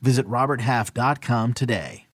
Visit 0.00 0.26
RobertHalf.com 0.26 1.54
today. 1.54 2.06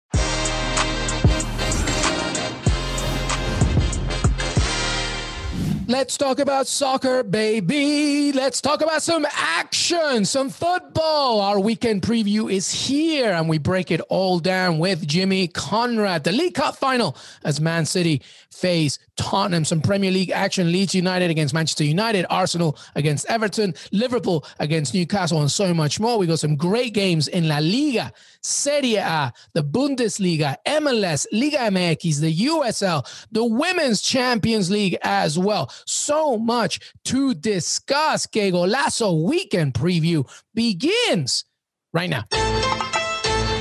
Let's 5.92 6.16
talk 6.16 6.38
about 6.38 6.68
soccer, 6.68 7.22
baby. 7.22 8.32
Let's 8.32 8.62
talk 8.62 8.80
about 8.80 9.02
some 9.02 9.26
action, 9.30 10.24
some 10.24 10.48
football. 10.48 11.42
Our 11.42 11.60
weekend 11.60 12.00
preview 12.00 12.50
is 12.50 12.70
here, 12.70 13.32
and 13.32 13.46
we 13.46 13.58
break 13.58 13.90
it 13.90 14.00
all 14.08 14.38
down 14.38 14.78
with 14.78 15.06
Jimmy 15.06 15.48
Conrad. 15.48 16.24
The 16.24 16.32
League 16.32 16.54
Cup 16.54 16.76
final 16.76 17.14
as 17.44 17.60
Man 17.60 17.84
City 17.84 18.22
face 18.52 18.98
Tottenham. 19.16 19.64
Some 19.64 19.80
Premier 19.80 20.10
League 20.10 20.30
action 20.30 20.70
Leeds 20.70 20.94
United 20.94 21.30
against 21.30 21.54
Manchester 21.54 21.84
United, 21.84 22.26
Arsenal 22.30 22.76
against 22.94 23.26
Everton, 23.26 23.74
Liverpool 23.92 24.44
against 24.58 24.94
Newcastle, 24.94 25.40
and 25.40 25.50
so 25.50 25.72
much 25.74 25.98
more. 25.98 26.18
We 26.18 26.26
got 26.26 26.38
some 26.38 26.56
great 26.56 26.94
games 26.94 27.28
in 27.28 27.48
La 27.48 27.58
Liga, 27.58 28.12
Serie 28.42 28.96
A, 28.96 29.32
the 29.54 29.62
Bundesliga, 29.62 30.56
MLS, 30.66 31.26
Liga 31.32 31.58
MX, 31.58 32.20
the 32.20 32.36
USL, 32.46 33.26
the 33.30 33.44
Women's 33.44 34.00
Champions 34.02 34.70
League 34.70 34.96
as 35.02 35.38
well. 35.38 35.72
So 35.86 36.38
much 36.38 36.92
to 37.04 37.34
discuss. 37.34 38.26
Que 38.26 38.50
Golazo 38.50 39.22
weekend 39.24 39.74
preview 39.74 40.28
begins 40.54 41.44
right 41.92 42.10
now. 42.10 42.24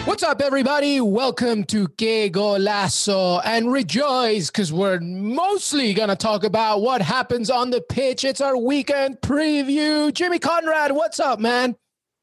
What's 0.06 0.24
up, 0.24 0.42
everybody? 0.42 1.00
Welcome 1.00 1.64
to 1.66 1.88
Que 1.90 2.28
Golazo 2.32 3.40
and 3.46 3.72
rejoice 3.72 4.50
because 4.50 4.74
we're 4.74 5.00
mostly 5.00 5.94
going 5.94 6.10
to 6.10 6.16
talk 6.16 6.44
about 6.44 6.82
what 6.82 7.04
happens 7.04 7.52
on 7.52 7.70
the 7.70 7.82
pitch. 7.82 8.24
It's 8.24 8.42
our 8.42 8.58
weekend 8.58 9.22
preview. 9.22 10.12
Jimmy 10.12 10.40
Conrad, 10.40 10.92
what's 10.92 11.20
up, 11.20 11.40
man? 11.40 11.76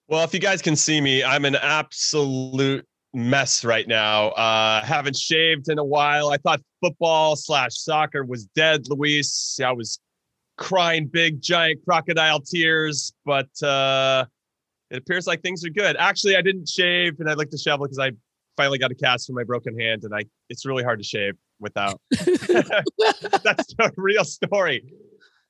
Well, 0.09 0.25
if 0.25 0.35
you 0.35 0.41
guys 0.41 0.61
can 0.61 0.75
see 0.75 1.01
me, 1.01 1.23
I'm 1.23 1.45
an 1.45 1.55
absolute 1.55 2.85
mess 3.15 3.65
right 3.65 3.87
now. 3.87 4.31
Uh, 4.31 4.85
haven't 4.85 5.17
shaved 5.17 5.69
in 5.69 5.79
a 5.79 5.85
while. 5.85 6.31
I 6.31 6.37
thought 6.39 6.61
football 6.81 7.37
slash 7.37 7.77
soccer 7.77 8.25
was 8.25 8.47
dead, 8.57 8.89
Luis. 8.89 9.61
I 9.65 9.71
was 9.71 10.01
crying 10.57 11.07
big, 11.07 11.41
giant 11.41 11.85
crocodile 11.85 12.41
tears, 12.41 13.13
but 13.25 13.49
uh, 13.63 14.25
it 14.91 14.99
appears 14.99 15.27
like 15.27 15.43
things 15.43 15.65
are 15.65 15.71
good. 15.71 15.97
Actually, 15.97 16.37
I 16.37 16.43
didn't 16.43 16.69
shave 16.69 17.21
and 17.21 17.29
I'd 17.29 17.39
like 17.39 17.51
to 17.51 17.59
shovel 17.59 17.87
because 17.87 17.99
I 17.99 18.13
finally 18.57 18.79
got 18.79 18.91
a 18.91 18.95
cast 18.95 19.27
for 19.27 19.33
my 19.33 19.45
broken 19.45 19.79
hand, 19.79 20.05
and 20.05 20.15
I 20.15 20.25
it's 20.49 20.67
really 20.67 20.85
hard 20.85 20.99
to 20.99 21.05
shave 21.05 21.35
without. 21.61 22.01
That's 22.11 23.75
the 23.75 23.93
real 23.97 24.25
story. 24.25 24.93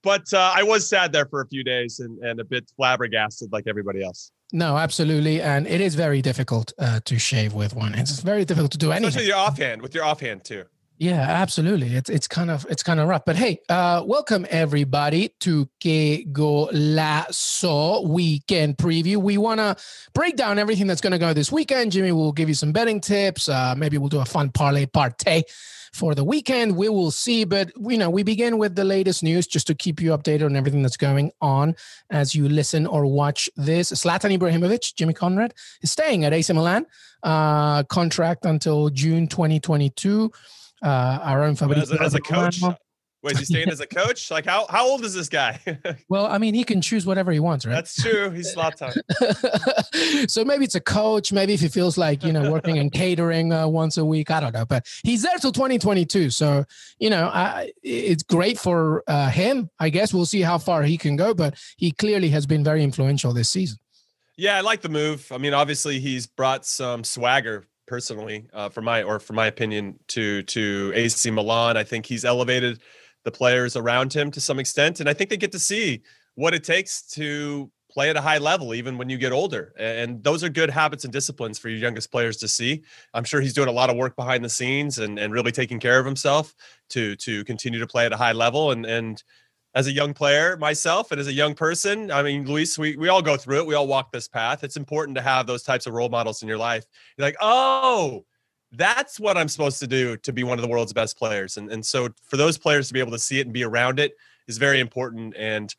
But 0.02 0.32
uh, 0.32 0.52
I 0.54 0.62
was 0.62 0.88
sad 0.88 1.12
there 1.12 1.26
for 1.26 1.40
a 1.40 1.48
few 1.48 1.64
days 1.64 1.98
and, 1.98 2.18
and 2.20 2.38
a 2.38 2.44
bit 2.44 2.70
flabbergasted 2.76 3.52
like 3.52 3.64
everybody 3.66 4.04
else. 4.04 4.30
No, 4.52 4.76
absolutely, 4.76 5.42
and 5.42 5.66
it 5.66 5.80
is 5.80 5.94
very 5.94 6.22
difficult 6.22 6.72
uh, 6.78 7.00
to 7.04 7.18
shave 7.18 7.52
with 7.52 7.74
one. 7.74 7.94
It's 7.94 8.20
very 8.20 8.44
difficult 8.44 8.72
to 8.72 8.78
do 8.78 8.92
anything. 8.92 9.08
Especially 9.08 9.28
your 9.28 9.36
offhand, 9.36 9.82
with 9.82 9.94
your 9.94 10.04
offhand 10.04 10.44
too. 10.44 10.64
Yeah, 11.00 11.20
absolutely. 11.20 11.94
It's 11.94 12.10
it's 12.10 12.26
kind 12.26 12.50
of 12.50 12.66
it's 12.68 12.82
kind 12.82 12.98
of 12.98 13.06
rough. 13.06 13.24
But 13.24 13.36
hey, 13.36 13.60
uh, 13.68 14.02
welcome 14.04 14.44
everybody 14.50 15.28
to 15.40 15.68
Que 15.78 16.24
Golazo 16.32 18.08
weekend 18.08 18.78
preview. 18.78 19.18
We 19.18 19.38
want 19.38 19.60
to 19.60 19.76
break 20.12 20.34
down 20.34 20.58
everything 20.58 20.88
that's 20.88 21.00
going 21.00 21.12
to 21.12 21.18
go 21.18 21.32
this 21.32 21.52
weekend. 21.52 21.92
Jimmy 21.92 22.10
will 22.10 22.32
give 22.32 22.48
you 22.48 22.54
some 22.56 22.72
betting 22.72 23.00
tips. 23.00 23.48
Uh, 23.48 23.76
maybe 23.76 23.96
we'll 23.96 24.08
do 24.08 24.18
a 24.18 24.24
fun 24.24 24.50
parlay 24.50 24.86
partay 24.86 25.44
for 25.92 26.16
the 26.16 26.24
weekend. 26.24 26.76
We 26.76 26.88
will 26.88 27.12
see. 27.12 27.44
But 27.44 27.70
you 27.78 27.96
know, 27.96 28.10
we 28.10 28.24
begin 28.24 28.58
with 28.58 28.74
the 28.74 28.84
latest 28.84 29.22
news 29.22 29.46
just 29.46 29.68
to 29.68 29.76
keep 29.76 30.00
you 30.00 30.10
updated 30.10 30.46
on 30.46 30.56
everything 30.56 30.82
that's 30.82 30.96
going 30.96 31.30
on 31.40 31.76
as 32.10 32.34
you 32.34 32.48
listen 32.48 32.88
or 32.88 33.06
watch 33.06 33.48
this. 33.56 33.92
Zlatan 33.92 34.36
Ibrahimovic, 34.36 34.96
Jimmy 34.96 35.14
Conrad, 35.14 35.54
is 35.80 35.92
staying 35.92 36.24
at 36.24 36.32
AC 36.32 36.52
Milan. 36.52 36.86
Uh, 37.22 37.82
contract 37.84 38.44
until 38.44 38.90
June 38.90 39.26
2022 39.26 40.30
uh, 40.82 41.18
our 41.22 41.44
own 41.44 41.56
family. 41.56 41.80
As, 41.80 41.92
a, 41.92 42.02
as 42.02 42.14
a 42.14 42.20
coach, 42.20 42.60
wait, 43.22 43.32
is 43.32 43.38
he 43.40 43.44
staying 43.44 43.68
as 43.68 43.80
a 43.80 43.86
coach? 43.86 44.30
Like 44.30 44.44
how 44.44 44.66
how 44.68 44.86
old 44.86 45.04
is 45.04 45.14
this 45.14 45.28
guy? 45.28 45.60
well, 46.08 46.26
I 46.26 46.38
mean, 46.38 46.54
he 46.54 46.64
can 46.64 46.80
choose 46.80 47.06
whatever 47.06 47.32
he 47.32 47.40
wants, 47.40 47.66
right? 47.66 47.72
That's 47.72 48.00
true. 48.00 48.30
He's 48.30 48.54
Zlatan. 48.54 48.96
so 50.30 50.44
maybe 50.44 50.64
it's 50.64 50.74
a 50.74 50.80
coach. 50.80 51.32
Maybe 51.32 51.54
if 51.54 51.60
he 51.60 51.68
feels 51.68 51.98
like 51.98 52.24
you 52.24 52.32
know 52.32 52.50
working 52.50 52.76
in 52.76 52.90
catering 52.90 53.52
uh, 53.52 53.66
once 53.68 53.96
a 53.96 54.04
week, 54.04 54.30
I 54.30 54.40
don't 54.40 54.54
know. 54.54 54.66
But 54.66 54.86
he's 55.02 55.22
there 55.22 55.36
till 55.38 55.52
2022. 55.52 56.30
So 56.30 56.64
you 56.98 57.10
know, 57.10 57.28
I, 57.28 57.72
it's 57.82 58.22
great 58.22 58.58
for 58.58 59.02
uh, 59.06 59.30
him. 59.30 59.70
I 59.78 59.90
guess 59.90 60.14
we'll 60.14 60.26
see 60.26 60.42
how 60.42 60.58
far 60.58 60.82
he 60.82 60.96
can 60.96 61.16
go. 61.16 61.34
But 61.34 61.58
he 61.76 61.92
clearly 61.92 62.28
has 62.30 62.46
been 62.46 62.64
very 62.64 62.82
influential 62.82 63.32
this 63.32 63.50
season. 63.50 63.78
Yeah, 64.36 64.56
I 64.56 64.60
like 64.60 64.82
the 64.82 64.88
move. 64.88 65.26
I 65.32 65.38
mean, 65.38 65.52
obviously 65.52 65.98
he's 65.98 66.28
brought 66.28 66.64
some 66.64 67.02
swagger 67.02 67.66
personally, 67.88 68.46
uh, 68.52 68.68
for 68.68 68.82
my 68.82 69.02
or 69.02 69.18
for 69.18 69.32
my 69.32 69.46
opinion, 69.46 69.98
to 70.08 70.42
to 70.44 70.92
AC 70.94 71.30
Milan. 71.30 71.76
I 71.76 71.84
think 71.84 72.06
he's 72.06 72.24
elevated 72.24 72.80
the 73.24 73.32
players 73.32 73.74
around 73.74 74.12
him 74.12 74.30
to 74.30 74.40
some 74.40 74.58
extent, 74.60 75.00
and 75.00 75.08
I 75.08 75.14
think 75.14 75.30
they 75.30 75.36
get 75.36 75.52
to 75.52 75.58
see 75.58 76.02
what 76.36 76.54
it 76.54 76.62
takes 76.62 77.02
to 77.14 77.70
play 77.90 78.10
at 78.10 78.16
a 78.16 78.20
high 78.20 78.38
level 78.38 78.74
even 78.74 78.98
when 78.98 79.08
you 79.08 79.16
get 79.16 79.32
older 79.32 79.72
and 79.78 80.22
those 80.22 80.44
are 80.44 80.48
good 80.48 80.68
habits 80.70 81.04
and 81.04 81.12
disciplines 81.12 81.58
for 81.58 81.68
your 81.68 81.78
youngest 81.78 82.12
players 82.12 82.36
to 82.36 82.46
see 82.46 82.82
i'm 83.14 83.24
sure 83.24 83.40
he's 83.40 83.54
doing 83.54 83.68
a 83.68 83.72
lot 83.72 83.88
of 83.88 83.96
work 83.96 84.14
behind 84.14 84.44
the 84.44 84.48
scenes 84.48 84.98
and, 84.98 85.18
and 85.18 85.32
really 85.32 85.50
taking 85.50 85.80
care 85.80 85.98
of 85.98 86.04
himself 86.04 86.54
to 86.90 87.16
to 87.16 87.42
continue 87.44 87.80
to 87.80 87.86
play 87.86 88.04
at 88.04 88.12
a 88.12 88.16
high 88.16 88.32
level 88.32 88.72
and 88.72 88.84
and 88.84 89.24
as 89.74 89.86
a 89.86 89.92
young 89.92 90.14
player 90.14 90.56
myself 90.56 91.12
and 91.12 91.20
as 91.20 91.26
a 91.26 91.32
young 91.32 91.54
person 91.54 92.10
i 92.10 92.22
mean 92.22 92.46
luis 92.46 92.78
we, 92.78 92.96
we 92.96 93.08
all 93.08 93.22
go 93.22 93.36
through 93.36 93.58
it. 93.58 93.66
We 93.66 93.74
all 93.74 93.86
walk 93.86 94.12
this 94.12 94.28
path. 94.28 94.64
It's 94.64 94.76
important 94.76 95.16
to 95.16 95.22
have 95.22 95.46
those 95.46 95.62
types 95.62 95.86
of 95.86 95.92
role 95.92 96.08
models 96.08 96.42
in 96.42 96.48
your 96.48 96.58
life. 96.58 96.84
You're 97.16 97.26
like 97.26 97.36
oh 97.40 98.24
that's 98.72 99.18
what 99.18 99.38
i'm 99.38 99.48
supposed 99.48 99.80
to 99.80 99.86
do 99.86 100.16
to 100.18 100.32
be 100.32 100.44
one 100.44 100.58
of 100.58 100.62
the 100.62 100.68
world's 100.68 100.92
best 100.92 101.18
players. 101.18 101.56
And, 101.56 101.70
and 101.70 101.84
so 101.84 102.08
for 102.24 102.36
those 102.36 102.58
players 102.58 102.88
to 102.88 102.94
be 102.94 103.00
able 103.00 103.12
to 103.12 103.18
see 103.18 103.38
it 103.38 103.46
and 103.46 103.52
be 103.52 103.64
around 103.64 103.98
it 103.98 104.14
is 104.46 104.58
very 104.58 104.80
important. 104.80 105.34
And 105.36 105.74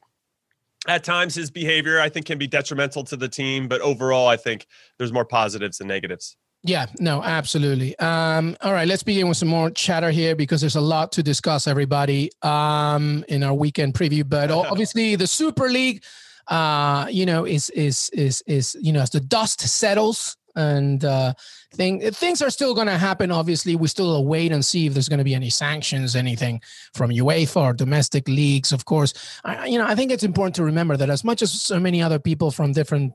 at 0.88 1.04
times 1.04 1.36
his 1.36 1.52
behavior 1.52 2.00
i 2.00 2.08
think 2.08 2.26
can 2.26 2.38
be 2.38 2.48
detrimental 2.48 3.04
to 3.04 3.18
the 3.18 3.28
team 3.28 3.68
but 3.68 3.82
overall 3.82 4.28
i 4.28 4.38
think 4.38 4.66
there's 4.98 5.12
more 5.12 5.26
positives 5.26 5.80
than 5.80 5.88
negatives 5.88 6.38
yeah, 6.64 6.88
no, 7.00 7.24
absolutely. 7.24 7.98
Um, 8.00 8.58
all 8.62 8.74
right, 8.74 8.88
let's 8.88 9.04
begin 9.04 9.30
with 9.30 9.38
some 9.38 9.48
more 9.48 9.70
chatter 9.70 10.12
here 10.12 10.36
because 10.36 10.60
there's 10.60 10.76
a 10.76 10.82
lot 10.82 11.12
to 11.14 11.24
discuss, 11.24 11.68
everybody, 11.68 12.32
um, 12.42 13.24
in 13.30 13.44
our 13.44 13.54
weekend 13.54 13.94
preview. 13.94 14.28
But 14.28 14.52
obviously, 14.72 15.16
the 15.16 15.28
Super 15.28 15.70
League, 15.70 16.04
uh, 16.48 17.08
you 17.10 17.26
know, 17.26 17.46
is 17.46 17.70
is 17.70 18.10
is 18.12 18.44
is 18.46 18.76
you 18.82 18.92
know, 18.92 19.02
as 19.02 19.10
the 19.10 19.22
dust 19.22 19.62
settles 19.62 20.36
and 20.56 21.06
uh, 21.06 21.34
thing 21.74 22.02
things 22.12 22.42
are 22.42 22.50
still 22.50 22.74
going 22.74 22.88
to 22.88 22.98
happen. 22.98 23.32
Obviously, 23.32 23.78
we 23.78 23.88
still 23.88 24.26
wait 24.26 24.52
and 24.52 24.66
see 24.66 24.88
if 24.88 24.94
there's 24.94 25.08
going 25.08 25.20
to 25.20 25.24
be 25.24 25.36
any 25.36 25.50
sanctions, 25.50 26.16
anything 26.16 26.62
from 26.94 27.12
UEFA 27.12 27.62
or 27.62 27.74
domestic 27.74 28.28
leagues. 28.28 28.74
Of 28.74 28.84
course, 28.84 29.14
I, 29.46 29.68
you 29.68 29.78
know, 29.78 29.86
I 29.88 29.96
think 29.96 30.12
it's 30.12 30.24
important 30.24 30.56
to 30.56 30.64
remember 30.64 30.98
that 30.98 31.10
as 31.10 31.24
much 31.24 31.42
as 31.42 31.52
so 31.52 31.80
many 31.80 32.02
other 32.02 32.20
people 32.20 32.52
from 32.52 32.74
different 32.74 33.14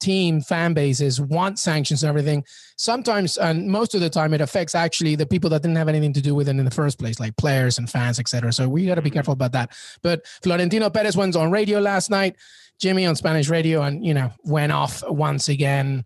team 0.00 0.40
fan 0.40 0.74
bases 0.74 1.20
want 1.20 1.58
sanctions 1.58 2.02
and 2.02 2.08
everything 2.08 2.44
sometimes 2.76 3.36
and 3.36 3.68
most 3.68 3.94
of 3.94 4.00
the 4.00 4.10
time 4.10 4.34
it 4.34 4.40
affects 4.40 4.74
actually 4.74 5.14
the 5.14 5.26
people 5.26 5.48
that 5.50 5.62
didn't 5.62 5.76
have 5.76 5.88
anything 5.88 6.12
to 6.12 6.20
do 6.20 6.34
with 6.34 6.48
it 6.48 6.56
in 6.56 6.64
the 6.64 6.70
first 6.70 6.98
place 6.98 7.20
like 7.20 7.36
players 7.36 7.78
and 7.78 7.90
fans 7.90 8.18
etc 8.18 8.52
so 8.52 8.68
we 8.68 8.86
got 8.86 8.94
to 8.96 9.02
be 9.02 9.08
mm-hmm. 9.08 9.14
careful 9.14 9.32
about 9.32 9.52
that. 9.52 9.76
But 10.02 10.26
florentino 10.42 10.90
perez 10.90 11.16
went 11.16 11.36
on 11.36 11.50
radio 11.50 11.80
last 11.80 12.10
night 12.10 12.36
jimmy 12.80 13.06
on 13.06 13.16
spanish 13.16 13.48
radio 13.48 13.82
and 13.82 14.04
you 14.04 14.14
know 14.14 14.30
went 14.42 14.72
off 14.72 15.02
once 15.08 15.48
again 15.48 16.04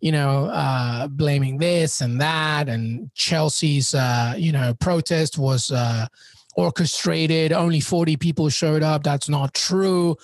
you 0.00 0.12
know 0.12 0.46
uh 0.46 1.06
blaming 1.08 1.58
this 1.58 2.00
and 2.00 2.20
that 2.20 2.68
and 2.68 3.10
chelsea's 3.14 3.94
uh 3.94 4.34
you 4.36 4.52
know 4.52 4.74
protest 4.80 5.38
was 5.38 5.70
uh 5.70 6.06
orchestrated. 6.56 7.52
Only 7.52 7.80
40 7.80 8.16
people 8.16 8.48
showed 8.48 8.82
up. 8.82 9.02
That's 9.02 9.28
not 9.28 9.54
true 9.54 10.16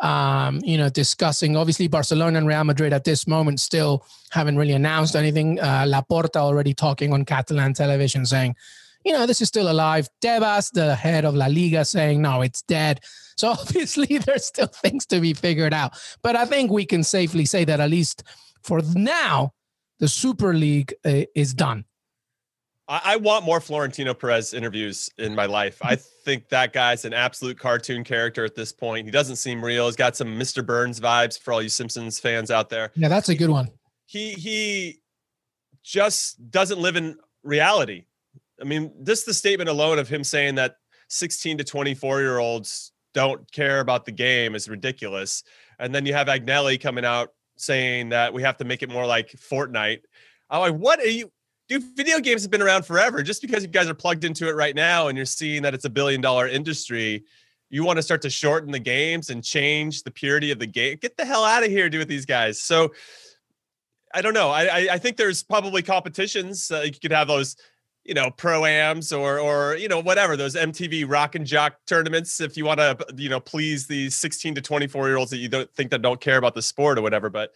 um, 0.00 0.60
you 0.64 0.78
know, 0.78 0.88
discussing. 0.88 1.56
Obviously, 1.56 1.88
Barcelona 1.88 2.38
and 2.38 2.46
Real 2.46 2.64
Madrid 2.64 2.92
at 2.92 3.04
this 3.04 3.26
moment 3.26 3.60
still 3.60 4.04
haven't 4.30 4.56
really 4.56 4.72
announced 4.72 5.14
anything. 5.14 5.60
Uh, 5.60 5.84
Laporta 5.86 6.36
already 6.36 6.74
talking 6.74 7.12
on 7.12 7.24
Catalan 7.24 7.74
television 7.74 8.24
saying, 8.24 8.56
you 9.04 9.12
know, 9.12 9.26
this 9.26 9.40
is 9.40 9.48
still 9.48 9.70
alive. 9.70 10.08
Tebas, 10.22 10.72
the 10.72 10.94
head 10.94 11.24
of 11.24 11.34
La 11.34 11.46
Liga, 11.46 11.84
saying, 11.84 12.20
no, 12.20 12.42
it's 12.42 12.62
dead. 12.62 13.00
So 13.36 13.48
obviously, 13.58 14.18
there's 14.18 14.46
still 14.46 14.66
things 14.66 15.06
to 15.06 15.20
be 15.20 15.34
figured 15.34 15.74
out. 15.74 15.92
But 16.22 16.36
I 16.36 16.44
think 16.44 16.70
we 16.70 16.86
can 16.86 17.02
safely 17.02 17.44
say 17.44 17.64
that 17.64 17.80
at 17.80 17.90
least 17.90 18.22
for 18.62 18.80
now, 18.94 19.52
the 19.98 20.08
Super 20.08 20.54
League 20.54 20.94
uh, 21.04 21.22
is 21.34 21.52
done. 21.54 21.84
I, 22.90 23.00
I 23.04 23.16
want 23.16 23.44
more 23.44 23.60
Florentino 23.60 24.12
Perez 24.12 24.52
interviews 24.52 25.08
in 25.16 25.34
my 25.34 25.46
life. 25.46 25.78
I 25.80 25.96
think 26.24 26.48
that 26.48 26.72
guy's 26.72 27.04
an 27.06 27.14
absolute 27.14 27.58
cartoon 27.58 28.04
character 28.04 28.44
at 28.44 28.56
this 28.56 28.72
point. 28.72 29.06
He 29.06 29.12
doesn't 29.12 29.36
seem 29.36 29.64
real. 29.64 29.86
He's 29.86 29.96
got 29.96 30.16
some 30.16 30.28
Mr. 30.38 30.66
Burns 30.66 31.00
vibes 31.00 31.38
for 31.38 31.52
all 31.52 31.62
you 31.62 31.68
Simpsons 31.68 32.18
fans 32.18 32.50
out 32.50 32.68
there. 32.68 32.90
Yeah, 32.96 33.08
that's 33.08 33.30
a 33.30 33.34
good 33.34 33.50
one. 33.50 33.70
He 34.04 34.32
he 34.32 35.00
just 35.82 36.50
doesn't 36.50 36.80
live 36.80 36.96
in 36.96 37.16
reality. 37.44 38.04
I 38.60 38.64
mean, 38.64 38.92
just 39.04 39.24
the 39.24 39.32
statement 39.32 39.70
alone 39.70 39.98
of 39.98 40.08
him 40.08 40.24
saying 40.24 40.56
that 40.56 40.76
16 41.08 41.58
to 41.58 41.64
24 41.64 42.20
year 42.20 42.38
olds 42.38 42.92
don't 43.14 43.50
care 43.52 43.80
about 43.80 44.04
the 44.04 44.12
game 44.12 44.54
is 44.54 44.68
ridiculous. 44.68 45.42
And 45.78 45.94
then 45.94 46.04
you 46.06 46.12
have 46.12 46.26
Agnelli 46.26 46.80
coming 46.80 47.04
out 47.04 47.30
saying 47.56 48.10
that 48.10 48.32
we 48.32 48.42
have 48.42 48.56
to 48.58 48.64
make 48.64 48.82
it 48.82 48.90
more 48.90 49.06
like 49.06 49.30
Fortnite. 49.30 50.00
I'm 50.50 50.60
like, 50.60 50.74
what 50.74 50.98
are 51.00 51.06
you? 51.06 51.30
Dude, 51.70 51.84
video 51.94 52.18
games 52.18 52.42
have 52.42 52.50
been 52.50 52.62
around 52.62 52.84
forever. 52.84 53.22
Just 53.22 53.40
because 53.40 53.62
you 53.62 53.68
guys 53.68 53.88
are 53.88 53.94
plugged 53.94 54.24
into 54.24 54.48
it 54.48 54.56
right 54.56 54.74
now 54.74 55.06
and 55.06 55.16
you're 55.16 55.24
seeing 55.24 55.62
that 55.62 55.72
it's 55.72 55.84
a 55.84 55.90
billion 55.90 56.20
dollar 56.20 56.48
industry, 56.48 57.22
you 57.68 57.84
want 57.84 57.96
to 57.96 58.02
start 58.02 58.22
to 58.22 58.30
shorten 58.30 58.72
the 58.72 58.80
games 58.80 59.30
and 59.30 59.44
change 59.44 60.02
the 60.02 60.10
purity 60.10 60.50
of 60.50 60.58
the 60.58 60.66
game. 60.66 60.98
Get 61.00 61.16
the 61.16 61.24
hell 61.24 61.44
out 61.44 61.62
of 61.62 61.70
here, 61.70 61.88
do 61.88 61.98
with 61.98 62.08
these 62.08 62.26
guys. 62.26 62.60
So 62.60 62.92
I 64.12 64.20
don't 64.20 64.34
know. 64.34 64.50
I 64.50 64.88
I, 64.90 64.98
think 64.98 65.16
there's 65.16 65.44
probably 65.44 65.80
competitions. 65.80 66.72
Uh, 66.72 66.80
you 66.80 66.90
could 66.90 67.12
have 67.12 67.28
those 67.28 67.54
you 68.02 68.14
know 68.14 68.32
pro-ams 68.32 69.12
or 69.12 69.38
or 69.38 69.76
you 69.76 69.86
know 69.86 70.00
whatever 70.00 70.34
those 70.34 70.56
mtv 70.56 71.04
rock 71.06 71.34
and 71.34 71.46
jock 71.46 71.76
tournaments 71.86 72.40
if 72.40 72.56
you 72.56 72.64
want 72.64 72.80
to 72.80 72.96
you 73.16 73.28
know 73.28 73.38
please 73.38 73.86
these 73.86 74.16
16 74.16 74.54
to 74.54 74.62
24 74.62 75.08
year 75.08 75.18
olds 75.18 75.30
that 75.30 75.36
you 75.36 75.50
don't 75.50 75.70
think 75.74 75.90
that 75.90 76.00
don't 76.00 76.18
care 76.18 76.38
about 76.38 76.54
the 76.54 76.62
sport 76.62 76.98
or 76.98 77.02
whatever 77.02 77.28
but 77.28 77.52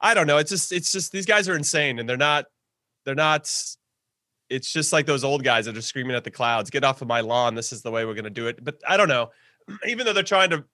i 0.00 0.14
don't 0.14 0.28
know 0.28 0.38
it's 0.38 0.48
just 0.48 0.70
it's 0.70 0.92
just 0.92 1.10
these 1.10 1.26
guys 1.26 1.48
are 1.48 1.56
insane 1.56 1.98
and 1.98 2.08
they're 2.08 2.16
not 2.16 2.46
they're 3.04 3.14
not 3.14 3.42
it's 4.48 4.72
just 4.72 4.92
like 4.92 5.06
those 5.06 5.22
old 5.22 5.44
guys 5.44 5.66
that 5.66 5.76
are 5.76 5.82
screaming 5.82 6.16
at 6.16 6.24
the 6.24 6.30
clouds 6.30 6.70
get 6.70 6.84
off 6.84 7.02
of 7.02 7.08
my 7.08 7.20
lawn 7.20 7.54
this 7.54 7.72
is 7.72 7.82
the 7.82 7.90
way 7.90 8.04
we're 8.04 8.14
going 8.14 8.24
to 8.24 8.30
do 8.30 8.46
it 8.46 8.62
but 8.64 8.76
i 8.88 8.96
don't 8.96 9.08
know 9.08 9.30
even 9.86 10.06
though 10.06 10.12
they're 10.12 10.22
trying 10.22 10.50
to 10.50 10.64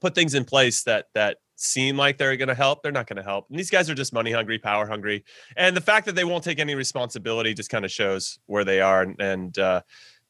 put 0.00 0.14
things 0.14 0.34
in 0.34 0.44
place 0.44 0.82
that 0.84 1.06
that 1.14 1.38
seem 1.60 1.96
like 1.96 2.18
they're 2.18 2.36
going 2.36 2.48
to 2.48 2.54
help, 2.54 2.82
they're 2.82 2.92
not 2.92 3.06
going 3.06 3.18
to 3.18 3.22
help. 3.22 3.46
And 3.50 3.58
these 3.58 3.70
guys 3.70 3.90
are 3.90 3.94
just 3.94 4.12
money 4.12 4.32
hungry, 4.32 4.58
power 4.58 4.86
hungry. 4.86 5.24
And 5.56 5.76
the 5.76 5.80
fact 5.80 6.06
that 6.06 6.14
they 6.14 6.24
won't 6.24 6.42
take 6.42 6.58
any 6.58 6.74
responsibility 6.74 7.54
just 7.54 7.70
kind 7.70 7.84
of 7.84 7.90
shows 7.90 8.38
where 8.46 8.64
they 8.64 8.80
are 8.80 9.02
and, 9.02 9.20
and 9.20 9.58
uh, 9.58 9.82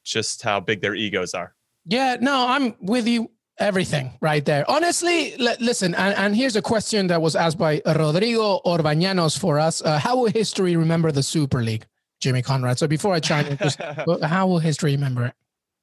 just 0.05 0.43
how 0.43 0.61
big 0.61 0.81
their 0.81 0.95
egos 0.95 1.35
are. 1.35 1.55
Yeah, 1.87 2.17
no, 2.21 2.47
I'm 2.49 2.75
with 2.81 3.07
you. 3.07 3.31
Everything 3.61 4.13
right 4.21 4.45
there. 4.45 4.65
Honestly, 4.71 5.35
l- 5.39 5.57
listen, 5.61 5.95
and, 5.95 6.17
and, 6.17 6.35
here's 6.35 6.57
a 6.57 6.63
question 6.63 7.09
that 7.09 7.21
was 7.21 7.37
asked 7.37 7.59
by 7.59 7.83
Rodrigo 7.85 8.61
Orbañanos 8.65 9.39
for 9.39 9.59
us. 9.59 9.83
Uh, 9.83 9.99
how 9.99 10.17
will 10.17 10.31
history 10.31 10.77
remember 10.77 11.13
the 11.13 11.23
Super 11.23 11.63
League, 11.63 11.87
Jimmy 12.21 12.41
Conrad? 12.41 12.79
So 12.79 12.89
before 12.89 13.13
I 13.13 13.21
chime 13.21 13.47
in, 13.47 13.59
just, 13.59 13.79
how 14.23 14.47
will 14.47 14.61
history 14.61 14.93
remember 14.93 15.27
it? 15.27 15.35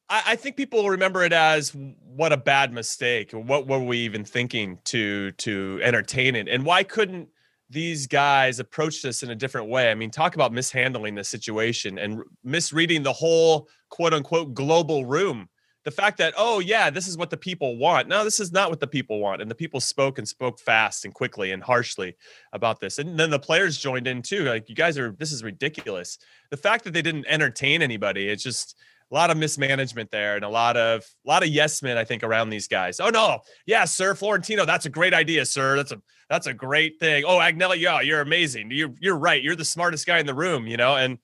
I, 0.10 0.24
I 0.28 0.36
think 0.36 0.56
people 0.56 0.82
will 0.82 0.90
remember 0.90 1.24
it 1.24 1.34
as 1.34 1.76
what 1.76 2.34
a 2.34 2.38
bad 2.38 2.74
mistake. 2.74 3.32
What 3.32 3.68
were 3.68 3.80
we 3.80 4.00
even 4.00 4.24
thinking 4.26 4.80
to 4.86 5.32
to 5.34 5.80
entertain 5.84 6.36
it? 6.36 6.48
And 6.48 6.66
why 6.66 6.84
couldn't 6.84 7.30
these 7.70 8.08
guys 8.08 8.60
approach 8.60 9.02
this 9.02 9.24
in 9.24 9.30
a 9.30 9.36
different 9.36 9.70
way? 9.70 9.92
I 9.92 9.96
mean, 9.96 10.10
talk 10.10 10.36
about 10.36 10.54
mishandling 10.54 11.16
the 11.16 11.24
situation 11.24 12.00
and 12.00 12.24
misreading 12.44 13.04
the 13.04 13.14
whole 13.14 13.68
quote 13.90 14.14
unquote 14.14 14.54
global 14.54 15.06
room. 15.06 15.50
The 15.88 15.92
fact 15.92 16.18
that, 16.18 16.34
oh, 16.36 16.60
yeah, 16.60 16.90
this 16.90 17.08
is 17.08 17.18
what 17.18 17.30
the 17.30 17.38
people 17.38 17.78
want. 17.78 18.10
No, 18.10 18.26
this 18.26 18.42
is 18.42 18.52
not 18.52 18.70
what 18.70 18.82
the 18.82 18.88
people 18.88 19.22
want. 19.22 19.42
And 19.42 19.50
the 19.50 19.56
people 19.56 19.80
spoke 19.80 20.18
and 20.18 20.28
spoke 20.28 20.60
fast 20.60 21.06
and 21.06 21.14
quickly 21.14 21.54
and 21.54 21.64
harshly 21.64 22.18
about 22.52 22.82
this. 22.82 23.00
And 23.00 23.18
then 23.18 23.30
the 23.30 23.40
players 23.40 23.78
joined 23.78 24.06
in 24.06 24.22
too. 24.22 24.44
Like, 24.44 24.68
you 24.68 24.76
guys 24.76 24.98
are, 24.98 25.16
this 25.18 25.32
is 25.32 25.46
ridiculous. 25.46 26.18
The 26.52 26.58
fact 26.58 26.84
that 26.84 26.92
they 26.92 27.02
didn't 27.02 27.26
entertain 27.30 27.82
anybody, 27.82 28.28
it's 28.28 28.44
just, 28.44 28.76
a 29.10 29.16
lot 29.16 29.32
of 29.32 29.38
mismanagement 29.38 30.12
there 30.12 30.36
and 30.36 30.44
a 30.44 30.50
lot 30.50 30.76
of 30.76 31.00
a 31.26 31.30
lot 31.30 31.42
of 31.42 31.48
yes 31.48 31.82
men 31.82 31.98
I 31.98 32.04
think 32.04 32.24
around 32.24 32.50
these 32.50 32.68
guys. 32.68 33.00
Oh 33.00 33.08
no, 33.08 33.40
yeah, 33.66 33.86
sir, 33.86 34.14
Florentino, 34.14 34.66
that's 34.66 34.86
a 34.86 34.90
great 34.90 35.14
idea, 35.14 35.46
sir. 35.46 35.78
That's 35.78 35.94
a 35.94 36.02
that's 36.30 36.48
a 36.48 36.54
great 36.54 37.00
thing. 37.00 37.24
Oh, 37.26 37.38
Agnelli, 37.38 37.80
yeah, 37.80 38.02
you're 38.02 38.20
amazing. 38.20 38.70
You're 38.70 38.94
you're 39.00 39.18
right. 39.18 39.42
You're 39.42 39.56
the 39.56 39.64
smartest 39.64 40.06
guy 40.06 40.20
in 40.20 40.26
the 40.26 40.34
room, 40.34 40.68
you 40.68 40.76
know. 40.76 40.98
And 40.98 41.20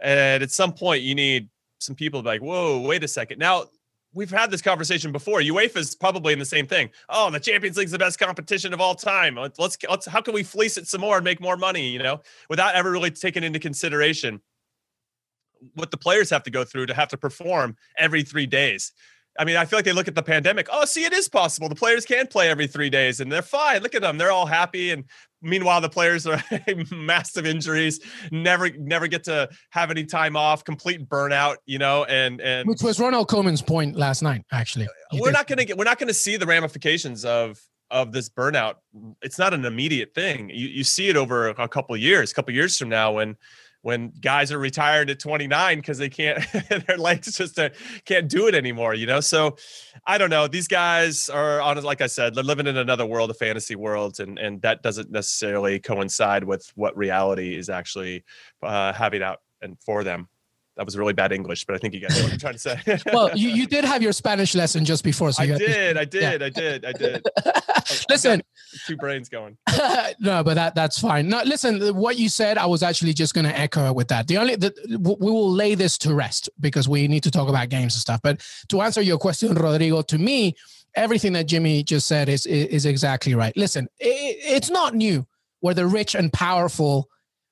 and 0.00 0.42
at 0.42 0.50
some 0.50 0.72
point, 0.72 1.02
you 1.02 1.14
need 1.14 1.50
some 1.80 1.94
people 1.94 2.22
like, 2.22 2.40
whoa, 2.40 2.80
wait 2.80 3.04
a 3.04 3.08
second. 3.08 3.38
Now 3.38 3.66
we've 4.14 4.30
had 4.30 4.50
this 4.50 4.62
conversation 4.62 5.12
before. 5.12 5.40
UEFA 5.40 5.76
is 5.76 5.94
probably 5.94 6.32
in 6.32 6.38
the 6.38 6.44
same 6.44 6.66
thing. 6.66 6.90
Oh, 7.08 7.30
the 7.30 7.40
Champions 7.40 7.76
League's 7.76 7.92
the 7.92 7.98
best 7.98 8.18
competition 8.18 8.72
of 8.72 8.80
all 8.80 8.94
time. 8.94 9.36
Let's 9.36 9.58
let's 9.58 10.06
how 10.06 10.20
can 10.20 10.34
we 10.34 10.42
fleece 10.42 10.76
it 10.76 10.86
some 10.86 11.00
more 11.00 11.16
and 11.16 11.24
make 11.24 11.40
more 11.40 11.56
money? 11.56 11.88
You 11.88 12.00
know, 12.00 12.20
without 12.48 12.74
ever 12.74 12.90
really 12.90 13.10
taking 13.10 13.44
into 13.44 13.58
consideration 13.58 14.40
what 15.74 15.90
the 15.90 15.96
players 15.96 16.30
have 16.30 16.42
to 16.44 16.50
go 16.50 16.64
through 16.64 16.86
to 16.86 16.94
have 16.94 17.08
to 17.08 17.16
perform 17.16 17.76
every 17.96 18.22
three 18.22 18.46
days. 18.46 18.92
I 19.38 19.44
mean, 19.44 19.56
I 19.56 19.64
feel 19.64 19.78
like 19.78 19.84
they 19.84 19.92
look 19.92 20.08
at 20.08 20.16
the 20.16 20.22
pandemic. 20.22 20.68
Oh, 20.70 20.84
see, 20.84 21.04
it 21.04 21.12
is 21.12 21.28
possible. 21.28 21.68
The 21.68 21.76
players 21.76 22.04
can 22.04 22.26
play 22.26 22.48
every 22.48 22.66
three 22.66 22.90
days 22.90 23.20
and 23.20 23.30
they're 23.30 23.40
fine. 23.40 23.82
Look 23.82 23.94
at 23.94 24.02
them. 24.02 24.18
They're 24.18 24.32
all 24.32 24.46
happy. 24.46 24.90
And 24.90 25.04
meanwhile, 25.40 25.80
the 25.80 25.88
players 25.88 26.26
are 26.26 26.42
massive 26.90 27.46
injuries, 27.46 28.00
never, 28.32 28.68
never 28.70 29.06
get 29.06 29.24
to 29.24 29.48
have 29.70 29.92
any 29.92 30.04
time 30.04 30.36
off, 30.36 30.64
complete 30.64 31.08
burnout, 31.08 31.56
you 31.66 31.78
know, 31.78 32.04
and, 32.04 32.40
and 32.40 32.68
which 32.68 32.82
was 32.82 32.98
Ronald 32.98 33.28
Koeman's 33.28 33.62
point 33.62 33.96
last 33.96 34.22
night, 34.22 34.42
actually. 34.50 34.88
He 35.12 35.20
we're 35.20 35.28
did. 35.28 35.34
not 35.34 35.46
going 35.46 35.58
to 35.58 35.64
get, 35.64 35.78
we're 35.78 35.84
not 35.84 36.00
to 36.00 36.14
see 36.14 36.36
the 36.36 36.46
ramifications 36.46 37.24
of, 37.24 37.60
of 37.90 38.12
this 38.12 38.28
burnout. 38.28 38.74
It's 39.22 39.38
not 39.38 39.54
an 39.54 39.64
immediate 39.64 40.14
thing. 40.14 40.50
You, 40.50 40.66
you 40.68 40.84
see 40.84 41.08
it 41.08 41.16
over 41.16 41.48
a 41.48 41.68
couple 41.68 41.96
years, 41.96 42.32
a 42.32 42.34
couple 42.34 42.52
years 42.52 42.76
from 42.76 42.88
now 42.88 43.12
when, 43.12 43.36
when 43.82 44.12
guys 44.20 44.50
are 44.52 44.58
retired 44.58 45.10
at 45.10 45.18
29 45.18 45.78
because 45.78 45.98
they 45.98 46.08
can't 46.08 46.44
their 46.86 46.98
legs 46.98 47.36
just 47.36 47.58
uh, 47.58 47.68
can't 48.04 48.28
do 48.28 48.46
it 48.46 48.54
anymore 48.54 48.94
you 48.94 49.06
know? 49.06 49.20
So 49.20 49.56
i 50.06 50.18
don't 50.18 50.30
know 50.30 50.48
these 50.48 50.68
guys 50.68 51.28
are 51.28 51.60
on 51.60 51.82
like 51.82 52.00
i 52.00 52.06
said 52.06 52.34
they're 52.34 52.44
living 52.44 52.66
in 52.66 52.76
another 52.76 53.06
world 53.06 53.30
a 53.30 53.34
fantasy 53.34 53.76
world 53.76 54.20
and 54.20 54.38
and 54.38 54.62
that 54.62 54.82
doesn't 54.82 55.10
necessarily 55.10 55.78
coincide 55.78 56.44
with 56.44 56.70
what 56.74 56.96
reality 56.96 57.56
is 57.56 57.68
actually 57.68 58.24
uh, 58.62 58.92
having 58.92 59.22
out 59.22 59.40
and 59.62 59.76
for 59.84 60.04
them 60.04 60.28
that 60.78 60.86
was 60.86 60.96
really 60.96 61.12
bad 61.12 61.32
English, 61.32 61.64
but 61.64 61.74
I 61.74 61.78
think 61.78 61.92
you 61.92 61.98
guys 61.98 62.16
know 62.16 62.22
what 62.22 62.32
I'm 62.34 62.38
trying 62.38 62.52
to 62.52 62.58
say. 62.60 62.80
well, 63.12 63.36
you, 63.36 63.48
you 63.48 63.66
did 63.66 63.84
have 63.84 64.00
your 64.00 64.12
Spanish 64.12 64.54
lesson 64.54 64.84
just 64.84 65.02
before, 65.02 65.32
so 65.32 65.42
I 65.42 65.46
did, 65.46 65.96
I 65.96 66.04
did, 66.04 66.22
yeah. 66.22 66.46
I 66.46 66.50
did, 66.50 66.84
I 66.84 66.92
did, 66.92 67.26
oh, 67.44 67.80
listen, 68.08 68.44
two 68.86 68.96
brains 68.96 69.28
going. 69.28 69.58
no, 70.20 70.44
but 70.44 70.54
that 70.54 70.76
that's 70.76 70.96
fine. 70.96 71.28
No, 71.28 71.42
listen, 71.44 71.96
what 71.96 72.16
you 72.16 72.28
said, 72.28 72.58
I 72.58 72.66
was 72.66 72.84
actually 72.84 73.12
just 73.12 73.34
going 73.34 73.44
to 73.44 73.58
echo 73.58 73.92
with 73.92 74.06
that. 74.08 74.28
The 74.28 74.38
only 74.38 74.54
the, 74.54 74.72
we 75.00 75.30
will 75.30 75.50
lay 75.50 75.74
this 75.74 75.98
to 75.98 76.14
rest 76.14 76.48
because 76.60 76.88
we 76.88 77.08
need 77.08 77.24
to 77.24 77.30
talk 77.32 77.48
about 77.48 77.70
games 77.70 77.96
and 77.96 78.00
stuff. 78.00 78.20
But 78.22 78.40
to 78.68 78.80
answer 78.80 79.02
your 79.02 79.18
question, 79.18 79.54
Rodrigo, 79.54 80.02
to 80.02 80.16
me, 80.16 80.54
everything 80.94 81.32
that 81.32 81.48
Jimmy 81.48 81.82
just 81.82 82.06
said 82.06 82.28
is 82.28 82.46
is 82.46 82.86
exactly 82.86 83.34
right. 83.34 83.56
Listen, 83.56 83.88
it, 83.98 84.36
it's 84.40 84.70
not 84.70 84.94
new 84.94 85.26
where 85.58 85.74
the 85.74 85.88
rich 85.88 86.14
and 86.14 86.32
powerful 86.32 87.08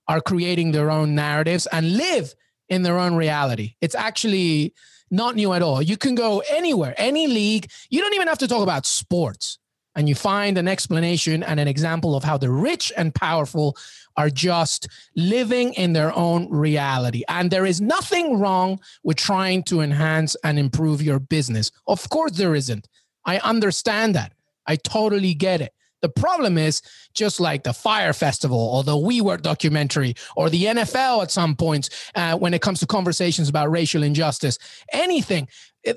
are 0.06 0.20
creating 0.20 0.70
their 0.70 0.92
own 0.92 1.16
narratives 1.16 1.66
and 1.72 1.96
live 1.96 2.32
in 2.68 2.82
their 2.82 2.98
own 2.98 3.14
reality. 3.14 3.74
It's 3.80 3.94
actually 3.94 4.74
not 5.10 5.36
new 5.36 5.52
at 5.52 5.62
all. 5.62 5.82
You 5.82 5.96
can 5.96 6.14
go 6.14 6.42
anywhere, 6.50 6.94
any 6.96 7.26
league. 7.26 7.70
You 7.90 8.00
don't 8.00 8.14
even 8.14 8.28
have 8.28 8.38
to 8.38 8.48
talk 8.48 8.62
about 8.62 8.86
sports. 8.86 9.58
And 9.94 10.08
you 10.08 10.14
find 10.14 10.58
an 10.58 10.68
explanation 10.68 11.42
and 11.42 11.58
an 11.58 11.68
example 11.68 12.16
of 12.16 12.22
how 12.22 12.36
the 12.36 12.50
rich 12.50 12.92
and 12.96 13.14
powerful 13.14 13.76
are 14.16 14.28
just 14.28 14.88
living 15.14 15.72
in 15.74 15.94
their 15.94 16.14
own 16.14 16.50
reality. 16.50 17.22
And 17.28 17.50
there 17.50 17.64
is 17.64 17.80
nothing 17.80 18.38
wrong 18.38 18.78
with 19.04 19.16
trying 19.16 19.62
to 19.64 19.80
enhance 19.80 20.36
and 20.44 20.58
improve 20.58 21.00
your 21.02 21.18
business. 21.18 21.70
Of 21.86 22.08
course, 22.10 22.32
there 22.32 22.54
isn't. 22.54 22.88
I 23.24 23.38
understand 23.38 24.14
that. 24.14 24.32
I 24.66 24.76
totally 24.76 25.32
get 25.32 25.60
it. 25.60 25.72
The 26.02 26.08
problem 26.08 26.58
is 26.58 26.82
just 27.14 27.40
like 27.40 27.64
the 27.64 27.72
Fyre 27.72 28.12
Festival 28.12 28.58
or 28.58 28.84
the 28.84 28.96
WeWork 28.96 29.42
documentary 29.42 30.14
or 30.36 30.50
the 30.50 30.64
NFL 30.64 31.22
at 31.22 31.30
some 31.30 31.56
points 31.56 32.10
uh, 32.14 32.36
when 32.36 32.54
it 32.54 32.62
comes 32.62 32.80
to 32.80 32.86
conversations 32.86 33.48
about 33.48 33.70
racial 33.70 34.02
injustice, 34.02 34.58
anything, 34.92 35.48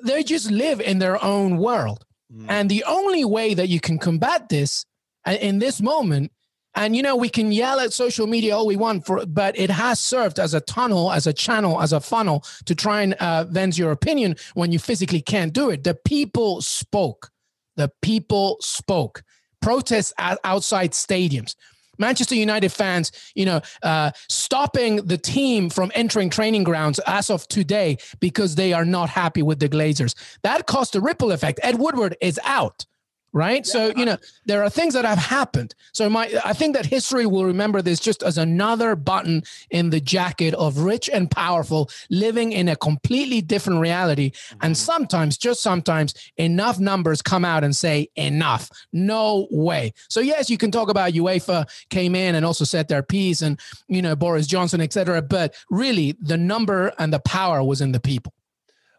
they 0.04 0.24
just 0.24 0.50
live 0.52 0.80
in 0.80 1.00
their 1.00 1.24
own 1.24 1.58
world. 1.58 2.06
Mm. 2.34 2.46
And 2.48 2.70
the 2.70 2.84
only 2.88 3.26
way 3.26 3.54
that 3.54 3.68
you 3.70 3.80
can 3.80 3.98
combat 3.98 4.50
this 4.50 4.86
uh, 5.28 5.38
in 5.40 5.60
this 5.60 5.82
moment 5.82 6.32
and 6.76 6.96
you 6.96 7.02
know, 7.02 7.16
we 7.16 7.30
can 7.30 7.52
yell 7.52 7.80
at 7.80 7.94
social 7.94 8.28
media 8.28 8.56
all 8.56 8.68
we 8.68 8.78
want 8.78 9.06
for, 9.06 9.26
but 9.26 9.58
it 9.58 9.72
has 9.72 10.00
served 10.00 10.40
as 10.40 10.54
a 10.54 10.62
tunnel, 10.62 11.12
as 11.12 11.26
a 11.26 11.34
channel, 11.34 11.82
as 11.82 11.92
a 11.92 12.00
funnel 12.00 12.46
to 12.66 12.76
try 12.76 13.02
and 13.02 13.16
uh, 13.16 13.46
vent 13.46 13.78
your 13.78 13.92
opinion 13.92 14.36
when 14.54 14.72
you 14.72 14.80
physically 14.80 15.22
can't 15.22 15.52
do 15.52 15.70
it. 15.70 15.84
The 15.84 15.96
people 15.96 16.62
spoke. 16.62 17.32
The 17.76 17.92
people 18.02 18.58
spoke 18.62 19.24
protests 19.62 20.14
outside 20.44 20.92
stadiums. 20.92 21.56
Manchester 22.00 22.36
United 22.36 22.72
fans, 22.72 23.12
you 23.36 23.46
know, 23.46 23.62
uh, 23.84 24.12
stopping 24.30 24.98
the 25.06 25.18
team 25.18 25.70
from 25.70 25.92
entering 25.94 26.30
training 26.30 26.64
grounds 26.64 27.00
as 27.06 27.30
of 27.30 27.48
today 27.50 27.98
because 28.20 28.56
they 28.56 28.74
are 28.74 28.86
not 28.86 29.10
happy 29.10 29.44
with 29.44 29.60
the 29.60 29.70
Glazers. 29.70 30.16
That 30.44 30.66
caused 30.66 30.96
a 30.96 31.02
ripple 31.02 31.32
effect. 31.32 31.60
Ed 31.62 31.78
Woodward 31.78 32.16
is 32.22 32.40
out. 32.46 32.86
Right? 33.34 33.66
Yeah. 33.66 33.72
So, 33.72 33.94
you 33.96 34.06
know, 34.06 34.18
there 34.46 34.64
are 34.64 34.70
things 34.70 34.94
that 34.94 35.06
have 35.06 35.18
happened. 35.18 35.76
So 35.94 36.10
my 36.10 36.32
I 36.46 36.54
think 36.54 36.76
that 36.76 36.86
history 36.86 37.26
will 37.26 37.46
remember 37.46 37.82
this 37.82 38.00
just 38.00 38.24
as 38.24 38.38
another 38.38 38.96
button 38.96 39.44
in 39.70 39.90
the 39.90 40.00
jacket 40.00 40.54
of 40.56 40.80
rich 40.80 41.10
and 41.12 41.30
powerful 41.30 41.90
living 42.10 42.52
in 42.52 42.68
a 42.68 42.76
completely 42.76 43.42
different 43.42 43.80
reality. 43.80 44.32
Mm-hmm. 44.32 44.58
And 44.62 44.78
sometimes, 44.78 45.38
just 45.38 45.62
sometimes, 45.62 46.14
enough 46.38 46.80
numbers 46.80 47.22
come 47.22 47.46
out 47.46 47.64
and 47.64 47.76
say 47.76 48.10
enough. 48.16 48.70
No 48.94 49.48
way. 49.52 49.94
So 50.10 50.20
yes, 50.20 50.50
you 50.50 50.58
can 50.58 50.72
talk 50.72 50.90
about 50.90 51.14
UEFA 51.14 51.68
came 51.90 52.16
in 52.16 52.36
and 52.36 52.46
also 52.46 52.66
said 52.66 52.88
their 52.88 53.04
piece 53.04 53.42
and 53.42 53.60
you 53.88 54.02
know 54.02 54.16
Boris 54.16 54.48
Johnson, 54.48 54.82
etc. 54.82 55.22
But 55.22 55.56
really 55.70 56.16
the 56.20 56.38
number 56.38 56.94
and 56.98 57.14
the 57.14 57.20
power 57.20 57.64
was 57.64 57.82
in 57.82 57.92
the 57.92 58.00
people. 58.00 58.34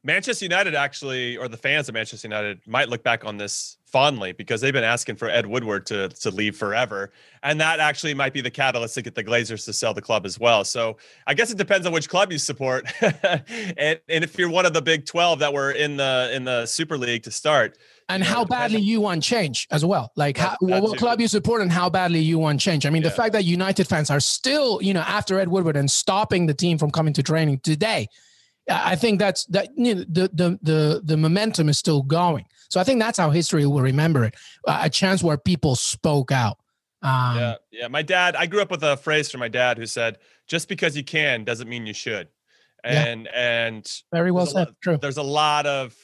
Manchester 0.03 0.47
United 0.47 0.75
actually, 0.75 1.37
or 1.37 1.47
the 1.47 1.59
fans 1.59 1.89
of 1.89 1.95
Manchester 1.95 2.27
United, 2.27 2.61
might 2.67 2.89
look 2.89 3.03
back 3.03 3.25
on 3.25 3.37
this 3.37 3.77
fondly 3.85 4.33
because 4.33 4.61
they've 4.61 4.73
been 4.73 4.85
asking 4.85 5.17
for 5.17 5.29
Ed 5.29 5.45
Woodward 5.45 5.85
to 5.87 6.09
to 6.09 6.31
leave 6.31 6.57
forever, 6.57 7.13
and 7.43 7.61
that 7.61 7.81
actually 7.81 8.15
might 8.15 8.33
be 8.33 8.41
the 8.41 8.51
catalyst 8.51 8.95
to 8.95 9.03
get 9.03 9.15
the 9.15 9.23
Glazers 9.23 9.65
to 9.67 9.75
sell 9.75 9.93
the 9.93 10.01
club 10.01 10.25
as 10.25 10.41
well. 10.41 10.65
So 10.65 10.97
I 11.27 11.35
guess 11.35 11.51
it 11.51 11.59
depends 11.59 11.87
on 11.87 11.93
which 11.93 12.09
club 12.09 12.33
you 12.33 12.39
support, 12.39 12.91
and, 13.03 14.01
and 14.09 14.25
if 14.25 14.39
you're 14.39 14.49
one 14.49 14.65
of 14.65 14.73
the 14.73 14.81
Big 14.81 15.05
Twelve 15.05 15.39
that 15.41 15.53
were 15.53 15.73
in 15.73 15.99
the 15.99 16.31
in 16.33 16.45
the 16.45 16.65
Super 16.65 16.97
League 16.97 17.25
to 17.25 17.31
start, 17.31 17.77
and 18.09 18.25
how 18.25 18.43
badly 18.47 18.81
you 18.81 19.03
want 19.03 19.23
change 19.23 19.69
as 19.71 19.85
well. 19.85 20.13
Like 20.17 20.39
how, 20.39 20.57
what 20.61 20.99
club 20.99 21.21
you 21.21 21.29
support 21.29 21.61
and 21.61 21.71
how 21.71 21.91
badly 21.91 22.21
you 22.21 22.39
want 22.39 22.59
change. 22.59 22.87
I 22.87 22.91
mean, 22.91 23.03
yeah. 23.03 23.11
the 23.11 23.15
fact 23.15 23.35
that 23.35 23.45
United 23.45 23.87
fans 23.87 24.09
are 24.09 24.21
still, 24.21 24.81
you 24.81 24.95
know, 24.95 25.01
after 25.01 25.39
Ed 25.39 25.49
Woodward 25.49 25.77
and 25.77 25.91
stopping 25.91 26.47
the 26.47 26.55
team 26.55 26.79
from 26.79 26.91
coming 26.91 27.13
to 27.13 27.23
training 27.23 27.59
today 27.59 28.09
I 28.69 28.97
think 28.97 29.19
that's 29.19 29.45
that 29.47 29.69
you 29.77 29.95
know, 29.95 30.05
the, 30.09 30.31
the 30.33 30.59
the 30.63 31.01
the 31.05 31.17
momentum 31.17 31.69
is 31.69 31.79
still 31.79 32.03
going. 32.03 32.45
So 32.69 32.81
I 32.81 32.85
think 32.85 33.01
that's 33.01 33.19
how 33.19 33.31
history 33.31 33.67
will 33.67 33.81
remember 33.81 34.25
it. 34.25 34.35
Uh, 34.67 34.81
a 34.83 34.91
chance 34.91 35.23
where 35.23 35.37
people 35.37 35.75
spoke 35.75 36.31
out. 36.31 36.59
Um, 37.03 37.37
yeah, 37.37 37.55
yeah. 37.73 37.89
My 37.89 38.03
dad. 38.03 38.37
I 38.37 38.47
grew 38.47 38.63
up 38.63 38.71
with 38.71 38.83
a 38.83 38.97
phrase 38.97 39.31
from 39.31 39.41
my 39.41 39.49
dad 39.49 39.79
who 39.79 39.87
said, 39.87 40.19
"Just 40.47 40.69
because 40.69 40.97
you 40.97 41.03
can 41.03 41.45
doesn't 41.45 41.69
mean 41.69 41.87
you 41.87 41.95
should." 41.95 42.29
And 42.85 43.25
yeah. 43.25 43.67
and 43.67 43.93
very 44.13 44.31
well 44.31 44.47
said. 44.47 44.69
True. 44.83 44.99
There's 44.99 45.17
a 45.17 45.23
lot 45.23 45.67
of 45.67 45.95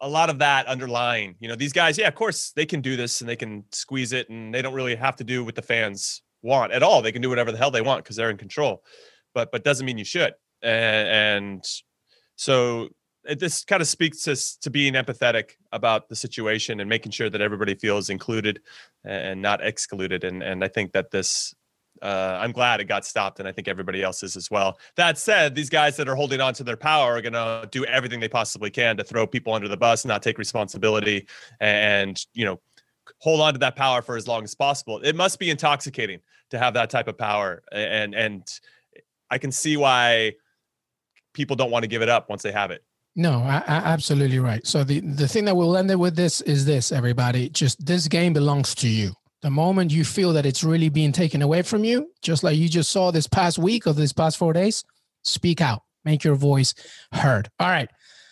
a 0.00 0.08
lot 0.08 0.30
of 0.30 0.38
that 0.38 0.66
underlying. 0.66 1.36
You 1.40 1.48
know, 1.48 1.56
these 1.56 1.72
guys. 1.72 1.98
Yeah, 1.98 2.08
of 2.08 2.14
course 2.14 2.52
they 2.52 2.66
can 2.66 2.80
do 2.80 2.96
this 2.96 3.20
and 3.20 3.28
they 3.28 3.36
can 3.36 3.64
squeeze 3.72 4.12
it, 4.12 4.28
and 4.28 4.54
they 4.54 4.62
don't 4.62 4.74
really 4.74 4.96
have 4.96 5.16
to 5.16 5.24
do 5.24 5.44
what 5.44 5.54
the 5.54 5.62
fans 5.62 6.22
want 6.42 6.72
at 6.72 6.82
all. 6.82 7.02
They 7.02 7.12
can 7.12 7.22
do 7.22 7.28
whatever 7.28 7.50
the 7.50 7.58
hell 7.58 7.70
they 7.70 7.82
want 7.82 8.04
because 8.04 8.16
they're 8.16 8.30
in 8.30 8.36
control. 8.36 8.84
But 9.34 9.50
but 9.50 9.64
doesn't 9.64 9.86
mean 9.86 9.98
you 9.98 10.04
should 10.04 10.34
and, 10.62 11.08
and 11.08 11.70
so 12.36 12.88
this 13.24 13.64
kind 13.64 13.82
of 13.82 13.88
speaks 13.88 14.22
to, 14.22 14.60
to 14.60 14.70
being 14.70 14.94
empathetic 14.94 15.52
about 15.72 16.08
the 16.08 16.16
situation 16.16 16.80
and 16.80 16.88
making 16.88 17.12
sure 17.12 17.28
that 17.30 17.40
everybody 17.40 17.74
feels 17.74 18.10
included 18.10 18.60
and 19.04 19.40
not 19.40 19.64
excluded. 19.64 20.24
And 20.24 20.42
and 20.42 20.64
I 20.64 20.68
think 20.68 20.92
that 20.92 21.10
this 21.10 21.54
uh, 22.02 22.38
I'm 22.40 22.52
glad 22.52 22.80
it 22.80 22.84
got 22.84 23.04
stopped, 23.04 23.40
and 23.40 23.48
I 23.48 23.52
think 23.52 23.68
everybody 23.68 24.02
else 24.02 24.22
is 24.22 24.36
as 24.36 24.50
well. 24.50 24.78
That 24.96 25.18
said, 25.18 25.54
these 25.54 25.68
guys 25.68 25.96
that 25.98 26.08
are 26.08 26.14
holding 26.14 26.40
on 26.40 26.54
to 26.54 26.64
their 26.64 26.76
power 26.76 27.16
are 27.16 27.20
going 27.20 27.34
to 27.34 27.68
do 27.70 27.84
everything 27.84 28.20
they 28.20 28.28
possibly 28.28 28.70
can 28.70 28.96
to 28.96 29.04
throw 29.04 29.26
people 29.26 29.52
under 29.52 29.68
the 29.68 29.76
bus, 29.76 30.04
not 30.04 30.22
take 30.22 30.38
responsibility, 30.38 31.26
and 31.60 32.24
you 32.32 32.44
know, 32.44 32.60
hold 33.18 33.40
on 33.40 33.52
to 33.52 33.58
that 33.58 33.76
power 33.76 34.00
for 34.00 34.16
as 34.16 34.26
long 34.26 34.44
as 34.44 34.54
possible. 34.54 34.98
It 35.02 35.14
must 35.14 35.38
be 35.38 35.50
intoxicating 35.50 36.20
to 36.50 36.58
have 36.58 36.74
that 36.74 36.90
type 36.90 37.08
of 37.08 37.18
power, 37.18 37.62
and 37.70 38.14
and 38.14 38.48
I 39.30 39.38
can 39.38 39.52
see 39.52 39.76
why 39.76 40.34
people 41.32 41.56
don't 41.56 41.70
want 41.70 41.82
to 41.82 41.88
give 41.88 42.02
it 42.02 42.08
up 42.08 42.28
once 42.28 42.42
they 42.42 42.52
have 42.52 42.70
it. 42.70 42.82
No, 43.16 43.40
I, 43.40 43.56
I, 43.66 43.76
absolutely 43.92 44.38
right. 44.38 44.64
So 44.66 44.84
the 44.84 45.00
the 45.00 45.26
thing 45.26 45.44
that 45.46 45.56
we'll 45.56 45.76
end 45.76 45.90
it 45.90 45.96
with 45.96 46.14
this 46.14 46.40
is 46.42 46.64
this, 46.64 46.92
everybody. 46.92 47.48
Just 47.48 47.84
this 47.84 48.06
game 48.06 48.32
belongs 48.32 48.74
to 48.76 48.88
you. 48.88 49.12
The 49.42 49.50
moment 49.50 49.90
you 49.90 50.04
feel 50.04 50.32
that 50.34 50.46
it's 50.46 50.62
really 50.62 50.90
being 50.90 51.12
taken 51.12 51.42
away 51.42 51.62
from 51.62 51.82
you, 51.82 52.12
just 52.22 52.44
like 52.44 52.56
you 52.56 52.68
just 52.68 52.92
saw 52.92 53.10
this 53.10 53.26
past 53.26 53.58
week 53.58 53.86
or 53.86 53.94
this 53.94 54.12
past 54.12 54.36
four 54.36 54.52
days, 54.52 54.84
speak 55.22 55.60
out, 55.60 55.82
make 56.04 56.22
your 56.22 56.34
voice 56.34 56.74
heard. 57.12 57.48
All 57.58 57.68
right. 57.68 57.88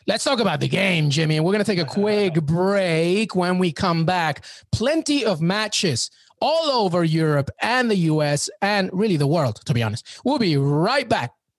Let's 0.07 0.25
talk 0.25 0.41
about 0.41 0.61
the 0.61 0.69
game, 0.69 1.11
Jimmy. 1.11 1.37
And 1.37 1.45
we're 1.45 1.53
going 1.53 1.65
to 1.65 1.71
take 1.71 1.85
a 1.85 1.85
quick 1.85 2.35
break. 2.45 3.35
When 3.35 3.59
we 3.59 3.73
come 3.73 4.05
back, 4.05 4.45
plenty 4.71 5.25
of 5.25 5.41
matches 5.43 6.11
all 6.41 6.85
over 6.85 7.05
Europe 7.05 7.51
and 7.61 7.91
the 7.91 7.97
US 7.97 8.49
and 8.63 8.91
really 8.93 9.17
the 9.17 9.27
world, 9.27 9.61
to 9.67 9.75
be 9.75 9.83
honest. 9.83 10.21
We'll 10.25 10.39
be 10.39 10.57
right 10.57 11.09
back 11.09 11.33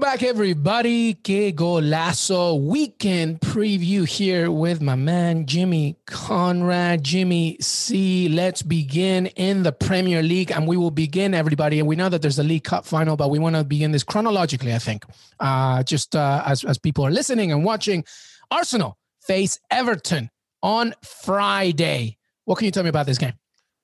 Welcome 0.00 0.18
back, 0.18 0.26
everybody. 0.26 1.12
Que 1.12 1.52
Golazo 1.52 2.58
weekend 2.58 3.38
preview 3.40 4.08
here 4.08 4.50
with 4.50 4.80
my 4.80 4.94
man 4.94 5.44
Jimmy 5.44 5.94
Conrad, 6.06 7.04
Jimmy 7.04 7.58
C. 7.60 8.26
Let's 8.30 8.62
begin 8.62 9.26
in 9.26 9.62
the 9.62 9.72
Premier 9.72 10.22
League, 10.22 10.52
and 10.52 10.66
we 10.66 10.78
will 10.78 10.90
begin 10.90 11.34
everybody. 11.34 11.80
And 11.80 11.86
we 11.86 11.96
know 11.96 12.08
that 12.08 12.22
there's 12.22 12.38
a 12.38 12.42
League 12.42 12.64
Cup 12.64 12.86
final, 12.86 13.14
but 13.14 13.28
we 13.28 13.38
want 13.38 13.56
to 13.56 13.62
begin 13.62 13.92
this 13.92 14.02
chronologically. 14.02 14.72
I 14.72 14.78
think, 14.78 15.04
uh, 15.38 15.82
just 15.82 16.16
uh, 16.16 16.44
as 16.46 16.64
as 16.64 16.78
people 16.78 17.04
are 17.04 17.10
listening 17.10 17.52
and 17.52 17.62
watching, 17.62 18.02
Arsenal 18.50 18.96
face 19.20 19.60
Everton 19.70 20.30
on 20.62 20.94
Friday. 21.04 22.16
What 22.46 22.56
can 22.56 22.64
you 22.64 22.70
tell 22.70 22.84
me 22.84 22.88
about 22.88 23.04
this 23.04 23.18
game? 23.18 23.34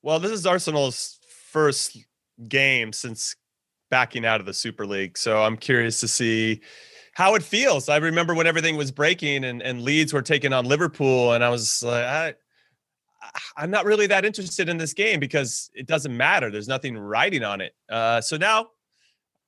Well, 0.01 0.19
this 0.19 0.33
is 0.33 0.47
Arsenal's 0.47 1.19
first 1.51 1.99
game 2.49 2.95
since 2.95 3.37
backing 3.91 4.25
out 4.25 4.41
of 4.41 4.47
the 4.47 4.55
Super 4.55 4.87
League. 4.87 5.17
So 5.19 5.43
I'm 5.43 5.57
curious 5.57 6.01
to 6.01 6.09
see 6.09 6.61
how 7.15 7.35
it 7.35 7.43
feels. 7.43 7.89
I 7.89 7.97
remember 7.97 8.35
when 8.35 8.47
everything 8.47 8.77
was 8.77 8.91
breaking 8.91 9.45
and, 9.45 9.63
and 9.63 9.83
Leeds 9.83 10.13
were 10.13 10.23
taking 10.23 10.53
on 10.53 10.67
Liverpool, 10.67 11.33
and 11.33 11.43
I 11.43 11.49
was 11.49 11.83
like, 11.83 12.05
I, 12.05 12.35
I'm 13.57 13.71
not 13.71 13.85
really 13.85 14.07
that 14.09 14.25
interested 14.25 14.69
in 14.69 14.77
this 14.77 14.93
game 14.93 15.19
because 15.21 15.71
it 15.75 15.87
doesn't 15.87 16.15
matter. 16.17 16.51
There's 16.51 16.69
nothing 16.69 16.97
riding 16.97 17.43
on 17.43 17.61
it. 17.61 17.75
Uh, 17.89 18.21
so 18.21 18.37
now 18.37 18.69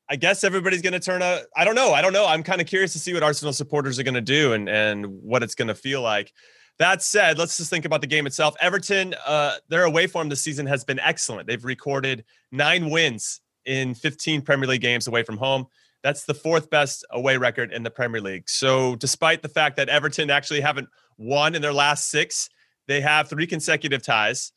I 0.08 0.16
guess 0.16 0.44
everybody's 0.44 0.82
going 0.82 0.94
to 0.94 1.00
turn 1.00 1.20
a. 1.22 1.42
I 1.56 1.64
don't 1.64 1.74
know. 1.74 1.92
I 1.92 2.00
don't 2.00 2.12
know. 2.12 2.26
I'm 2.26 2.42
kind 2.42 2.60
of 2.60 2.66
curious 2.66 2.92
to 2.94 2.98
see 2.98 3.12
what 3.12 3.22
Arsenal 3.22 3.52
supporters 3.52 3.98
are 3.98 4.02
going 4.02 4.14
to 4.14 4.20
do 4.20 4.54
and 4.54 4.68
and 4.68 5.06
what 5.22 5.42
it's 5.42 5.54
going 5.54 5.68
to 5.68 5.74
feel 5.74 6.00
like. 6.00 6.32
That 6.78 7.02
said, 7.02 7.38
let's 7.38 7.56
just 7.56 7.70
think 7.70 7.84
about 7.84 8.00
the 8.00 8.06
game 8.06 8.26
itself. 8.26 8.54
Everton, 8.60 9.14
uh, 9.26 9.56
their 9.68 9.82
away 9.82 10.06
form 10.06 10.28
this 10.28 10.42
season 10.42 10.64
has 10.66 10.84
been 10.84 11.00
excellent. 11.00 11.48
They've 11.48 11.64
recorded 11.64 12.24
nine 12.52 12.88
wins 12.88 13.40
in 13.68 13.94
15 13.94 14.42
Premier 14.42 14.66
League 14.66 14.80
games 14.80 15.06
away 15.06 15.22
from 15.22 15.36
home. 15.36 15.66
That's 16.02 16.24
the 16.24 16.34
fourth 16.34 16.70
best 16.70 17.04
away 17.10 17.36
record 17.36 17.72
in 17.72 17.82
the 17.82 17.90
Premier 17.90 18.20
League. 18.20 18.48
So, 18.48 18.96
despite 18.96 19.42
the 19.42 19.48
fact 19.48 19.76
that 19.76 19.88
Everton 19.88 20.30
actually 20.30 20.60
haven't 20.60 20.88
won 21.18 21.54
in 21.54 21.62
their 21.62 21.72
last 21.72 22.10
six, 22.10 22.48
they 22.86 23.00
have 23.00 23.28
three 23.28 23.46
consecutive 23.46 24.02
ties, 24.02 24.52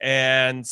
and 0.00 0.66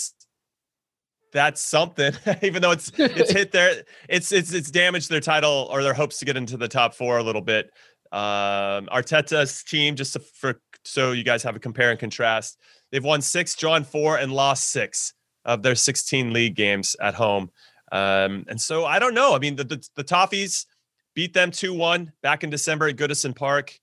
that's 1.33 1.61
something. 1.61 2.13
Even 2.43 2.63
though 2.63 2.73
it's 2.73 2.91
it's 2.97 3.33
hit 3.33 3.53
their 3.53 3.83
it's 4.09 4.33
it's 4.33 4.53
it's 4.53 4.71
damaged 4.71 5.11
their 5.11 5.21
title 5.21 5.69
or 5.71 5.83
their 5.83 5.95
hopes 5.95 6.19
to 6.19 6.25
get 6.25 6.37
into 6.37 6.57
the 6.57 6.69
top 6.69 6.95
four 6.95 7.19
a 7.19 7.23
little 7.23 7.43
bit. 7.43 7.71
Um, 8.11 8.87
Arteta's 8.93 9.63
team, 9.63 9.95
just 9.95 10.15
to, 10.15 10.21
for 10.21 10.61
so 10.85 11.13
you 11.13 11.25
guys 11.25 11.43
have 11.43 11.57
a 11.57 11.61
compare 11.61 11.91
and 11.91 11.99
contrast, 11.99 12.59
they've 12.93 13.05
won 13.05 13.21
six, 13.21 13.55
drawn 13.55 13.85
four, 13.85 14.17
and 14.17 14.33
lost 14.33 14.71
six 14.71 15.13
of 15.45 15.63
their 15.63 15.75
16 15.75 16.33
league 16.33 16.55
games 16.55 16.97
at 17.01 17.15
home. 17.15 17.51
Um, 17.95 18.45
and 18.49 18.61
so 18.61 18.85
I 18.85 18.99
don't 18.99 19.15
know. 19.15 19.37
I 19.37 19.39
mean, 19.39 19.55
the, 19.55 19.63
the, 19.63 19.89
the 19.95 20.03
Toffees 20.03 20.67
beat 21.15 21.33
them 21.33 21.53
2 21.53 21.73
1 21.73 22.13
back 22.23 22.43
in 22.43 22.51
December 22.51 22.89
at 22.89 22.97
Goodison 22.97 23.35
Park. 23.35 23.79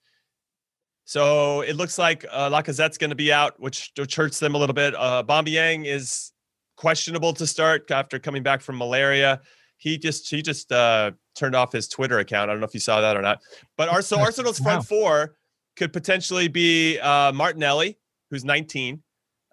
So 1.06 1.62
it 1.62 1.78
looks 1.78 1.98
like 1.98 2.26
uh, 2.30 2.50
Lacazette's 2.50 2.98
going 2.98 3.12
to 3.12 3.16
be 3.16 3.32
out, 3.32 3.58
which, 3.58 3.92
which 3.98 4.16
hurts 4.16 4.40
them 4.40 4.54
a 4.54 4.58
little 4.58 4.74
bit. 4.74 4.94
Uh, 4.96 5.24
Yang 5.46 5.86
is 5.86 6.34
questionable 6.76 7.32
to 7.34 7.48
start 7.48 7.90
after 7.90 8.20
coming 8.20 8.44
back 8.44 8.60
from 8.60 8.78
malaria. 8.78 9.40
He 9.78 9.98
just 9.98 10.30
he 10.30 10.42
just 10.42 10.72
uh, 10.72 11.12
turned 11.34 11.56
off 11.56 11.72
his 11.72 11.88
Twitter 11.88 12.20
account. 12.20 12.50
I 12.50 12.54
don't 12.54 12.60
know 12.60 12.68
if 12.68 12.74
you 12.74 12.80
saw 12.80 13.02
that 13.02 13.16
or 13.16 13.22
not. 13.22 13.40
But 13.78 13.90
our, 13.90 14.02
so 14.02 14.20
Arsenal's 14.20 14.60
front 14.60 14.86
four 14.86 15.36
could 15.76 15.94
potentially 15.94 16.50
be 16.50 17.00
uh, 17.00 17.32
Martinelli, 17.32 17.98
who's 18.30 18.44
19, 18.44 19.02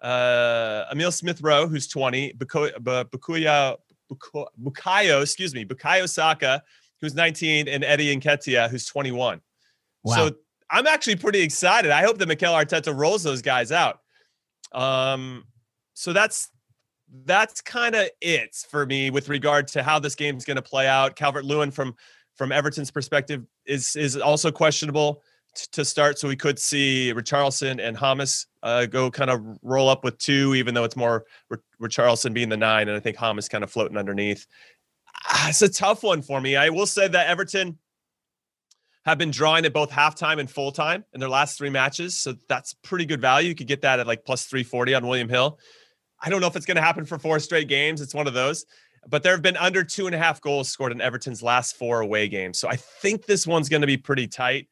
uh, 0.01 0.85
Emile 0.91 1.11
Smith 1.11 1.41
Rowe, 1.41 1.67
who's 1.67 1.87
20, 1.87 2.33
Bukayo, 2.33 3.77
Bukayo, 4.09 5.21
excuse 5.21 5.53
me, 5.53 5.65
Bukayo 5.65 6.09
Saka, 6.09 6.63
who's 7.01 7.15
19, 7.15 7.67
and 7.67 7.83
Eddie 7.83 8.15
Nketiah, 8.15 8.69
who's 8.69 8.85
21. 8.85 9.41
Wow. 10.03 10.15
So 10.15 10.31
I'm 10.69 10.87
actually 10.87 11.15
pretty 11.15 11.41
excited. 11.41 11.91
I 11.91 12.03
hope 12.03 12.17
that 12.19 12.27
Mikel 12.27 12.53
Arteta 12.53 12.95
rolls 12.95 13.23
those 13.23 13.41
guys 13.41 13.71
out. 13.71 13.99
Um, 14.71 15.45
so 15.93 16.13
that's 16.13 16.49
that's 17.25 17.59
kind 17.61 17.95
of 17.95 18.07
it 18.21 18.55
for 18.69 18.85
me 18.85 19.09
with 19.09 19.29
regard 19.29 19.67
to 19.67 19.81
how 19.81 19.97
this 19.97 20.15
game's 20.15 20.45
going 20.45 20.57
to 20.57 20.61
play 20.61 20.87
out. 20.87 21.15
Calvert 21.15 21.43
Lewin 21.43 21.71
from 21.71 21.95
from 22.35 22.51
Everton's 22.51 22.91
perspective 22.91 23.43
is 23.65 23.95
is 23.95 24.15
also 24.17 24.51
questionable 24.51 25.23
t- 25.55 25.65
to 25.71 25.83
start, 25.83 26.19
so 26.19 26.27
we 26.27 26.35
could 26.35 26.59
see 26.59 27.11
Richarlison 27.15 27.85
and 27.85 27.97
James 27.97 28.45
uh, 28.61 28.85
go 28.85 29.09
kind 29.09 29.31
of 29.31 29.43
roll 29.63 29.89
up 29.89 30.03
with 30.03 30.17
two, 30.19 30.53
even 30.55 30.73
though 30.73 30.83
it's 30.83 30.95
more 30.95 31.25
Richarlison 31.81 32.33
being 32.33 32.49
the 32.49 32.57
nine, 32.57 32.87
and 32.87 32.97
I 32.97 32.99
think 32.99 33.17
James 33.17 33.49
kind 33.49 33.63
of 33.63 33.71
floating 33.71 33.97
underneath. 33.97 34.45
Ah, 35.27 35.49
it's 35.49 35.61
a 35.61 35.69
tough 35.69 36.03
one 36.03 36.21
for 36.21 36.39
me. 36.39 36.55
I 36.55 36.69
will 36.69 36.85
say 36.85 37.07
that 37.07 37.27
Everton 37.27 37.77
have 39.05 39.17
been 39.17 39.31
drawing 39.31 39.65
at 39.65 39.73
both 39.73 39.89
halftime 39.89 40.39
and 40.39 40.49
full 40.49 40.71
time 40.71 41.03
in 41.13 41.19
their 41.19 41.29
last 41.29 41.57
three 41.57 41.69
matches. 41.69 42.17
So 42.17 42.35
that's 42.47 42.73
pretty 42.73 43.05
good 43.05 43.21
value. 43.21 43.49
You 43.49 43.55
could 43.55 43.67
get 43.67 43.81
that 43.81 43.99
at 43.99 44.07
like 44.07 44.25
plus 44.25 44.45
340 44.45 44.93
on 44.95 45.07
William 45.07 45.29
Hill. 45.29 45.59
I 46.21 46.29
don't 46.29 46.41
know 46.41 46.47
if 46.47 46.55
it's 46.55 46.65
going 46.65 46.75
to 46.75 46.81
happen 46.81 47.05
for 47.05 47.17
four 47.17 47.39
straight 47.39 47.67
games. 47.67 48.01
It's 48.01 48.13
one 48.13 48.27
of 48.27 48.33
those. 48.33 48.65
But 49.07 49.23
there 49.23 49.31
have 49.31 49.41
been 49.41 49.57
under 49.57 49.83
two 49.83 50.05
and 50.07 50.15
a 50.15 50.17
half 50.17 50.41
goals 50.41 50.69
scored 50.69 50.91
in 50.91 50.99
Everton's 50.99 51.41
last 51.41 51.77
four 51.77 52.01
away 52.01 52.27
games. 52.27 52.59
So 52.59 52.67
I 52.67 52.75
think 52.75 53.25
this 53.25 53.47
one's 53.47 53.69
going 53.69 53.81
to 53.81 53.87
be 53.87 53.97
pretty 53.97 54.27
tight. 54.27 54.67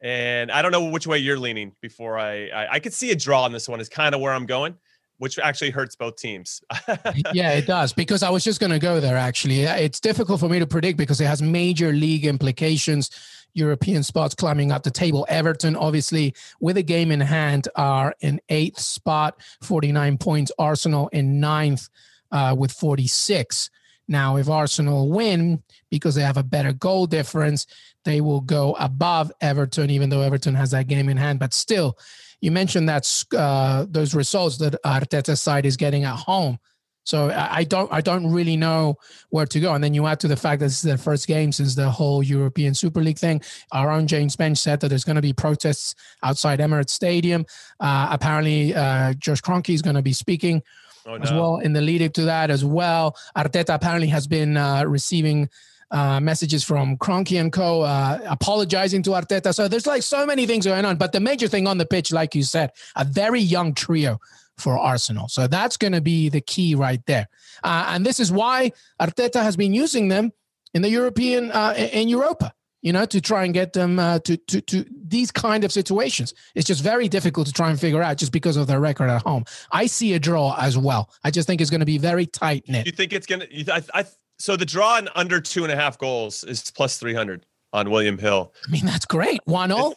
And 0.00 0.50
I 0.50 0.62
don't 0.62 0.72
know 0.72 0.86
which 0.86 1.06
way 1.06 1.18
you're 1.18 1.38
leaning 1.38 1.72
before 1.80 2.18
I 2.18 2.48
I, 2.48 2.72
I 2.74 2.80
could 2.80 2.92
see 2.92 3.10
a 3.10 3.16
draw 3.16 3.44
on 3.44 3.52
this 3.52 3.68
one 3.68 3.80
is 3.80 3.88
kind 3.88 4.14
of 4.14 4.20
where 4.20 4.32
I'm 4.32 4.46
going 4.46 4.76
which 5.18 5.38
actually 5.38 5.70
hurts 5.70 5.96
both 5.96 6.16
teams. 6.16 6.60
yeah, 7.32 7.52
it 7.52 7.66
does 7.66 7.92
because 7.92 8.22
I 8.22 8.30
was 8.30 8.44
just 8.44 8.60
going 8.60 8.72
to 8.72 8.78
go 8.78 9.00
there 9.00 9.16
actually. 9.16 9.62
It's 9.62 10.00
difficult 10.00 10.40
for 10.40 10.48
me 10.48 10.58
to 10.58 10.66
predict 10.66 10.98
because 10.98 11.20
it 11.20 11.26
has 11.26 11.42
major 11.42 11.92
league 11.92 12.26
implications. 12.26 13.10
European 13.54 14.02
spots 14.02 14.34
climbing 14.34 14.70
up 14.70 14.82
the 14.82 14.90
table. 14.90 15.24
Everton, 15.30 15.76
obviously, 15.76 16.34
with 16.60 16.76
a 16.76 16.82
game 16.82 17.10
in 17.10 17.20
hand, 17.20 17.68
are 17.74 18.14
in 18.20 18.38
eighth 18.50 18.78
spot, 18.78 19.40
49 19.62 20.18
points. 20.18 20.52
Arsenal 20.58 21.08
in 21.08 21.40
ninth 21.40 21.88
uh, 22.30 22.54
with 22.56 22.70
46. 22.70 23.70
Now, 24.08 24.36
if 24.36 24.48
Arsenal 24.48 25.08
win 25.08 25.62
because 25.90 26.14
they 26.14 26.22
have 26.22 26.36
a 26.36 26.42
better 26.42 26.72
goal 26.72 27.06
difference, 27.06 27.66
they 28.04 28.20
will 28.20 28.40
go 28.40 28.76
above 28.78 29.32
Everton, 29.40 29.90
even 29.90 30.10
though 30.10 30.20
Everton 30.20 30.54
has 30.54 30.70
that 30.70 30.86
game 30.86 31.08
in 31.08 31.16
hand. 31.16 31.40
But 31.40 31.54
still, 31.54 31.98
you 32.40 32.50
mentioned 32.50 32.88
that 32.88 33.24
uh, 33.36 33.86
those 33.88 34.14
results 34.14 34.58
that 34.58 34.80
Arteta's 34.84 35.40
side 35.40 35.66
is 35.66 35.76
getting 35.76 36.04
at 36.04 36.16
home. 36.16 36.58
So 37.06 37.30
I 37.30 37.62
don't 37.62 37.90
I 37.92 38.00
don't 38.00 38.32
really 38.32 38.56
know 38.56 38.96
where 39.30 39.46
to 39.46 39.60
go. 39.60 39.74
And 39.74 39.82
then 39.82 39.94
you 39.94 40.06
add 40.06 40.18
to 40.20 40.28
the 40.28 40.36
fact 40.36 40.58
that 40.58 40.66
this 40.66 40.78
is 40.78 40.82
their 40.82 40.98
first 40.98 41.28
game 41.28 41.52
since 41.52 41.76
the 41.76 41.88
whole 41.88 42.20
European 42.20 42.74
Super 42.74 43.00
League 43.00 43.18
thing. 43.18 43.40
Our 43.70 43.92
own 43.92 44.08
James 44.08 44.34
Benge 44.34 44.58
said 44.58 44.80
that 44.80 44.88
there's 44.88 45.04
going 45.04 45.14
to 45.14 45.22
be 45.22 45.32
protests 45.32 45.94
outside 46.24 46.58
Emirates 46.58 46.90
Stadium. 46.90 47.46
Uh, 47.78 48.08
apparently, 48.10 48.74
uh, 48.74 49.14
Josh 49.14 49.40
Kroenke 49.40 49.72
is 49.72 49.82
going 49.82 49.94
to 49.94 50.02
be 50.02 50.12
speaking 50.12 50.64
oh, 51.06 51.16
no. 51.16 51.22
as 51.22 51.32
well 51.32 51.58
in 51.58 51.72
the 51.72 51.80
lead 51.80 52.02
up 52.02 52.12
to 52.14 52.22
that 52.22 52.50
as 52.50 52.64
well. 52.64 53.16
Arteta 53.36 53.74
apparently 53.74 54.08
has 54.08 54.26
been 54.26 54.56
uh, 54.56 54.82
receiving 54.84 55.48
uh, 55.90 56.20
messages 56.20 56.64
from 56.64 56.96
Kroenke 56.96 57.40
and 57.40 57.52
Co. 57.52 57.82
Uh, 57.82 58.18
apologizing 58.26 59.02
to 59.04 59.10
Arteta. 59.10 59.54
So 59.54 59.68
there's 59.68 59.86
like 59.86 60.02
so 60.02 60.26
many 60.26 60.46
things 60.46 60.66
going 60.66 60.84
on. 60.84 60.96
But 60.96 61.12
the 61.12 61.20
major 61.20 61.48
thing 61.48 61.66
on 61.66 61.78
the 61.78 61.86
pitch, 61.86 62.12
like 62.12 62.34
you 62.34 62.42
said, 62.42 62.72
a 62.96 63.04
very 63.04 63.40
young 63.40 63.74
trio 63.74 64.18
for 64.58 64.78
Arsenal. 64.78 65.28
So 65.28 65.46
that's 65.46 65.76
going 65.76 65.92
to 65.92 66.00
be 66.00 66.28
the 66.28 66.40
key 66.40 66.74
right 66.74 67.04
there. 67.06 67.28
Uh, 67.62 67.86
and 67.88 68.04
this 68.04 68.20
is 68.20 68.32
why 68.32 68.72
Arteta 69.00 69.42
has 69.42 69.56
been 69.56 69.74
using 69.74 70.08
them 70.08 70.32
in 70.74 70.82
the 70.82 70.90
European 70.90 71.50
uh, 71.52 71.74
in 71.76 72.08
Europa. 72.08 72.52
You 72.82 72.92
know, 72.92 73.04
to 73.06 73.20
try 73.20 73.44
and 73.44 73.52
get 73.52 73.72
them 73.72 73.98
uh, 73.98 74.20
to 74.20 74.36
to 74.36 74.60
to 74.60 74.84
these 75.08 75.32
kind 75.32 75.64
of 75.64 75.72
situations. 75.72 76.34
It's 76.54 76.66
just 76.66 76.82
very 76.82 77.08
difficult 77.08 77.48
to 77.48 77.52
try 77.52 77.70
and 77.70 77.80
figure 77.80 78.00
out 78.00 78.16
just 78.16 78.30
because 78.30 78.56
of 78.56 78.68
their 78.68 78.78
record 78.78 79.10
at 79.10 79.22
home. 79.22 79.44
I 79.72 79.86
see 79.86 80.14
a 80.14 80.20
draw 80.20 80.56
as 80.56 80.78
well. 80.78 81.10
I 81.24 81.32
just 81.32 81.48
think 81.48 81.60
it's 81.60 81.70
going 81.70 81.80
to 81.80 81.86
be 81.86 81.98
very 81.98 82.26
tight 82.26 82.68
knit. 82.68 82.86
You 82.86 82.92
think 82.92 83.12
it's 83.12 83.26
going 83.26 83.40
to? 83.40 83.72
I, 83.72 83.82
I 83.92 84.04
so 84.38 84.56
the 84.56 84.66
draw 84.66 84.98
in 84.98 85.08
under 85.14 85.40
two 85.40 85.64
and 85.64 85.72
a 85.72 85.76
half 85.76 85.98
goals 85.98 86.44
is 86.44 86.70
plus 86.70 86.98
300 86.98 87.46
on 87.72 87.90
William 87.90 88.18
Hill. 88.18 88.52
I 88.66 88.70
mean, 88.70 88.86
that's 88.86 89.06
great. 89.06 89.40
One 89.44 89.72
all? 89.72 89.94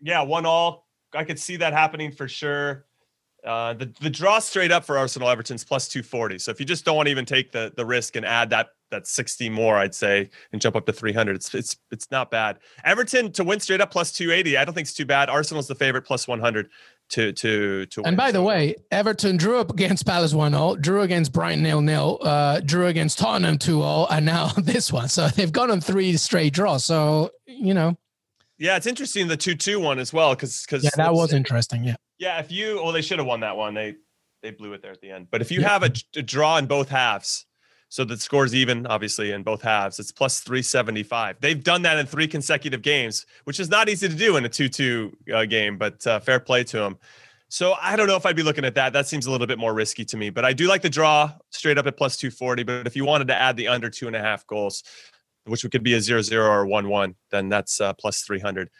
Yeah, 0.00 0.22
one 0.22 0.46
all. 0.46 0.86
I 1.14 1.24
could 1.24 1.38
see 1.38 1.56
that 1.56 1.72
happening 1.72 2.12
for 2.12 2.28
sure. 2.28 2.86
Uh, 3.44 3.74
the 3.74 3.92
the 4.00 4.08
draw 4.08 4.38
straight 4.38 4.72
up 4.72 4.84
for 4.84 4.96
Arsenal 4.96 5.28
Everton's 5.28 5.64
plus 5.64 5.86
240. 5.88 6.38
So 6.38 6.50
if 6.50 6.58
you 6.58 6.64
just 6.64 6.84
don't 6.84 6.96
want 6.96 7.08
to 7.08 7.10
even 7.10 7.26
take 7.26 7.52
the 7.52 7.72
the 7.76 7.84
risk 7.84 8.16
and 8.16 8.24
add 8.24 8.48
that 8.50 8.68
that 8.90 9.06
60 9.06 9.50
more, 9.50 9.76
I'd 9.76 9.94
say, 9.94 10.30
and 10.52 10.60
jump 10.60 10.76
up 10.76 10.86
to 10.86 10.92
300, 10.92 11.36
it's 11.36 11.54
it's 11.54 11.76
it's 11.90 12.10
not 12.10 12.30
bad. 12.30 12.58
Everton 12.84 13.32
to 13.32 13.44
win 13.44 13.60
straight 13.60 13.82
up 13.82 13.90
plus 13.90 14.12
280. 14.12 14.56
I 14.56 14.64
don't 14.64 14.72
think 14.72 14.86
it's 14.86 14.94
too 14.94 15.04
bad. 15.04 15.28
Arsenal's 15.28 15.68
the 15.68 15.74
favorite 15.74 16.02
plus 16.02 16.26
100 16.26 16.70
to 17.14 17.32
to 17.32 17.86
to. 17.86 18.02
And 18.02 18.16
by 18.16 18.32
the 18.32 18.42
way, 18.42 18.74
Everton 18.90 19.36
drew 19.36 19.58
up 19.58 19.70
against 19.70 20.04
Palace 20.04 20.34
one 20.34 20.52
0 20.52 20.76
drew 20.76 21.02
against 21.02 21.32
Brighton 21.32 21.62
nil 21.62 21.80
nil, 21.80 22.18
uh, 22.22 22.60
drew 22.60 22.86
against 22.86 23.18
Tottenham 23.18 23.58
two 23.58 23.80
0 23.80 24.06
and 24.10 24.26
now 24.26 24.48
this 24.56 24.92
one. 24.92 25.08
So 25.08 25.28
they've 25.28 25.52
gone 25.52 25.70
on 25.70 25.80
three 25.80 26.16
straight 26.16 26.52
draws. 26.52 26.84
So 26.84 27.30
you 27.46 27.74
know. 27.74 27.96
Yeah, 28.58 28.76
it's 28.76 28.86
interesting 28.86 29.28
the 29.28 29.36
two 29.36 29.54
two 29.54 29.80
one 29.80 29.98
as 29.98 30.12
well 30.12 30.34
because 30.34 30.62
because 30.62 30.84
yeah, 30.84 30.90
that 30.96 31.14
was 31.14 31.32
interesting. 31.32 31.84
Yeah. 31.84 31.96
Yeah, 32.18 32.38
if 32.38 32.50
you 32.52 32.76
well, 32.76 32.92
they 32.92 33.02
should 33.02 33.18
have 33.18 33.26
won 33.26 33.40
that 33.40 33.56
one. 33.56 33.74
They 33.74 33.96
they 34.42 34.50
blew 34.50 34.72
it 34.74 34.82
there 34.82 34.92
at 34.92 35.00
the 35.00 35.10
end. 35.10 35.28
But 35.30 35.40
if 35.40 35.50
you 35.50 35.60
yeah. 35.60 35.68
have 35.68 35.82
a, 35.82 35.92
a 36.16 36.22
draw 36.22 36.56
in 36.58 36.66
both 36.66 36.88
halves, 36.88 37.46
so 37.88 38.04
the 38.04 38.16
score's 38.16 38.54
even, 38.54 38.86
obviously, 38.86 39.32
in 39.32 39.42
both 39.42 39.62
halves. 39.62 39.98
It's 39.98 40.10
plus 40.10 40.40
375. 40.40 41.36
They've 41.40 41.62
done 41.62 41.82
that 41.82 41.98
in 41.98 42.06
three 42.06 42.26
consecutive 42.26 42.82
games, 42.82 43.26
which 43.44 43.60
is 43.60 43.68
not 43.68 43.88
easy 43.88 44.08
to 44.08 44.14
do 44.14 44.36
in 44.36 44.44
a 44.44 44.48
2 44.48 44.68
2 44.68 45.16
uh, 45.32 45.44
game, 45.44 45.78
but 45.78 46.04
uh, 46.06 46.20
fair 46.20 46.40
play 46.40 46.64
to 46.64 46.78
them. 46.78 46.98
So 47.48 47.74
I 47.80 47.94
don't 47.94 48.08
know 48.08 48.16
if 48.16 48.26
I'd 48.26 48.34
be 48.34 48.42
looking 48.42 48.64
at 48.64 48.74
that. 48.74 48.92
That 48.92 49.06
seems 49.06 49.26
a 49.26 49.30
little 49.30 49.46
bit 49.46 49.58
more 49.58 49.72
risky 49.74 50.04
to 50.06 50.16
me, 50.16 50.30
but 50.30 50.44
I 50.44 50.52
do 50.52 50.66
like 50.66 50.82
the 50.82 50.90
draw 50.90 51.30
straight 51.50 51.78
up 51.78 51.86
at 51.86 51.96
plus 51.96 52.16
240. 52.16 52.64
But 52.64 52.86
if 52.86 52.96
you 52.96 53.04
wanted 53.04 53.28
to 53.28 53.40
add 53.40 53.56
the 53.56 53.68
under 53.68 53.88
two 53.90 54.08
and 54.08 54.16
a 54.16 54.20
half 54.20 54.44
goals, 54.46 54.82
which 55.44 55.64
could 55.70 55.84
be 55.84 55.94
a 55.94 56.00
0 56.00 56.22
0 56.22 56.44
or 56.44 56.66
1 56.66 56.88
1, 56.88 57.14
then 57.30 57.48
that's 57.48 57.80
uh, 57.80 57.92
plus 57.92 58.22
300. 58.22 58.70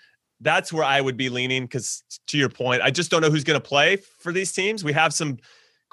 That's 0.40 0.73
where 0.73 0.83
I 0.83 1.01
would 1.01 1.17
be 1.17 1.29
leaning 1.29 1.64
because, 1.64 2.03
to 2.27 2.37
your 2.37 2.49
point, 2.49 2.83
I 2.83 2.90
just 2.90 3.11
don't 3.11 3.23
know 3.23 3.31
who's 3.31 3.45
going 3.45 3.61
to 3.61 3.67
play 3.67 3.97
for 4.19 4.33
these 4.33 4.53
teams. 4.53 4.83
We 4.83 4.93
have 4.93 5.14
some 5.14 5.38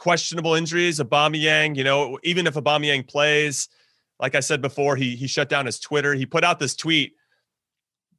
questionable 0.01 0.55
injuries. 0.55 0.99
Aubameyang, 0.99 1.75
you 1.75 1.83
know, 1.83 2.17
even 2.23 2.47
if 2.47 2.55
Aubameyang 2.55 3.07
plays, 3.07 3.69
like 4.19 4.33
I 4.33 4.39
said 4.39 4.59
before, 4.59 4.95
he 4.95 5.15
he 5.15 5.27
shut 5.27 5.47
down 5.47 5.67
his 5.67 5.79
Twitter. 5.79 6.15
He 6.15 6.25
put 6.25 6.43
out 6.43 6.59
this 6.59 6.75
tweet, 6.75 7.13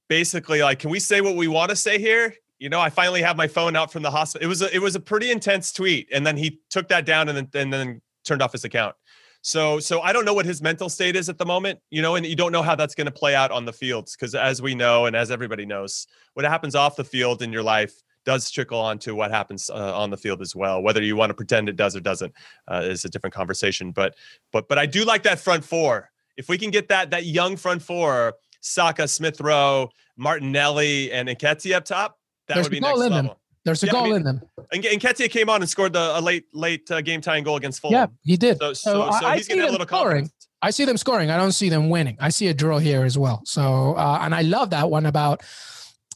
basically 0.08 0.62
like, 0.62 0.78
"Can 0.78 0.90
we 0.90 1.00
say 1.00 1.20
what 1.20 1.34
we 1.34 1.48
want 1.48 1.70
to 1.70 1.76
say 1.76 1.98
here?" 1.98 2.34
You 2.60 2.68
know, 2.68 2.80
I 2.80 2.88
finally 2.88 3.20
have 3.22 3.36
my 3.36 3.48
phone 3.48 3.74
out 3.74 3.90
from 3.90 4.02
the 4.02 4.12
hospital. 4.12 4.44
It 4.44 4.48
was 4.48 4.62
a, 4.62 4.72
it 4.72 4.78
was 4.78 4.94
a 4.94 5.00
pretty 5.00 5.32
intense 5.32 5.72
tweet, 5.72 6.08
and 6.12 6.24
then 6.24 6.36
he 6.36 6.60
took 6.70 6.86
that 6.88 7.04
down 7.04 7.28
and 7.28 7.36
then 7.36 7.48
and 7.54 7.72
then 7.72 8.00
turned 8.24 8.42
off 8.42 8.52
his 8.52 8.64
account. 8.64 8.94
So 9.42 9.80
so 9.80 10.00
I 10.02 10.12
don't 10.12 10.24
know 10.24 10.34
what 10.34 10.46
his 10.46 10.62
mental 10.62 10.88
state 10.88 11.16
is 11.16 11.28
at 11.28 11.36
the 11.36 11.46
moment, 11.46 11.80
you 11.90 12.00
know, 12.00 12.14
and 12.14 12.24
you 12.24 12.36
don't 12.36 12.52
know 12.52 12.62
how 12.62 12.76
that's 12.76 12.94
going 12.94 13.06
to 13.06 13.12
play 13.12 13.34
out 13.34 13.50
on 13.50 13.64
the 13.64 13.72
fields 13.72 14.14
because 14.14 14.36
as 14.36 14.62
we 14.62 14.76
know 14.76 15.06
and 15.06 15.16
as 15.16 15.32
everybody 15.32 15.66
knows, 15.66 16.06
what 16.34 16.44
happens 16.44 16.76
off 16.76 16.94
the 16.94 17.02
field 17.02 17.42
in 17.42 17.52
your 17.52 17.64
life 17.64 17.92
does 18.24 18.50
trickle 18.50 18.78
on 18.78 18.98
to 19.00 19.14
what 19.14 19.30
happens 19.30 19.70
uh, 19.70 19.98
on 19.98 20.10
the 20.10 20.16
field 20.16 20.40
as 20.40 20.54
well. 20.54 20.82
Whether 20.82 21.02
you 21.02 21.16
want 21.16 21.30
to 21.30 21.34
pretend 21.34 21.68
it 21.68 21.76
does 21.76 21.96
or 21.96 22.00
doesn't 22.00 22.32
uh, 22.68 22.82
is 22.84 23.04
a 23.04 23.08
different 23.08 23.34
conversation. 23.34 23.92
But 23.92 24.14
but 24.52 24.68
but 24.68 24.78
I 24.78 24.86
do 24.86 25.04
like 25.04 25.22
that 25.24 25.38
front 25.38 25.64
four. 25.64 26.10
If 26.36 26.48
we 26.48 26.58
can 26.58 26.70
get 26.70 26.88
that 26.88 27.10
that 27.10 27.26
young 27.26 27.56
front 27.56 27.82
four, 27.82 28.34
Saka, 28.60 29.08
Smith 29.08 29.40
Rowe, 29.40 29.90
Martinelli, 30.16 31.12
and 31.12 31.28
Nketiah 31.28 31.76
up 31.76 31.84
top, 31.84 32.18
that 32.48 32.54
There's 32.54 32.66
would 32.66 32.72
be 32.72 32.80
next 32.80 32.98
level. 32.98 33.22
Them. 33.22 33.30
There's 33.64 33.82
a 33.82 33.86
yeah, 33.86 33.92
goal 33.92 34.02
I 34.02 34.06
mean, 34.06 34.16
in 34.16 34.22
them. 34.24 34.42
And, 34.72 34.82
Nketiah 34.82 35.30
came 35.30 35.48
on 35.48 35.60
and 35.60 35.70
scored 35.70 35.92
the 35.92 36.18
a 36.18 36.20
late 36.20 36.46
late 36.52 36.90
uh, 36.90 37.00
game 37.00 37.20
tying 37.20 37.44
goal 37.44 37.56
against 37.56 37.80
Fulham. 37.80 37.94
Yeah, 37.94 38.06
he 38.22 38.36
did. 38.36 38.58
So, 38.58 38.72
so, 38.72 39.10
so, 39.10 39.18
so 39.20 39.30
he's 39.30 39.46
getting 39.46 39.62
a 39.62 39.70
little 39.70 39.86
scoring. 39.86 40.24
Confidence. 40.24 40.48
I 40.62 40.70
see 40.70 40.84
them 40.84 40.96
scoring. 40.96 41.30
I 41.30 41.36
don't 41.36 41.52
see 41.52 41.68
them 41.68 41.88
winning. 41.88 42.16
I 42.20 42.28
see 42.28 42.46
a 42.46 42.54
draw 42.54 42.78
here 42.78 43.02
as 43.02 43.18
well. 43.18 43.42
So, 43.44 43.94
uh, 43.94 44.20
and 44.22 44.32
I 44.32 44.42
love 44.42 44.70
that 44.70 44.90
one 44.90 45.06
about 45.06 45.42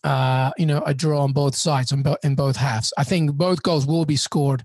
uh, 0.07 0.53
you 0.57 0.67
know, 0.67 0.83
a 0.87 0.95
draw 0.95 1.25
on 1.25 1.33
both 1.33 1.57
sides 1.57 1.91
in, 1.91 2.03
bo- 2.03 2.17
in 2.23 2.37
both 2.37 2.57
halves. 2.57 2.93
I 2.97 3.03
think 3.03 3.33
both 3.35 3.63
goals 3.63 3.87
will 3.87 4.05
be 4.05 4.17
scored 4.17 4.65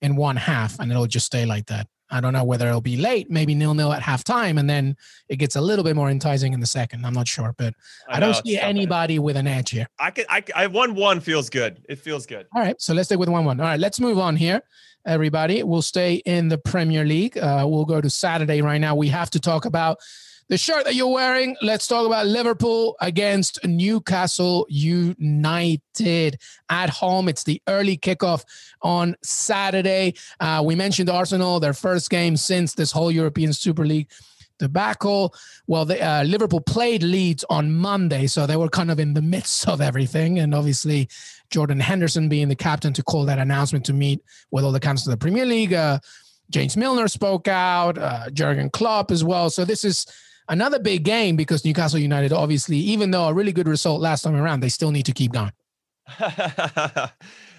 in 0.00 0.16
one 0.16 0.34
half, 0.34 0.80
and 0.80 0.90
it'll 0.90 1.06
just 1.06 1.26
stay 1.26 1.46
like 1.46 1.66
that. 1.66 1.86
I 2.10 2.20
don't 2.20 2.32
know 2.32 2.44
whether 2.44 2.66
it'll 2.66 2.80
be 2.80 2.96
late, 2.96 3.30
maybe 3.30 3.54
nil 3.54 3.74
nil 3.74 3.92
at 3.92 4.02
halftime, 4.02 4.58
and 4.58 4.68
then 4.68 4.96
it 5.28 5.36
gets 5.36 5.54
a 5.54 5.60
little 5.60 5.84
bit 5.84 5.94
more 5.94 6.10
enticing 6.10 6.52
in 6.52 6.58
the 6.58 6.66
second. 6.66 7.06
I'm 7.06 7.14
not 7.14 7.28
sure, 7.28 7.54
but 7.56 7.74
I, 8.08 8.16
I 8.16 8.20
don't 8.20 8.34
see 8.44 8.58
anybody 8.58 9.20
with 9.20 9.36
an 9.36 9.46
edge 9.46 9.70
here. 9.70 9.86
I 10.00 10.10
can, 10.10 10.24
I, 10.28 10.42
I 10.54 10.66
one 10.66 10.94
one 10.96 11.20
feels 11.20 11.48
good. 11.48 11.86
It 11.88 12.00
feels 12.00 12.26
good. 12.26 12.46
All 12.54 12.60
right, 12.60 12.78
so 12.80 12.92
let's 12.92 13.08
stay 13.08 13.16
with 13.16 13.28
one 13.28 13.44
one. 13.44 13.60
All 13.60 13.66
right, 13.66 13.80
let's 13.80 14.00
move 14.00 14.18
on 14.18 14.34
here, 14.34 14.60
everybody. 15.06 15.62
We'll 15.62 15.80
stay 15.80 16.16
in 16.26 16.48
the 16.48 16.58
Premier 16.58 17.04
League. 17.04 17.38
Uh, 17.38 17.64
we'll 17.68 17.86
go 17.86 18.00
to 18.00 18.10
Saturday 18.10 18.60
right 18.60 18.80
now. 18.80 18.96
We 18.96 19.08
have 19.08 19.30
to 19.30 19.40
talk 19.40 19.64
about 19.64 19.98
the 20.52 20.58
shirt 20.58 20.84
that 20.84 20.94
you're 20.94 21.08
wearing. 21.08 21.56
Let's 21.62 21.86
talk 21.86 22.04
about 22.04 22.26
Liverpool 22.26 22.94
against 23.00 23.58
Newcastle 23.64 24.66
United 24.68 26.38
at 26.68 26.90
home. 26.90 27.30
It's 27.30 27.42
the 27.42 27.62
early 27.68 27.96
kickoff 27.96 28.44
on 28.82 29.16
Saturday. 29.22 30.12
Uh, 30.40 30.62
we 30.62 30.74
mentioned 30.74 31.08
Arsenal, 31.08 31.58
their 31.58 31.72
first 31.72 32.10
game 32.10 32.36
since 32.36 32.74
this 32.74 32.92
whole 32.92 33.10
European 33.10 33.54
Super 33.54 33.86
League 33.86 34.10
debacle. 34.58 35.34
Well, 35.68 35.90
uh, 35.90 36.24
Liverpool 36.24 36.60
played 36.60 37.02
Leeds 37.02 37.46
on 37.48 37.74
Monday, 37.74 38.26
so 38.26 38.46
they 38.46 38.56
were 38.56 38.68
kind 38.68 38.90
of 38.90 39.00
in 39.00 39.14
the 39.14 39.22
midst 39.22 39.66
of 39.66 39.80
everything. 39.80 40.38
And 40.38 40.54
obviously, 40.54 41.08
Jordan 41.48 41.80
Henderson 41.80 42.28
being 42.28 42.48
the 42.48 42.56
captain 42.56 42.92
to 42.92 43.02
call 43.02 43.24
that 43.24 43.38
announcement 43.38 43.86
to 43.86 43.94
meet 43.94 44.20
with 44.50 44.66
all 44.66 44.72
the 44.72 44.80
councils 44.80 45.06
of 45.06 45.12
the 45.12 45.24
Premier 45.24 45.46
League. 45.46 45.72
Uh, 45.72 45.98
James 46.50 46.76
Milner 46.76 47.08
spoke 47.08 47.48
out, 47.48 47.96
uh, 47.96 48.28
Jurgen 48.28 48.68
Klopp 48.68 49.10
as 49.10 49.24
well. 49.24 49.48
So 49.48 49.64
this 49.64 49.82
is 49.82 50.04
another 50.48 50.78
big 50.78 51.04
game 51.04 51.36
because 51.36 51.64
Newcastle 51.64 51.98
United, 51.98 52.32
obviously, 52.32 52.76
even 52.76 53.10
though 53.10 53.24
a 53.24 53.32
really 53.32 53.52
good 53.52 53.68
result 53.68 54.00
last 54.00 54.22
time 54.22 54.34
around, 54.34 54.60
they 54.60 54.68
still 54.68 54.90
need 54.90 55.06
to 55.06 55.12
keep 55.12 55.32
going. 55.32 55.52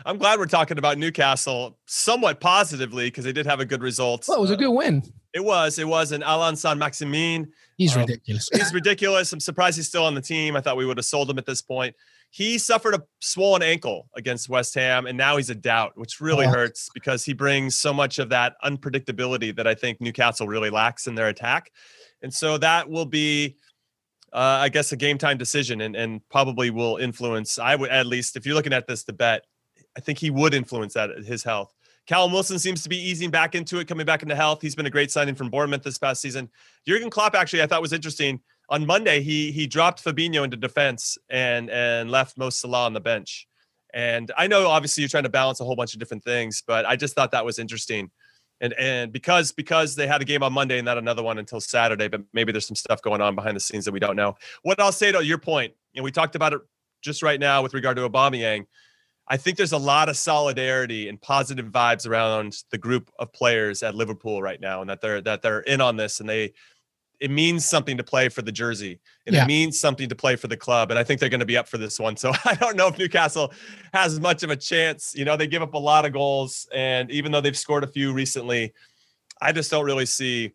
I'm 0.05 0.17
glad 0.17 0.37
we're 0.37 0.45
talking 0.47 0.77
about 0.77 0.97
Newcastle 0.97 1.77
somewhat 1.85 2.39
positively 2.39 3.07
because 3.07 3.23
they 3.23 3.31
did 3.31 3.45
have 3.45 3.59
a 3.59 3.65
good 3.65 3.81
result. 3.81 4.25
Well, 4.27 4.37
it 4.37 4.41
was 4.41 4.51
a 4.51 4.57
good 4.57 4.71
win. 4.71 5.01
Uh, 5.05 5.09
it 5.33 5.43
was. 5.43 5.79
It 5.79 5.87
was. 5.87 6.11
And 6.11 6.23
Allan 6.23 6.55
Saint-Maximin. 6.55 7.51
He's 7.77 7.95
um, 7.95 8.01
ridiculous. 8.01 8.49
he's 8.53 8.73
ridiculous. 8.73 9.31
I'm 9.31 9.39
surprised 9.39 9.77
he's 9.77 9.87
still 9.87 10.05
on 10.05 10.13
the 10.13 10.21
team. 10.21 10.55
I 10.55 10.61
thought 10.61 10.77
we 10.77 10.85
would 10.85 10.97
have 10.97 11.05
sold 11.05 11.29
him 11.29 11.37
at 11.37 11.45
this 11.45 11.61
point. 11.61 11.95
He 12.29 12.57
suffered 12.57 12.95
a 12.95 13.03
swollen 13.19 13.61
ankle 13.61 14.09
against 14.15 14.49
West 14.49 14.73
Ham, 14.73 15.05
and 15.05 15.15
now 15.15 15.37
he's 15.37 15.51
a 15.51 15.55
doubt, 15.55 15.93
which 15.95 16.19
really 16.19 16.47
oh. 16.47 16.49
hurts 16.49 16.89
because 16.93 17.23
he 17.23 17.33
brings 17.33 17.77
so 17.77 17.93
much 17.93 18.17
of 18.17 18.29
that 18.29 18.55
unpredictability 18.65 19.55
that 19.55 19.67
I 19.67 19.75
think 19.75 20.01
Newcastle 20.01 20.47
really 20.47 20.71
lacks 20.71 21.05
in 21.07 21.15
their 21.15 21.27
attack. 21.27 21.71
And 22.23 22.33
so 22.33 22.57
that 22.57 22.89
will 22.89 23.05
be, 23.05 23.57
uh, 24.31 24.38
I 24.62 24.69
guess, 24.69 24.91
a 24.91 24.95
game 24.95 25.17
time 25.17 25.38
decision 25.38 25.81
and, 25.81 25.95
and 25.95 26.27
probably 26.29 26.69
will 26.71 26.97
influence, 26.97 27.59
I 27.59 27.75
would 27.75 27.89
at 27.89 28.07
least, 28.07 28.36
if 28.36 28.45
you're 28.45 28.55
looking 28.55 28.73
at 28.73 28.88
this, 28.88 29.03
the 29.03 29.13
bet, 29.13 29.45
I 29.95 29.99
think 29.99 30.17
he 30.17 30.31
would 30.31 30.53
influence 30.53 30.93
that 30.93 31.12
his 31.25 31.43
health. 31.43 31.73
Callum 32.05 32.33
Wilson 32.33 32.59
seems 32.59 32.83
to 32.83 32.89
be 32.89 32.97
easing 32.97 33.29
back 33.29 33.55
into 33.55 33.79
it, 33.79 33.88
coming 33.88 34.05
back 34.05 34.23
into 34.23 34.36
health. 34.36 34.62
He's 34.62 34.75
been 34.75 34.86
a 34.86 34.89
great 34.89 35.12
signing 35.12 35.36
from 35.36 35.49
Bournemouth 35.49 35.83
this 35.83 35.97
past 35.97 36.21
season. 36.21 36.49
Jurgen 36.86 37.09
Klopp, 37.09 37.36
actually, 37.36 37.62
I 37.62 37.67
thought 37.67 37.81
was 37.81 37.93
interesting. 37.93 38.41
On 38.69 38.86
Monday, 38.86 39.21
he 39.21 39.51
he 39.51 39.67
dropped 39.67 40.03
Fabinho 40.03 40.43
into 40.43 40.57
defense 40.57 41.17
and 41.29 41.69
and 41.69 42.09
left 42.12 42.38
Mo 42.38 42.49
Salah 42.49 42.86
on 42.86 42.93
the 42.93 42.99
bench. 42.99 43.47
And 43.93 44.31
I 44.38 44.47
know 44.47 44.67
obviously 44.67 45.01
you're 45.01 45.09
trying 45.09 45.23
to 45.23 45.29
balance 45.29 45.59
a 45.62 45.63
whole 45.63 45.75
bunch 45.75 45.93
of 45.93 45.99
different 45.99 46.23
things, 46.23 46.63
but 46.65 46.86
I 46.86 46.95
just 46.95 47.13
thought 47.13 47.31
that 47.31 47.45
was 47.45 47.59
interesting 47.59 48.09
and 48.63 48.73
and 48.80 49.12
because 49.12 49.52
because 49.52 49.93
they 49.95 50.08
had 50.08 50.21
a 50.21 50.26
game 50.26 50.41
on 50.41 50.54
Monday 50.54 50.80
and 50.80 50.86
not 50.86 50.97
another 50.97 51.21
one 51.21 51.38
until 51.38 51.60
Saturday, 51.60 52.08
but 52.08 52.21
maybe 52.32 52.52
there's 52.52 52.65
some 52.65 52.76
stuff 52.76 53.02
going 53.02 53.21
on 53.21 53.36
behind 53.36 53.56
the 53.56 53.60
scenes 53.60 53.86
that 53.86 53.91
we 53.91 53.99
don't 53.99 54.15
know. 54.15 54.36
What 54.63 54.80
I'll 54.80 54.93
say 54.93 55.12
to 55.12 55.23
your 55.23 55.38
point, 55.38 55.73
and 55.95 56.04
we 56.04 56.12
talked 56.12 56.36
about 56.36 56.54
it 56.54 56.62
just 57.02 57.21
right 57.21 57.39
now 57.39 57.62
with 57.62 57.73
regard 57.73 57.97
to 57.97 58.10
Aubameyang, 58.10 58.65
I 59.28 59.36
think 59.36 59.58
there's 59.58 59.73
a 59.73 59.78
lot 59.78 60.08
of 60.08 60.15
solidarity 60.15 61.10
and 61.10 61.21
positive 61.21 61.65
vibes 61.67 62.08
around 62.08 62.56
the 62.71 62.78
group 62.78 63.12
of 63.19 63.34
players 63.34 63.84
at 63.84 63.95
Liverpool 63.95 64.41
right 64.41 64.62
now, 64.62 64.80
and 64.80 64.89
that 64.89 65.02
they're 65.02 65.21
that 65.21 65.41
they're 65.41 65.60
in 65.62 65.82
on 65.82 65.97
this 65.97 66.21
and 66.21 66.30
they 66.30 66.54
it 67.23 67.31
means 67.31 67.65
something 67.65 67.95
to 67.95 68.03
play 68.03 68.27
for 68.27 68.41
the 68.41 68.51
jersey 68.51 68.99
and 69.25 69.33
yeah. 69.33 69.43
it 69.43 69.47
means 69.47 69.79
something 69.79 70.09
to 70.09 70.15
play 70.15 70.36
for 70.36 70.49
the 70.49 70.57
club 70.57 70.91
and 70.91 70.99
i 70.99 71.03
think 71.03 71.21
they're 71.21 71.29
going 71.29 71.39
to 71.39 71.45
be 71.45 71.55
up 71.55 71.69
for 71.69 71.77
this 71.77 71.97
one 71.97 72.17
so 72.23 72.33
i 72.43 72.53
don't 72.55 72.75
know 72.75 72.88
if 72.88 72.97
newcastle 72.97 73.51
has 73.93 74.19
much 74.19 74.43
of 74.43 74.49
a 74.49 74.55
chance 74.55 75.15
you 75.15 75.23
know 75.23 75.38
they 75.38 75.47
give 75.47 75.62
up 75.62 75.73
a 75.73 75.79
lot 75.79 76.05
of 76.05 76.12
goals 76.12 76.67
and 76.73 77.09
even 77.09 77.31
though 77.31 77.41
they've 77.41 77.57
scored 77.57 77.83
a 77.83 77.88
few 77.88 78.12
recently 78.12 78.73
i 79.41 79.53
just 79.53 79.71
don't 79.71 79.86
really 79.86 80.05
see 80.05 80.51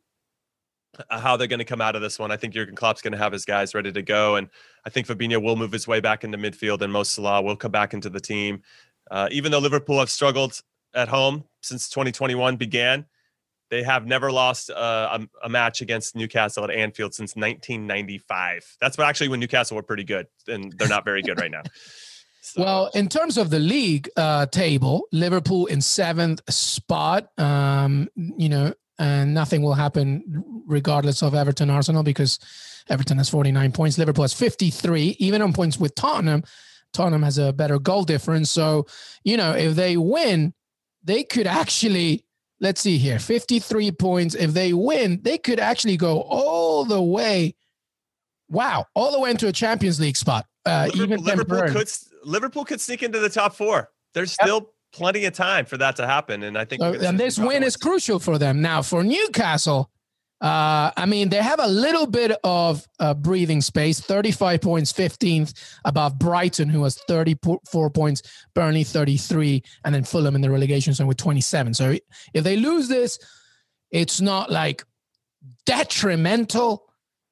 uh, 1.11 1.18
how 1.18 1.37
they're 1.37 1.46
going 1.46 1.59
to 1.59 1.64
come 1.64 1.81
out 1.83 1.94
of 1.94 2.02
this 2.02 2.18
one. 2.18 2.33
I 2.33 2.37
think 2.37 2.54
Jurgen 2.54 2.74
Klopp's 2.74 3.02
going 3.02 3.12
to 3.12 3.18
have 3.18 3.33
his 3.33 3.44
guys 3.44 3.74
ready 3.74 3.92
to 3.92 4.02
go, 4.02 4.37
and 4.37 4.48
I 4.85 4.90
think 4.90 5.07
Fabinho 5.07 5.40
will 5.40 5.54
move 5.54 5.70
his 5.70 5.87
way 5.87 6.00
back 6.00 6.24
into 6.24 6.38
midfield, 6.38 6.81
and 6.81 6.92
Mo 6.92 7.02
Salah 7.02 7.42
will 7.42 7.57
come 7.57 7.70
back 7.70 7.94
into 7.94 8.11
the 8.11 8.18
team. 8.18 8.62
Uh, 9.11 9.28
even 9.31 9.52
though 9.52 9.59
Liverpool 9.59 9.98
have 9.98 10.11
struggled 10.11 10.61
at 10.94 11.07
home 11.07 11.44
since 11.62 11.88
2021 11.88 12.57
began, 12.57 13.04
they 13.70 13.83
have 13.83 14.07
never 14.07 14.33
lost 14.33 14.70
uh, 14.70 15.18
a, 15.20 15.46
a, 15.46 15.48
match 15.48 15.81
against 15.81 16.16
Newcastle 16.16 16.64
at 16.64 16.70
Anfield 16.70 17.14
since 17.14 17.37
1995. 17.37 18.76
That's 18.81 18.96
what 18.96 19.07
actually 19.07 19.28
when 19.28 19.40
Newcastle 19.40 19.76
were 19.76 19.83
pretty 19.83 20.04
good, 20.04 20.26
and 20.46 20.72
they're 20.78 20.88
not 20.88 21.04
very 21.04 21.22
good 21.22 21.40
right 21.40 21.50
now. 21.50 21.62
So. 22.40 22.62
Well, 22.62 22.90
in 22.94 23.09
terms 23.11 23.37
of 23.37 23.50
the 23.50 23.59
league 23.59 24.09
uh, 24.16 24.46
table, 24.46 25.02
Liverpool 25.12 25.66
in 25.66 25.83
seventh 25.83 26.40
spot. 26.48 27.28
Um, 27.37 28.09
you 28.14 28.48
know, 28.48 28.72
and 28.98 29.33
nothing 29.33 29.62
will 29.62 29.74
happen 29.74 30.44
regardless 30.66 31.22
of 31.22 31.35
Everton 31.35 31.70
Arsenal 31.70 32.02
because 32.02 32.38
Everton 32.88 33.18
has 33.18 33.28
49 33.28 33.72
points, 33.72 33.98
Liverpool 33.98 34.24
has 34.24 34.33
53, 34.33 35.16
even 35.18 35.42
on 35.42 35.52
points 35.52 35.78
with 35.78 35.94
Tottenham. 35.94 36.42
Tottenham 36.92 37.22
has 37.22 37.38
a 37.38 37.52
better 37.52 37.78
goal 37.78 38.04
difference. 38.04 38.50
So, 38.50 38.87
you 39.22 39.37
know, 39.37 39.52
if 39.52 39.76
they 39.76 39.96
win, 39.96 40.54
they 41.04 41.22
could 41.22 41.46
actually 41.46 42.24
let's 42.61 42.81
see 42.81 42.99
here. 42.99 43.18
53 43.18 43.92
points. 43.92 44.35
If 44.35 44.53
they 44.53 44.73
win 44.73 45.21
they 45.23 45.38
could 45.38 45.61
actually 45.61 45.97
go 45.97 46.21
all 46.23 46.85
the 46.85 47.03
way 47.03 47.55
wow 48.51 48.87
all 48.94 49.12
the 49.12 49.21
way 49.21 49.31
into 49.31 49.47
a 49.47 49.53
champions 49.53 50.01
league 50.01 50.16
spot 50.16 50.47
uh, 50.64 50.88
liverpool, 50.94 51.03
even 51.03 51.25
liverpool 51.25 51.68
could 51.68 51.90
liverpool 52.25 52.64
could 52.64 52.81
sneak 52.81 53.03
into 53.03 53.18
the 53.18 53.29
top 53.29 53.55
four. 53.55 53.90
There's 54.14 54.37
yep. 54.40 54.47
still 54.47 54.73
plenty 54.92 55.27
of 55.27 55.35
time 55.35 55.66
for 55.66 55.77
that 55.77 55.97
to 55.97 56.07
happen 56.07 56.42
and 56.42 56.57
i 56.57 56.64
think 56.64 56.81
so, 56.81 56.94
and 56.94 57.21
this 57.21 57.38
win 57.38 57.62
is 57.62 57.77
crucial 57.77 58.18
for 58.18 58.38
them. 58.38 58.62
Now 58.62 58.81
for 58.81 59.05
newcastle 59.05 59.90
uh, 60.40 60.92
I 60.96 61.07
mean, 61.07 61.31
they 61.31 61.42
have 61.42 61.59
a 61.59 61.66
little 61.66 62.07
bit 62.07 62.31
of 62.44 62.87
uh, 63.01 63.14
breathing 63.14 63.61
space 63.61 64.01
35 64.01 64.61
points, 64.61 64.92
15th 64.92 65.77
above 65.85 66.18
Brighton, 66.18 66.68
who 66.68 66.85
has 66.85 66.96
34 67.09 67.90
points, 67.90 68.22
Burnley 68.55 68.85
33, 68.85 69.62
and 69.85 69.94
then 69.94 70.05
Fulham 70.05 70.37
in 70.37 70.40
the 70.40 70.51
relegation 70.51 70.92
zone 70.92 71.09
with 71.09 71.16
27. 71.16 71.74
So 71.74 71.96
if 72.35 72.44
they 72.44 72.57
lose 72.57 72.87
this, 72.87 73.18
it's 73.90 74.20
not 74.20 74.51
like 74.51 74.85
detrimental. 75.66 76.85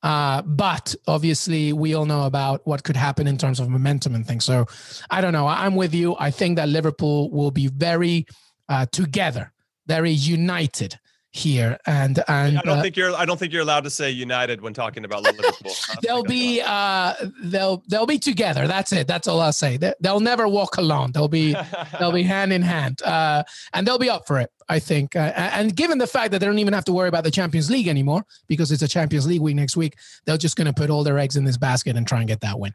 Uh, 0.03 0.42
but 0.42 0.95
obviously, 1.07 1.73
we 1.73 1.95
all 1.95 2.07
know 2.07 2.25
about 2.25 2.66
what 2.66 2.83
could 2.83 2.97
happen 2.97 3.27
in 3.27 3.38
terms 3.38 3.61
of 3.61 3.69
momentum 3.69 4.14
and 4.14 4.27
things. 4.27 4.45
So 4.45 4.66
I 5.11 5.21
don't 5.21 5.33
know. 5.33 5.47
I'm 5.47 5.77
with 5.77 5.95
you. 5.95 6.16
I 6.19 6.31
think 6.31 6.57
that 6.57 6.69
Liverpool 6.69 7.31
will 7.31 7.51
be 7.51 7.69
very 7.69 8.27
uh, 8.69 8.87
together, 8.90 9.53
very 9.87 10.11
united 10.11 10.99
here 11.37 11.79
and 11.87 12.22
and 12.29 12.59
I 12.59 12.62
don't 12.62 12.79
uh, 12.79 12.83
think 12.83 12.96
you're 12.96 13.14
I 13.14 13.25
don't 13.25 13.38
think 13.38 13.53
you're 13.53 13.62
allowed 13.62 13.85
to 13.85 13.90
say 13.90 14.11
United 14.11 14.61
when 14.61 14.72
talking 14.72 15.05
about 15.05 15.22
Liverpool. 15.22 15.72
they'll 16.03 16.22
be 16.22 16.61
uh 16.64 17.14
they'll 17.42 17.83
they'll 17.88 18.07
be 18.07 18.18
together. 18.18 18.66
That's 18.66 18.92
it. 18.92 19.07
That's 19.07 19.29
all 19.29 19.40
I'll 19.40 19.53
say. 19.53 19.77
They, 19.77 19.92
will 20.01 20.20
never 20.20 20.49
walk 20.49 20.77
alone. 20.77 21.12
They'll 21.12 21.29
be 21.29 21.55
they'll 21.99 22.12
be 22.12 22.22
hand 22.35 22.53
in 22.53 22.62
hand. 22.62 23.03
Uh 23.03 23.44
and 23.72 23.87
they'll 23.87 23.99
be 23.99 24.11
up 24.11 24.27
for 24.27 24.38
it, 24.38 24.51
I 24.68 24.79
think. 24.79 25.16
Uh, 25.16 25.33
and 25.37 25.75
given 25.75 25.99
the 25.99 26.07
fact 26.07 26.33
that 26.33 26.38
they 26.38 26.46
don't 26.46 26.59
even 26.59 26.75
have 26.75 26.85
to 26.87 26.92
worry 26.92 27.09
about 27.09 27.25
the 27.25 27.31
Champions 27.31 27.70
League 27.70 27.88
anymore 27.88 28.25
because 28.46 28.72
it's 28.72 28.83
a 28.83 28.88
Champions 28.88 29.27
League 29.27 29.40
week 29.40 29.57
next 29.57 29.77
week, 29.77 29.96
they're 30.25 30.38
just 30.38 30.57
going 30.57 30.66
to 30.66 30.72
put 30.72 30.90
all 30.90 31.05
their 31.05 31.18
eggs 31.18 31.37
in 31.37 31.44
this 31.44 31.57
basket 31.57 31.96
and 31.96 32.07
try 32.07 32.18
and 32.18 32.29
get 32.29 32.40
that 32.40 32.59
win. 32.59 32.72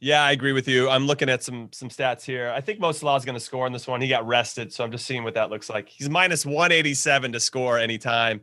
Yeah, 0.00 0.22
I 0.22 0.32
agree 0.32 0.52
with 0.52 0.68
you. 0.68 0.88
I'm 0.88 1.06
looking 1.06 1.28
at 1.28 1.42
some 1.42 1.70
some 1.72 1.88
stats 1.88 2.22
here. 2.24 2.52
I 2.54 2.60
think 2.60 2.80
Mo 2.80 2.90
is 2.90 3.00
going 3.00 3.34
to 3.34 3.40
score 3.40 3.66
in 3.66 3.72
this 3.72 3.86
one. 3.86 4.00
He 4.00 4.08
got 4.08 4.26
rested, 4.26 4.72
so 4.72 4.84
I'm 4.84 4.92
just 4.92 5.06
seeing 5.06 5.24
what 5.24 5.34
that 5.34 5.50
looks 5.50 5.68
like. 5.68 5.88
He's 5.88 6.08
minus 6.08 6.46
187 6.46 7.32
to 7.32 7.40
score 7.40 7.78
anytime. 7.78 8.40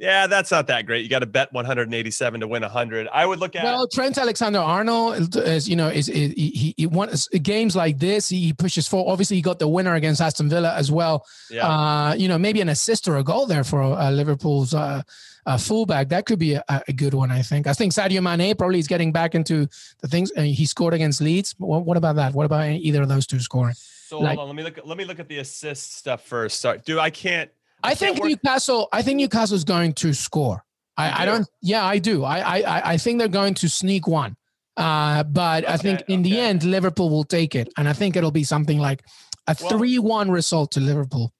Yeah, 0.00 0.26
that's 0.26 0.50
not 0.50 0.66
that 0.68 0.86
great. 0.86 1.02
You 1.02 1.10
got 1.10 1.18
to 1.18 1.26
bet 1.26 1.52
187 1.52 2.40
to 2.40 2.48
win 2.48 2.62
100. 2.62 3.06
I 3.12 3.26
would 3.26 3.38
look 3.38 3.54
at 3.54 3.64
well, 3.64 3.86
Trent 3.86 4.16
Alexander-Arnold 4.16 5.36
is 5.36 5.68
you 5.68 5.76
know 5.76 5.88
is, 5.88 6.08
is 6.08 6.32
he, 6.32 6.74
he 6.74 6.86
wants 6.86 7.28
games 7.28 7.76
like 7.76 7.98
this. 7.98 8.30
He 8.30 8.54
pushes 8.54 8.88
for. 8.88 9.10
Obviously, 9.10 9.36
he 9.36 9.42
got 9.42 9.58
the 9.58 9.68
winner 9.68 9.94
against 9.94 10.22
Aston 10.22 10.48
Villa 10.48 10.74
as 10.74 10.90
well. 10.90 11.26
Yeah. 11.50 11.68
Uh, 11.68 12.14
you 12.14 12.28
know, 12.28 12.38
maybe 12.38 12.62
an 12.62 12.70
assist 12.70 13.08
or 13.08 13.18
a 13.18 13.22
goal 13.22 13.44
there 13.44 13.62
for 13.62 13.82
uh, 13.82 14.10
Liverpool's 14.10 14.72
uh, 14.72 15.02
uh, 15.46 15.56
fullback. 15.56 16.08
That 16.08 16.26
could 16.26 16.38
be 16.38 16.54
a, 16.54 16.64
a, 16.68 16.92
good 16.92 17.14
one. 17.14 17.30
I 17.30 17.42
think. 17.42 17.66
I 17.66 17.72
think 17.72 17.92
Sadio 17.92 18.22
Mane 18.22 18.54
probably 18.54 18.78
is 18.78 18.86
getting 18.86 19.12
back 19.12 19.34
into 19.34 19.68
the 20.00 20.08
things. 20.08 20.32
Uh, 20.36 20.42
he 20.42 20.66
scored 20.66 20.94
against 20.94 21.20
Leeds. 21.20 21.54
What, 21.58 21.84
what, 21.84 21.96
about 21.96 22.16
that? 22.16 22.34
What 22.34 22.46
about 22.46 22.68
either 22.68 23.02
of 23.02 23.08
those 23.08 23.26
two 23.26 23.40
scoring? 23.40 23.74
So 24.06 24.18
like, 24.18 24.36
hold 24.36 24.50
on. 24.50 24.56
Let 24.56 24.56
me 24.56 24.62
look. 24.62 24.78
At, 24.78 24.86
let 24.86 24.98
me 24.98 25.04
look 25.04 25.20
at 25.20 25.28
the 25.28 25.38
assist 25.38 25.96
stuff 25.96 26.24
first. 26.24 26.60
Sorry, 26.60 26.80
dude. 26.84 26.98
I 26.98 27.10
can't 27.10 27.50
I, 27.82 27.94
think 27.94 28.22
Newcastle. 28.22 28.88
I 28.92 29.02
think 29.02 29.16
Newcastle 29.18 29.56
is 29.56 29.64
going 29.64 29.94
to 29.94 30.12
score. 30.12 30.64
I, 30.96 31.22
I, 31.22 31.24
don't. 31.24 31.48
Yeah, 31.62 31.84
I 31.84 31.98
do. 31.98 32.24
I, 32.24 32.38
I 32.40 32.92
I 32.92 32.96
think 32.98 33.18
they're 33.18 33.28
going 33.28 33.54
to 33.54 33.68
sneak 33.68 34.06
one. 34.06 34.36
Uh, 34.76 35.22
but 35.24 35.64
okay, 35.64 35.72
I 35.72 35.76
think 35.76 36.02
in 36.08 36.20
okay. 36.20 36.30
the 36.30 36.40
end, 36.40 36.64
Liverpool 36.64 37.10
will 37.10 37.24
take 37.24 37.54
it, 37.54 37.72
and 37.76 37.88
I 37.88 37.92
think 37.92 38.16
it'll 38.16 38.30
be 38.30 38.44
something 38.44 38.78
like 38.78 39.02
a 39.46 39.54
three-one 39.54 40.30
result 40.30 40.72
to 40.72 40.80
Liverpool. 40.80 41.32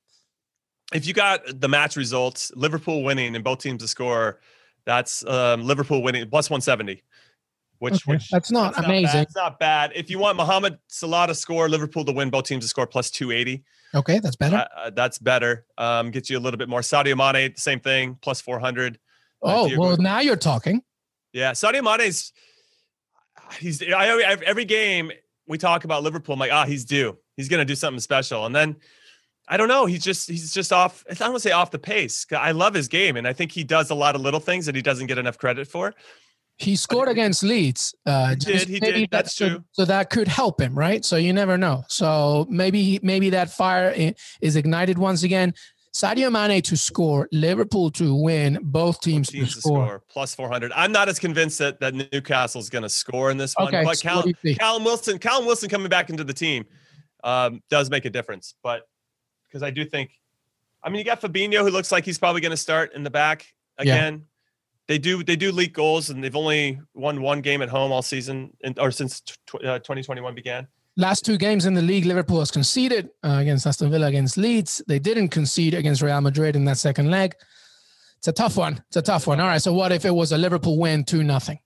If 0.92 1.06
you 1.06 1.12
got 1.14 1.40
the 1.60 1.68
match 1.68 1.96
results, 1.96 2.50
Liverpool 2.54 3.02
winning 3.02 3.34
and 3.34 3.44
both 3.44 3.58
teams 3.60 3.82
to 3.82 3.88
score, 3.88 4.40
that's 4.84 5.24
um, 5.26 5.62
Liverpool 5.64 6.02
winning 6.02 6.28
plus 6.28 6.50
170. 6.50 7.02
Which, 7.78 7.94
Okay, 7.94 8.02
which 8.12 8.28
that's 8.28 8.50
not 8.50 8.74
that's 8.74 8.86
amazing. 8.86 9.06
bad. 9.06 9.22
It's 9.22 9.36
not 9.36 9.58
bad. 9.58 9.92
If 9.94 10.10
you 10.10 10.18
want 10.18 10.36
Mohamed 10.36 10.76
Salah 10.88 11.26
to 11.28 11.34
score, 11.34 11.66
Liverpool 11.68 12.04
to 12.04 12.12
win, 12.12 12.28
both 12.28 12.44
teams 12.44 12.64
to 12.64 12.68
score 12.68 12.86
plus 12.86 13.10
280. 13.10 13.64
Okay, 13.94 14.18
that's 14.18 14.36
better. 14.36 14.56
Uh, 14.56 14.66
uh, 14.76 14.90
that's 14.90 15.18
better. 15.18 15.64
Um, 15.78 16.10
gets 16.10 16.28
you 16.28 16.36
a 16.38 16.40
little 16.40 16.58
bit 16.58 16.68
more. 16.68 16.80
Sadio 16.80 17.16
Mane, 17.16 17.56
same 17.56 17.80
thing, 17.80 18.18
plus 18.20 18.40
400. 18.42 18.98
oh, 19.42 19.66
Diego- 19.66 19.80
well, 19.82 19.96
now 19.96 20.20
you're 20.20 20.36
talking. 20.36 20.82
Yeah, 21.32 21.52
Sadio 21.52 21.82
Mane's 21.82 22.32
he's 23.58 23.82
I 23.82 24.08
I- 24.10 24.36
every 24.44 24.64
game 24.64 25.10
we 25.46 25.56
talk 25.58 25.84
about 25.84 26.02
Liverpool. 26.02 26.34
I'm 26.34 26.38
like, 26.38 26.52
ah, 26.52 26.66
he's 26.66 26.84
due. 26.84 27.16
He's 27.36 27.48
gonna 27.48 27.64
do 27.64 27.74
something 27.74 28.00
special. 28.00 28.46
And 28.46 28.54
then 28.54 28.76
I 29.50 29.56
don't 29.56 29.66
know. 29.66 29.84
He's 29.84 30.04
just 30.04 30.30
he's 30.30 30.54
just 30.54 30.72
off. 30.72 31.04
I 31.10 31.14
don't 31.14 31.30
want 31.32 31.42
to 31.42 31.48
say 31.48 31.52
off 31.52 31.72
the 31.72 31.78
pace. 31.78 32.24
I 32.30 32.52
love 32.52 32.72
his 32.72 32.86
game, 32.86 33.16
and 33.16 33.26
I 33.26 33.32
think 33.32 33.50
he 33.50 33.64
does 33.64 33.90
a 33.90 33.96
lot 33.96 34.14
of 34.14 34.20
little 34.20 34.38
things 34.38 34.64
that 34.66 34.76
he 34.76 34.80
doesn't 34.80 35.08
get 35.08 35.18
enough 35.18 35.38
credit 35.38 35.66
for. 35.66 35.92
He 36.56 36.76
scored 36.76 37.08
against 37.08 37.42
Leeds. 37.42 37.94
Uh, 38.06 38.30
He 38.30 38.36
did, 38.36 38.68
he 38.68 38.80
did, 38.80 39.10
that's 39.10 39.34
so, 39.34 39.48
true. 39.48 39.64
So 39.72 39.86
that 39.86 40.10
could 40.10 40.28
help 40.28 40.60
him, 40.60 40.78
right? 40.78 41.04
So 41.04 41.16
you 41.16 41.32
never 41.32 41.58
know. 41.58 41.84
So 41.88 42.46
maybe 42.48 43.00
maybe 43.02 43.30
that 43.30 43.50
fire 43.50 44.14
is 44.40 44.56
ignited 44.56 44.98
once 44.98 45.24
again. 45.24 45.54
Sadio 45.92 46.30
Mane 46.30 46.62
to 46.62 46.76
score, 46.76 47.28
Liverpool 47.32 47.90
to 47.92 48.14
win, 48.14 48.60
both 48.62 49.00
teams, 49.00 49.28
Teams 49.30 49.54
to 49.54 49.60
score. 49.60 49.86
score 49.86 50.02
plus 50.08 50.34
400. 50.36 50.70
I'm 50.76 50.92
not 50.92 51.08
as 51.08 51.18
convinced 51.18 51.58
that 51.58 51.80
that 51.80 51.94
Newcastle's 51.94 52.70
going 52.70 52.82
to 52.82 52.88
score 52.88 53.32
in 53.32 53.36
this 53.36 53.54
one, 53.56 53.68
Okay, 53.68 53.82
but 53.82 53.96
so 53.98 54.08
Cal, 54.08 54.16
what 54.16 54.22
do 54.24 54.28
you 54.28 54.34
think? 54.40 54.58
Callum 54.60 54.84
Wilson, 54.84 55.18
Callum 55.18 55.46
Wilson 55.46 55.68
coming 55.68 55.88
back 55.88 56.08
into 56.08 56.22
the 56.22 56.34
team 56.34 56.64
um, 57.24 57.62
does 57.70 57.90
make 57.90 58.04
a 58.04 58.10
difference. 58.10 58.54
But 58.62 58.82
because 59.50 59.62
I 59.64 59.70
do 59.70 59.84
think, 59.84 60.12
I 60.82 60.88
mean, 60.88 60.98
you 61.00 61.04
got 61.04 61.20
Fabinho 61.20 61.60
who 61.62 61.70
looks 61.70 61.90
like 61.92 62.04
he's 62.04 62.18
probably 62.18 62.40
going 62.40 62.52
to 62.52 62.56
start 62.56 62.94
in 62.94 63.02
the 63.02 63.10
back 63.10 63.46
Yeah. 63.78 63.82
again. 63.94 64.26
They 64.86 64.98
do 64.98 65.22
they 65.22 65.36
do 65.36 65.52
leak 65.52 65.72
goals, 65.72 66.10
and 66.10 66.22
they've 66.24 66.34
only 66.34 66.80
won 66.94 67.22
one 67.22 67.40
game 67.42 67.62
at 67.62 67.68
home 67.68 67.92
all 67.92 68.02
season, 68.02 68.50
and, 68.64 68.76
or 68.78 68.90
since 68.90 69.20
tw- 69.20 69.64
uh, 69.64 69.78
2021 69.78 70.34
began. 70.34 70.66
Last 70.96 71.24
two 71.24 71.38
games 71.38 71.64
in 71.64 71.74
the 71.74 71.82
league, 71.82 72.04
Liverpool 72.06 72.40
has 72.40 72.50
conceded 72.50 73.08
uh, 73.22 73.38
against 73.40 73.66
Aston 73.66 73.90
Villa, 73.90 74.06
against 74.08 74.36
Leeds. 74.36 74.82
They 74.88 74.98
didn't 74.98 75.28
concede 75.28 75.74
against 75.74 76.02
Real 76.02 76.20
Madrid 76.20 76.56
in 76.56 76.64
that 76.64 76.78
second 76.78 77.08
leg. 77.10 77.34
It's 78.18 78.26
a 78.26 78.32
tough 78.32 78.56
one. 78.56 78.82
It's 78.88 78.96
a 78.96 79.02
tough 79.02 79.28
one. 79.28 79.38
All 79.38 79.46
right. 79.46 79.62
So 79.62 79.72
what 79.72 79.92
if 79.92 80.04
it 80.04 80.10
was 80.14 80.32
a 80.32 80.38
Liverpool 80.38 80.76
win 80.76 81.04
two 81.04 81.22
nothing? 81.22 81.60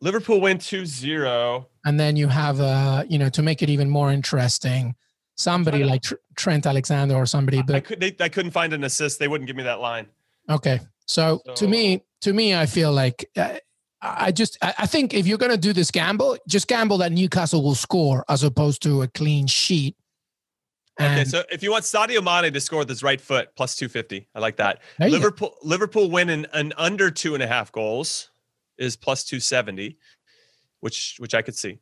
Liverpool 0.00 0.40
win 0.40 0.56
2-0. 0.58 1.66
and 1.84 2.00
then 2.00 2.16
you 2.16 2.28
have 2.28 2.60
uh 2.60 3.04
you 3.08 3.18
know 3.18 3.28
to 3.30 3.42
make 3.42 3.62
it 3.62 3.68
even 3.70 3.88
more 3.90 4.10
interesting 4.10 4.94
somebody 5.36 5.84
like 5.84 6.02
Tr- 6.02 6.14
Trent 6.36 6.66
Alexander 6.66 7.14
or 7.14 7.26
somebody 7.26 7.58
I 7.58 7.62
but 7.62 7.84
could 7.84 8.00
they, 8.00 8.14
I 8.20 8.28
couldn't 8.28 8.52
find 8.52 8.72
an 8.72 8.84
assist. 8.84 9.18
They 9.18 9.28
wouldn't 9.28 9.46
give 9.46 9.56
me 9.56 9.64
that 9.64 9.80
line. 9.80 10.06
okay 10.48 10.80
so, 11.06 11.42
to 11.56 11.68
me 11.68 12.02
to 12.22 12.32
me 12.32 12.54
I 12.54 12.66
feel 12.66 12.92
like 12.92 13.28
uh, 13.36 13.58
I 14.00 14.32
just 14.32 14.56
I 14.62 14.74
I 14.78 14.86
think 14.86 15.14
if 15.14 15.26
you're 15.26 15.38
going 15.38 15.52
to 15.52 15.58
do 15.58 15.72
this 15.72 15.90
gamble 15.90 16.38
just 16.48 16.66
gamble 16.68 16.98
that 16.98 17.12
Newcastle 17.12 17.62
will 17.62 17.74
score 17.74 18.24
as 18.28 18.42
opposed 18.42 18.82
to 18.82 19.02
a 19.02 19.08
clean 19.08 19.46
sheet 19.46 19.96
and 20.98 21.20
Okay, 21.20 21.24
so 21.28 21.42
if 21.50 21.62
you 21.62 21.72
want 21.72 21.84
Sadio 21.84 22.22
Mane 22.22 22.52
to 22.52 22.60
score 22.60 22.80
with 22.80 22.88
his 22.88 23.02
right 23.02 23.20
foot, 23.20 23.48
plus 23.56 23.74
250. 23.74 24.28
I 24.34 24.38
like 24.38 24.56
that. 24.56 24.80
You 25.00 25.18
go. 25.18 25.56
Liverpool 25.62 26.10
win 26.10 26.30
in 26.30 26.46
an 26.52 26.72
under 26.76 27.10
two 27.10 27.34
and 27.34 27.42
a 27.42 27.46
half 27.46 27.72
goals 27.72 28.30
is 28.78 28.96
plus 28.96 29.24
270, 29.24 29.98
which 30.80 31.16
which 31.18 31.34
I 31.34 31.42
could 31.42 31.56
see. 31.56 31.78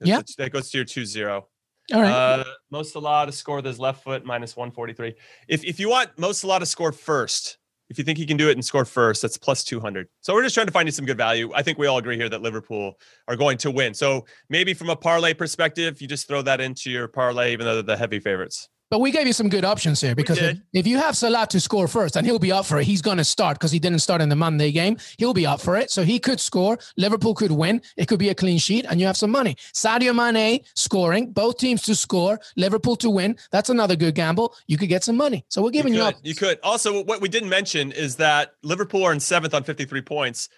Yeah. 0.00 0.20
That 0.38 0.50
goes 0.50 0.70
to 0.70 0.78
your 0.78 0.84
2-0. 0.84 1.44
All 1.92 2.02
right 2.02 2.10
Uh, 2.10 2.44
Mo 2.70 2.82
Salah 2.82 3.26
to 3.26 3.32
score 3.32 3.56
with 3.56 3.64
his 3.64 3.78
left 3.78 4.02
foot 4.02 4.24
minus 4.24 4.56
143. 4.56 5.14
If 5.48 5.64
if 5.64 5.78
you 5.80 5.88
want 5.88 6.18
Mo 6.18 6.32
Salah 6.32 6.60
to 6.60 6.66
score 6.66 6.92
first, 6.92 7.58
if 7.88 7.98
you 7.98 8.04
think 8.04 8.18
he 8.18 8.26
can 8.26 8.36
do 8.36 8.48
it 8.48 8.52
and 8.52 8.64
score 8.64 8.84
first, 8.84 9.22
that's 9.22 9.38
plus 9.38 9.62
200. 9.62 10.08
So 10.20 10.34
we're 10.34 10.42
just 10.42 10.54
trying 10.54 10.66
to 10.66 10.72
find 10.72 10.88
you 10.88 10.92
some 10.92 11.06
good 11.06 11.16
value. 11.16 11.52
I 11.54 11.62
think 11.62 11.78
we 11.78 11.86
all 11.86 11.98
agree 11.98 12.16
here 12.16 12.28
that 12.28 12.42
Liverpool 12.42 12.94
are 13.28 13.36
going 13.36 13.58
to 13.58 13.70
win. 13.70 13.94
So 13.94 14.26
maybe 14.48 14.74
from 14.74 14.90
a 14.90 14.96
parlay 14.96 15.34
perspective, 15.34 16.00
you 16.00 16.08
just 16.08 16.26
throw 16.26 16.42
that 16.42 16.60
into 16.60 16.90
your 16.90 17.06
parlay, 17.06 17.52
even 17.52 17.64
though 17.64 17.74
they're 17.74 17.94
the 17.94 17.96
heavy 17.96 18.18
favorites. 18.18 18.68
But 18.88 19.00
we 19.00 19.10
gave 19.10 19.26
you 19.26 19.32
some 19.32 19.48
good 19.48 19.64
options 19.64 20.00
here 20.00 20.14
because 20.14 20.38
if, 20.38 20.58
if 20.72 20.86
you 20.86 20.98
have 20.98 21.16
Salah 21.16 21.46
to 21.48 21.58
score 21.58 21.88
first, 21.88 22.14
and 22.14 22.24
he'll 22.24 22.38
be 22.38 22.52
up 22.52 22.66
for 22.66 22.78
it, 22.78 22.84
he's 22.84 23.02
going 23.02 23.16
to 23.18 23.24
start 23.24 23.58
because 23.58 23.72
he 23.72 23.80
didn't 23.80 23.98
start 23.98 24.20
in 24.20 24.28
the 24.28 24.36
Monday 24.36 24.70
game. 24.70 24.96
He'll 25.18 25.34
be 25.34 25.44
up 25.44 25.60
for 25.60 25.76
it. 25.76 25.90
So 25.90 26.04
he 26.04 26.20
could 26.20 26.38
score. 26.38 26.78
Liverpool 26.96 27.34
could 27.34 27.50
win. 27.50 27.82
It 27.96 28.06
could 28.06 28.20
be 28.20 28.28
a 28.28 28.34
clean 28.34 28.58
sheet, 28.58 28.86
and 28.88 29.00
you 29.00 29.06
have 29.06 29.16
some 29.16 29.32
money. 29.32 29.56
Sadio 29.74 30.14
Mane 30.14 30.60
scoring, 30.74 31.32
both 31.32 31.58
teams 31.58 31.82
to 31.82 31.96
score, 31.96 32.38
Liverpool 32.54 32.94
to 32.96 33.10
win. 33.10 33.36
That's 33.50 33.70
another 33.70 33.96
good 33.96 34.14
gamble. 34.14 34.54
You 34.68 34.78
could 34.78 34.88
get 34.88 35.02
some 35.02 35.16
money. 35.16 35.44
So 35.48 35.62
we're 35.62 35.70
giving 35.70 35.92
you, 35.92 36.00
you 36.00 36.06
up. 36.06 36.14
could, 36.14 36.26
you 36.26 36.34
could. 36.36 36.60
Also, 36.62 37.02
what 37.02 37.20
we 37.20 37.28
didn't 37.28 37.48
mention 37.48 37.90
is 37.90 38.16
that 38.16 38.54
Liverpool 38.62 39.02
are 39.02 39.12
in 39.12 39.18
seventh 39.18 39.52
on 39.52 39.64
53 39.64 40.00
points, 40.02 40.48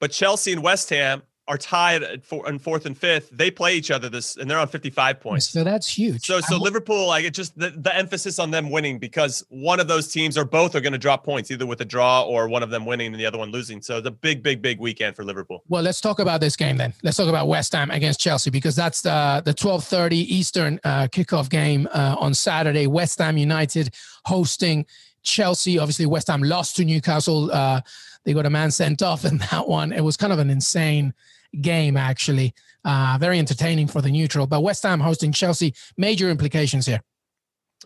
but 0.00 0.10
Chelsea 0.10 0.52
and 0.52 0.62
West 0.62 0.88
Ham 0.88 1.22
are 1.46 1.58
tied 1.58 2.02
at 2.02 2.24
four, 2.24 2.48
in 2.48 2.58
fourth 2.58 2.86
and 2.86 2.96
fifth. 2.96 3.28
They 3.30 3.50
play 3.50 3.74
each 3.74 3.90
other 3.90 4.08
this, 4.08 4.36
and 4.36 4.50
they're 4.50 4.58
on 4.58 4.68
55 4.68 5.20
points. 5.20 5.50
So 5.50 5.62
that's 5.62 5.86
huge. 5.86 6.24
So, 6.24 6.40
so 6.40 6.56
I- 6.56 6.58
Liverpool, 6.58 7.06
like 7.06 7.24
it 7.24 7.34
just 7.34 7.58
the, 7.58 7.70
the 7.70 7.94
emphasis 7.94 8.38
on 8.38 8.50
them 8.50 8.70
winning 8.70 8.98
because 8.98 9.44
one 9.50 9.78
of 9.78 9.86
those 9.86 10.08
teams 10.08 10.38
or 10.38 10.46
both 10.46 10.74
are 10.74 10.80
going 10.80 10.94
to 10.94 10.98
drop 10.98 11.22
points, 11.22 11.50
either 11.50 11.66
with 11.66 11.80
a 11.82 11.84
draw 11.84 12.22
or 12.22 12.48
one 12.48 12.62
of 12.62 12.70
them 12.70 12.86
winning 12.86 13.08
and 13.12 13.20
the 13.20 13.26
other 13.26 13.36
one 13.38 13.50
losing. 13.50 13.82
So 13.82 13.98
it's 13.98 14.06
a 14.06 14.10
big, 14.10 14.42
big, 14.42 14.62
big 14.62 14.80
weekend 14.80 15.16
for 15.16 15.24
Liverpool. 15.24 15.62
Well, 15.68 15.82
let's 15.82 16.00
talk 16.00 16.18
about 16.18 16.40
this 16.40 16.56
game 16.56 16.78
then. 16.78 16.94
Let's 17.02 17.18
talk 17.18 17.28
about 17.28 17.46
West 17.46 17.74
Ham 17.74 17.90
against 17.90 18.20
Chelsea 18.20 18.50
because 18.50 18.74
that's 18.74 19.02
the 19.02 19.42
the 19.44 19.52
12:30 19.52 20.12
Eastern 20.12 20.80
uh, 20.84 21.08
kickoff 21.08 21.50
game 21.50 21.88
uh, 21.92 22.16
on 22.18 22.32
Saturday. 22.32 22.86
West 22.86 23.18
Ham 23.18 23.36
United 23.36 23.90
hosting 24.24 24.86
Chelsea. 25.22 25.78
Obviously, 25.78 26.06
West 26.06 26.28
Ham 26.28 26.42
lost 26.42 26.76
to 26.76 26.84
Newcastle. 26.84 27.52
Uh, 27.52 27.82
they 28.24 28.32
got 28.32 28.46
a 28.46 28.50
man 28.50 28.70
sent 28.70 29.02
off 29.02 29.24
in 29.24 29.38
that 29.50 29.68
one. 29.68 29.92
It 29.92 30.00
was 30.02 30.16
kind 30.16 30.32
of 30.32 30.38
an 30.38 30.48
insane 30.48 31.12
game, 31.60 31.96
actually. 31.96 32.54
Uh, 32.84 33.16
very 33.18 33.38
entertaining 33.38 33.86
for 33.86 34.02
the 34.02 34.10
neutral. 34.10 34.46
But 34.46 34.62
West 34.62 34.82
Ham 34.82 35.00
hosting 35.00 35.32
Chelsea, 35.32 35.74
major 35.96 36.28
implications 36.30 36.86
here. 36.86 37.00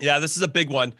Yeah, 0.00 0.18
this 0.18 0.36
is 0.36 0.42
a 0.42 0.48
big 0.48 0.70
one. 0.70 0.94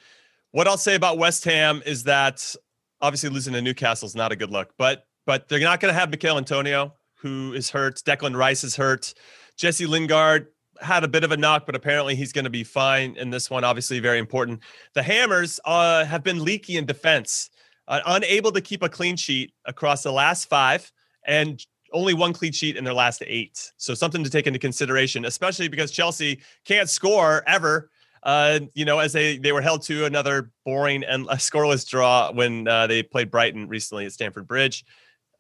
What 0.53 0.67
I'll 0.67 0.79
say 0.79 0.95
about 0.95 1.19
West 1.19 1.45
Ham 1.45 1.83
is 1.85 2.05
that 2.05 2.55
obviously 3.01 3.31
losing 3.31 3.53
to 3.55 3.63
Newcastle 3.63 4.07
is 4.07 4.15
not 4.15 4.33
a 4.33 4.37
good 4.37 4.51
look, 4.51 4.73
but 4.79 5.05
but 5.27 5.49
they're 5.49 5.61
not 5.61 5.81
going 5.81 5.93
to 5.93 5.99
have 5.99 6.09
Michail 6.09 6.39
Antonio, 6.39 6.95
who 7.17 7.53
is 7.53 7.69
hurt. 7.69 7.97
Declan 7.97 8.35
Rice 8.35 8.65
is 8.65 8.77
hurt. 8.77 9.13
Jesse 9.59 9.85
Lingard 9.85 10.47
had 10.81 11.05
a 11.05 11.09
bit 11.09 11.23
of 11.23 11.33
a 11.33 11.37
knock, 11.37 11.67
but 11.67 11.75
apparently 11.75 12.15
he's 12.15 12.33
going 12.33 12.45
to 12.45 12.51
be 12.51 12.65
fine 12.65 13.15
in 13.17 13.29
this 13.31 13.51
one. 13.51 13.63
Obviously, 13.63 13.99
very 14.01 14.19
important. 14.19 14.61
The 14.95 15.03
Hammers 15.03 15.61
uh, 15.65 16.05
have 16.05 16.23
been 16.23 16.43
leaky 16.43 16.77
in 16.77 16.87
defense, 16.87 17.51
uh, 17.89 18.01
unable 18.07 18.53
to 18.53 18.61
keep 18.61 18.83
a 18.83 18.89
clean 18.89 19.17
sheet 19.17 19.53
across 19.67 20.03
the 20.03 20.13
last 20.13 20.49
five, 20.49 20.91
and 21.27 21.65
only 21.93 22.15
one 22.15 22.33
clean 22.33 22.53
sheet 22.53 22.77
in 22.77 22.85
their 22.85 22.95
last 22.95 23.23
eight. 23.27 23.73
So 23.77 23.95
something 23.95 24.25
to 24.25 24.31
take 24.31 24.47
into 24.47 24.59
consideration, 24.59 25.25
especially 25.25 25.69
because 25.69 25.91
Chelsea 25.91 26.41
can't 26.65 26.89
score 26.89 27.43
ever 27.47 27.91
uh, 28.23 28.61
you 28.75 28.85
know, 28.85 28.99
as 28.99 29.13
they 29.13 29.39
they 29.39 29.53
were 29.53 29.63
held 29.63 29.83
to 29.83 30.05
another 30.05 30.51
boring 30.65 31.05
and 31.05 31.27
a 31.27 31.35
scoreless 31.37 31.89
draw 31.89 32.33
when 32.33 32.67
uh, 32.69 32.87
they 32.87 33.03
played 33.03 33.31
Brighton 33.31 33.69
recently 33.69 34.07
at 34.07 34.13
Stamford 34.13 34.47
Bridge. 34.47 34.85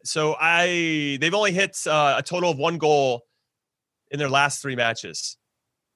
So 0.04 0.37
I 0.40 1.18
they've 1.20 1.34
only 1.34 1.52
hit 1.52 1.76
uh, 1.87 2.16
a 2.18 2.22
total 2.22 2.50
of 2.50 2.58
one 2.58 2.78
goal 2.78 3.22
in 4.11 4.18
their 4.18 4.30
last 4.30 4.62
three 4.62 4.76
matches. 4.76 5.37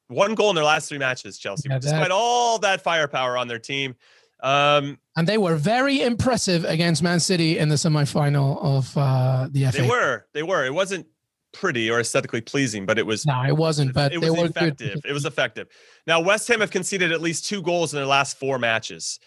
One 0.08 0.34
goal 0.34 0.50
in 0.50 0.56
their 0.56 0.64
last 0.64 0.88
three 0.88 0.98
matches, 0.98 1.38
Chelsea, 1.38 1.68
Yeah, 1.70 1.78
despite 1.78 2.10
all 2.10 2.58
that 2.58 2.82
firepower 2.82 3.38
on 3.38 3.48
their 3.48 3.58
team. 3.58 3.94
Um, 4.42 4.98
And 5.16 5.26
they 5.28 5.38
were 5.38 5.56
very 5.56 6.02
impressive 6.02 6.64
against 6.64 7.02
Man 7.02 7.20
City 7.20 7.58
in 7.58 7.68
the 7.68 7.76
semifinal 7.76 8.62
of 8.62 8.96
uh, 8.96 9.48
the 9.50 9.66
FA. 9.70 9.82
they 9.82 9.88
were, 9.88 10.26
they 10.34 10.42
were. 10.42 10.64
It 10.64 10.74
wasn't 10.74 11.06
pretty 11.52 11.90
or 11.90 12.00
aesthetically 12.00 12.40
pleasing, 12.40 12.86
but 12.86 12.98
it 12.98 13.06
was 13.06 13.24
No, 13.26 13.42
it 13.44 13.56
wasn't, 13.56 13.92
but 13.94 14.12
it 14.12 14.20
they 14.20 14.30
was 14.30 14.40
were 14.40 14.46
effective. 14.46 15.02
good. 15.02 15.10
It 15.10 15.12
was 15.12 15.26
effective. 15.26 15.68
Now 16.06 16.20
West 16.20 16.48
Ham 16.48 16.60
have 16.60 16.70
conceded 16.70 17.12
at 17.12 17.20
least 17.20 17.46
two 17.46 17.62
goals 17.62 17.92
in 17.92 17.98
their 17.98 18.06
last 18.06 18.38
four 18.38 18.58
matches. 18.58 19.20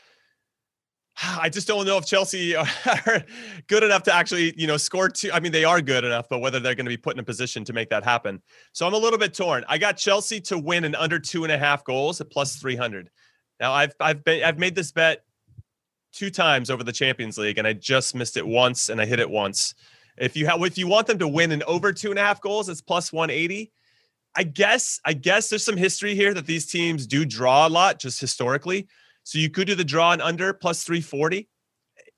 I 1.24 1.50
just 1.50 1.68
don't 1.68 1.86
know 1.86 1.98
if 1.98 2.06
Chelsea 2.06 2.56
are 2.56 2.66
good 3.68 3.84
enough 3.84 4.04
to 4.04 4.14
actually, 4.14 4.54
you 4.58 4.68
know, 4.68 4.76
score 4.78 5.08
two. 5.08 5.32
I 5.32 5.40
mean, 5.40 5.52
they 5.52 5.64
are 5.64 5.82
good 5.82 6.04
enough, 6.04 6.28
but 6.30 6.40
whether 6.40 6.60
they're 6.60 6.76
going 6.76 6.86
to 6.88 6.90
be 6.90 6.98
put 6.98 7.16
in 7.16 7.20
a 7.20 7.24
position 7.24 7.64
to 7.66 7.74
make 7.74 7.90
that 7.90 8.04
happen. 8.04 8.42
So 8.74 8.86
I'm 8.88 8.94
a 8.94 8.98
little 8.98 9.20
bit 9.20 9.34
torn. 9.34 9.64
I 9.70 9.78
got 9.78 9.96
Chelsea 9.96 10.42
to 10.42 10.58
win 10.58 10.84
in 10.84 10.96
under 10.96 11.20
two 11.20 11.44
and 11.44 11.52
a 11.54 11.58
half 11.58 11.84
goals 11.86 12.20
at 12.22 12.30
plus 12.32 12.56
300. 12.58 13.10
Now 13.60 13.74
I've 13.74 13.94
I've 14.00 14.24
been 14.24 14.44
I've 14.44 14.60
made 14.60 14.76
this 14.76 14.92
bet 14.92 15.24
two 16.16 16.30
times 16.30 16.70
over 16.70 16.84
the 16.84 16.92
Champions 16.92 17.38
League, 17.38 17.58
and 17.58 17.68
I 17.68 17.74
just 17.74 18.16
missed 18.16 18.38
it 18.38 18.48
once, 18.48 18.90
and 18.90 19.00
I 19.02 19.06
hit 19.06 19.20
it 19.20 19.30
once. 19.30 19.76
If 20.18 20.38
you 20.38 20.46
have, 20.48 20.64
if 20.64 20.78
you 20.78 20.88
want 20.88 21.08
them 21.08 21.20
to 21.20 21.28
win 21.28 21.52
in 21.52 21.62
over 21.64 21.92
two 21.92 22.10
and 22.10 22.18
a 22.18 22.24
half 22.24 22.42
goals, 22.42 22.70
it's 22.70 22.82
plus 22.82 23.12
180. 23.12 23.72
I 24.38 24.44
guess, 24.44 25.00
I 25.06 25.14
guess 25.14 25.50
there's 25.50 25.64
some 25.64 25.78
history 25.78 26.16
here 26.16 26.34
that 26.34 26.46
these 26.46 26.66
teams 26.66 27.08
do 27.08 27.26
draw 27.26 27.68
a 27.68 27.70
lot, 27.70 28.00
just 28.00 28.20
historically. 28.20 28.88
So 29.24 29.40
you 29.40 29.50
could 29.50 29.68
do 29.68 29.76
the 29.76 29.84
draw 29.84 30.12
and 30.12 30.22
under 30.22 30.54
plus 30.54 30.84
340. 30.84 31.50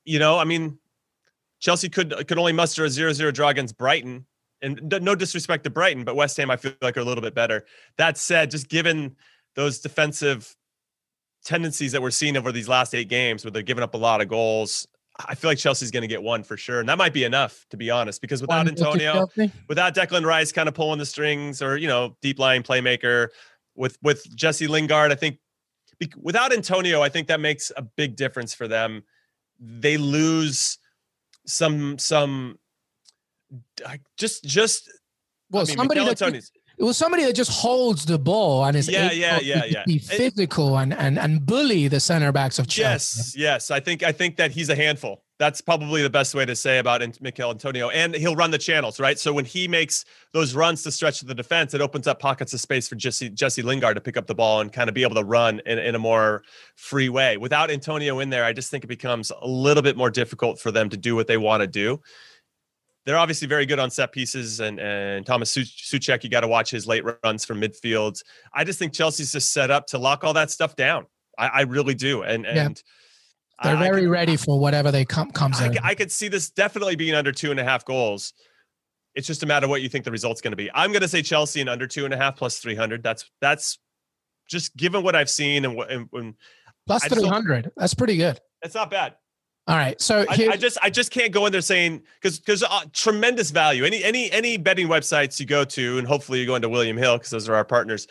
You 0.06 0.20
know, 0.20 0.38
I 0.38 0.44
mean, 0.44 0.78
Chelsea 1.60 1.90
could 1.90 2.12
could 2.28 2.38
only 2.38 2.54
muster 2.54 2.86
a 2.86 2.88
0-0 2.88 3.34
draw 3.34 3.50
against 3.50 3.78
Brighton. 3.78 4.26
And 4.62 4.92
no 5.04 5.14
disrespect 5.14 5.66
to 5.66 5.70
Brighton, 5.70 6.04
but 6.04 6.16
West 6.16 6.36
Ham 6.38 6.50
I 6.50 6.58
feel 6.58 6.74
like 6.82 6.98
are 6.98 7.02
a 7.02 7.06
little 7.06 7.22
bit 7.22 7.36
better. 7.36 7.66
That 7.98 8.18
said, 8.18 8.50
just 8.50 8.70
given 8.70 9.16
those 9.56 9.80
defensive 9.80 10.56
tendencies 11.48 11.94
that 11.94 12.02
we're 12.02 12.12
seeing 12.12 12.36
over 12.36 12.52
these 12.52 12.68
last 12.68 12.94
eight 12.94 13.08
games, 13.08 13.46
where 13.46 13.52
they're 13.52 13.62
giving 13.62 13.84
up 13.84 13.94
a 13.94 13.98
lot 13.98 14.20
of 14.20 14.28
goals, 14.28 14.86
I 15.26 15.34
feel 15.34 15.50
like 15.50 15.58
Chelsea's 15.58 15.92
going 15.92 16.02
to 16.02 16.08
get 16.08 16.22
one 16.22 16.44
for 16.44 16.58
sure, 16.58 16.82
and 16.82 16.90
that 16.90 16.98
might 16.98 17.14
be 17.14 17.24
enough 17.24 17.66
to 17.70 17.78
be 17.78 17.90
honest. 17.90 18.22
Because 18.22 18.42
without 18.42 18.58
One 18.58 18.68
Antonio, 18.68 19.28
without 19.70 19.96
Declan 19.96 20.26
Rice 20.26 20.52
kind 20.52 20.68
of 20.68 20.76
pulling 20.76 21.00
the 21.00 21.06
strings, 21.06 21.62
or 21.62 21.78
you 21.78 21.88
know, 21.88 22.18
deep 22.22 22.38
lying 22.38 22.64
playmaker, 22.64 23.30
with 23.76 23.98
with 24.04 24.24
Jesse 24.36 24.68
Lingard, 24.68 25.12
I 25.12 25.16
think 25.16 25.40
without 26.22 26.54
Antonio, 26.54 27.02
I 27.02 27.10
think 27.10 27.28
that 27.30 27.40
makes 27.40 27.72
a 27.78 27.82
big 27.82 28.16
difference 28.18 28.54
for 28.54 28.68
them. 28.68 29.04
They 29.60 29.98
lose 29.98 30.78
some 31.46 31.98
some 31.98 32.60
just 34.18 34.44
just 34.44 34.92
Well, 35.50 35.64
I 35.64 35.66
mean, 35.66 35.78
somebody 35.78 36.02
Mikel 36.02 36.14
that 36.14 36.22
Antonio's- 36.22 36.52
it 36.78 36.84
was 36.84 36.96
somebody 36.96 37.24
that 37.26 37.34
just 37.34 37.52
holds 37.52 38.06
the 38.06 38.20
ball 38.20 38.66
and 38.66 38.78
is 38.78 38.88
Yeah, 38.88 39.08
able 39.08 39.16
yeah, 39.16 39.40
to 39.40 39.46
yeah, 39.46 39.66
yeah. 39.66 39.84
be 39.86 39.98
physical 39.98 40.78
and 40.78 40.94
and 40.94 41.18
and 41.18 41.46
bully 41.46 41.88
the 41.88 42.00
center 42.00 42.32
backs 42.32 42.60
of 42.60 42.68
Chelsea. 42.68 43.20
Yes, 43.20 43.36
yes. 43.36 43.72
I 43.72 43.80
think 43.80 44.04
I 44.04 44.12
think 44.12 44.38
that 44.38 44.52
he's 44.52 44.70
a 44.70 44.76
handful. 44.76 45.24
That's 45.40 45.62
probably 45.62 46.02
the 46.02 46.10
best 46.10 46.34
way 46.34 46.46
to 46.46 46.56
say 46.56 46.80
about 46.80 47.02
Michail 47.22 47.52
Antonio. 47.52 47.90
And 47.90 48.16
he'll 48.16 48.36
run 48.36 48.50
the 48.50 48.58
channels, 48.58 49.00
right? 49.00 49.20
So 49.20 49.32
when 49.32 49.46
he 49.46 49.68
makes 49.68 50.04
those 50.34 50.56
runs 50.56 50.82
to 50.84 50.92
stretch 50.92 51.22
the 51.22 51.36
defense, 51.36 51.76
it 51.76 51.82
opens 51.82 52.08
up 52.08 52.20
pockets 52.20 52.54
of 52.54 52.60
space 52.60 52.88
for 52.88 52.96
Jesse 52.96 53.30
Jesse 53.30 53.62
Lingard 53.62 53.96
to 53.96 54.02
pick 54.02 54.18
up 54.18 54.28
the 54.28 54.36
ball 54.36 54.62
and 54.62 54.72
kind 54.72 54.88
of 54.88 54.94
be 54.94 55.04
able 55.04 55.16
to 55.16 55.24
run 55.24 55.62
in, 55.66 55.80
in 55.80 55.96
a 55.96 56.00
more 56.00 56.44
free 56.76 57.10
way. 57.10 57.38
Without 57.38 57.70
Antonio 57.72 58.20
in 58.20 58.30
there, 58.30 58.46
I 58.46 58.54
just 58.54 58.70
think 58.70 58.84
it 58.84 58.88
becomes 58.88 59.32
a 59.42 59.48
little 59.48 59.84
bit 59.84 59.98
more 59.98 60.12
difficult 60.12 60.60
for 60.60 60.72
them 60.72 60.90
to 60.90 60.98
do 60.98 61.16
what 61.16 61.28
they 61.28 61.38
want 61.38 61.62
to 61.62 61.68
do. 61.68 62.02
They're 63.08 63.18
obviously 63.18 63.48
very 63.48 63.66
good 63.66 63.80
on 63.80 63.90
set 63.90 64.12
pieces, 64.12 64.60
and 64.60 64.80
and 64.82 65.26
Thomas 65.26 65.50
Su- 65.50 65.62
Souček, 65.62 66.26
you 66.26 66.30
got 66.30 66.42
to 66.42 66.48
watch 66.48 66.70
his 66.70 66.86
late 66.86 67.04
runs 67.24 67.46
from 67.46 67.60
midfield. 67.62 68.22
I 68.54 68.66
just 68.66 68.78
think 68.78 68.92
Chelsea's 68.94 69.32
just 69.32 69.54
set 69.54 69.72
up 69.72 69.88
to 69.88 69.98
lock 69.98 70.26
all 70.26 70.34
that 70.34 70.52
stuff 70.52 70.76
down. 70.76 71.06
I, 71.40 71.48
I 71.48 71.62
really 71.62 71.94
do, 71.96 72.24
and 72.24 72.44
Yeah. 72.44 72.66
and 72.66 72.84
They're 73.64 73.76
I- 73.78 73.80
I 73.80 73.88
very 73.88 74.02
could- 74.02 74.10
ready 74.10 74.36
for 74.36 74.60
whatever 74.60 74.92
they 74.92 75.06
come 75.06 75.32
comes 75.32 75.62
I, 75.62 75.68
in. 75.68 75.78
I 75.82 75.96
could 75.96 76.12
see 76.12 76.28
this 76.28 76.50
definitely 76.50 76.98
being 76.98 77.16
under 77.16 77.32
two 77.32 77.50
and 77.50 77.60
a 77.62 77.64
half 77.64 77.86
goals. 77.86 78.34
It's 79.16 79.26
just 79.26 79.42
a 79.42 79.46
matter 79.46 79.66
of 79.66 79.70
what 79.70 79.82
you 79.82 79.88
think 79.90 80.04
the 80.04 80.12
result's 80.12 80.42
going 80.42 80.52
to 80.52 80.58
be. 80.58 80.70
I'm 80.76 80.92
going 80.92 81.02
to 81.02 81.08
say 81.08 81.22
Chelsea 81.24 81.62
and 81.62 81.70
under 81.70 81.88
two 81.88 82.04
and 82.06 82.14
a 82.14 82.18
half 82.18 82.36
plus 82.36 82.60
300. 82.60 83.02
That's 83.04 83.24
that's 83.42 83.80
just 84.50 84.76
given 84.76 85.02
what 85.02 85.16
I've 85.16 85.30
seen 85.30 85.64
and 85.64 85.76
what 85.78 85.90
and, 85.90 86.10
and 86.12 86.36
Plus 86.86 87.04
I 87.06 87.08
three 87.08 87.28
hundred. 87.28 87.72
That's 87.78 87.94
pretty 87.94 88.18
good. 88.18 88.40
it's 88.62 88.76
not 88.76 88.92
bad. 88.92 89.16
All 89.68 89.76
right. 89.76 90.00
So 90.00 90.26
I, 90.30 90.50
I 90.52 90.56
just 90.58 90.78
I 90.82 90.90
just 90.90 91.12
can't 91.12 91.34
go 91.34 91.46
in 91.46 91.52
there 91.52 91.60
saying 91.62 92.02
because 92.22 92.40
because 92.40 92.64
uh, 92.64 92.84
tremendous 92.94 93.52
value. 93.52 93.84
Any 93.84 94.02
any 94.04 94.32
any 94.32 94.58
betting 94.58 94.88
websites 94.88 95.40
you 95.40 95.46
go 95.46 95.66
to, 95.66 95.98
and 95.98 96.08
hopefully 96.08 96.40
you 96.40 96.46
go 96.46 96.56
into 96.56 96.70
William 96.70 96.96
Hill 96.96 97.18
because 97.18 97.32
those 97.32 97.50
are 97.50 97.56
our 97.56 97.66
partners. 97.66 98.08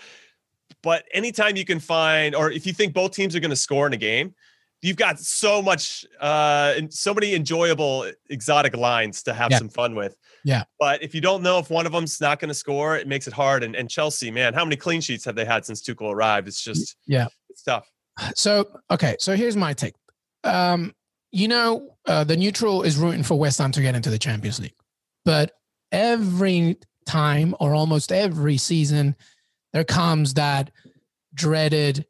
But 0.83 1.05
anytime 1.13 1.57
you 1.57 1.65
can 1.65 1.81
find, 1.81 2.35
or 2.35 2.51
if 2.51 2.67
you 2.67 2.73
think 2.75 2.93
both 2.93 3.13
teams 3.13 3.35
are 3.35 3.41
going 3.41 3.51
to 3.51 3.57
score 3.57 3.87
in 3.87 3.95
a 3.95 3.97
game, 3.97 4.35
you've 4.83 4.99
got 4.99 5.19
so 5.19 5.63
much 5.63 6.05
uh 6.21 6.75
and 6.77 6.93
so 6.93 7.15
many 7.15 7.35
enjoyable 7.35 8.11
exotic 8.29 8.77
lines 8.77 9.23
to 9.23 9.33
have 9.33 9.51
Yeah. 9.51 9.59
some 9.59 9.71
fun 9.71 9.95
with. 9.95 10.15
Yeah. 10.45 10.65
But 10.79 11.03
if 11.03 11.15
you 11.15 11.23
don't 11.23 11.43
know 11.43 11.59
if 11.59 11.71
one 11.71 11.87
of 11.87 11.93
them's 11.93 12.21
not 12.21 12.39
going 12.39 12.51
to 12.51 12.55
score, 12.55 12.99
it 12.99 13.09
makes 13.09 13.27
it 13.27 13.33
hard. 13.33 13.65
And 13.65 13.75
and 13.75 13.89
Chelsea, 13.89 14.31
man, 14.31 14.53
how 14.53 14.65
many 14.65 14.77
clean 14.77 15.01
sheets 15.01 15.25
have 15.25 15.35
they 15.35 15.47
had 15.47 15.65
since 15.65 15.81
Tuchel 15.81 16.13
arrived? 16.13 16.49
It's 16.49 16.63
just 16.63 16.97
yeah. 17.07 17.29
it's 17.49 17.63
tough. 17.63 17.91
So 18.35 18.67
okay, 18.91 19.17
so 19.19 19.35
here's 19.35 19.57
my 19.57 19.73
take. 19.73 19.95
Um, 20.45 20.93
you 21.37 21.49
know, 21.49 21.97
uh, 22.07 22.25
the 22.25 22.37
neutral 22.37 22.83
is 22.83 22.97
rooting 22.97 23.23
for 23.23 23.39
West 23.39 23.59
Ham 23.59 23.73
to 23.73 23.83
get 23.83 23.95
into 23.95 24.11
the 24.11 24.19
Champions 24.19 24.61
League, 24.61 24.75
but 25.25 25.53
every 25.93 26.77
time 27.07 27.55
or 27.61 27.75
almost 27.75 28.11
every 28.11 28.57
season, 28.57 29.17
there 29.73 29.85
comes 29.85 30.35
that 30.35 30.71
dreaded 31.35 32.07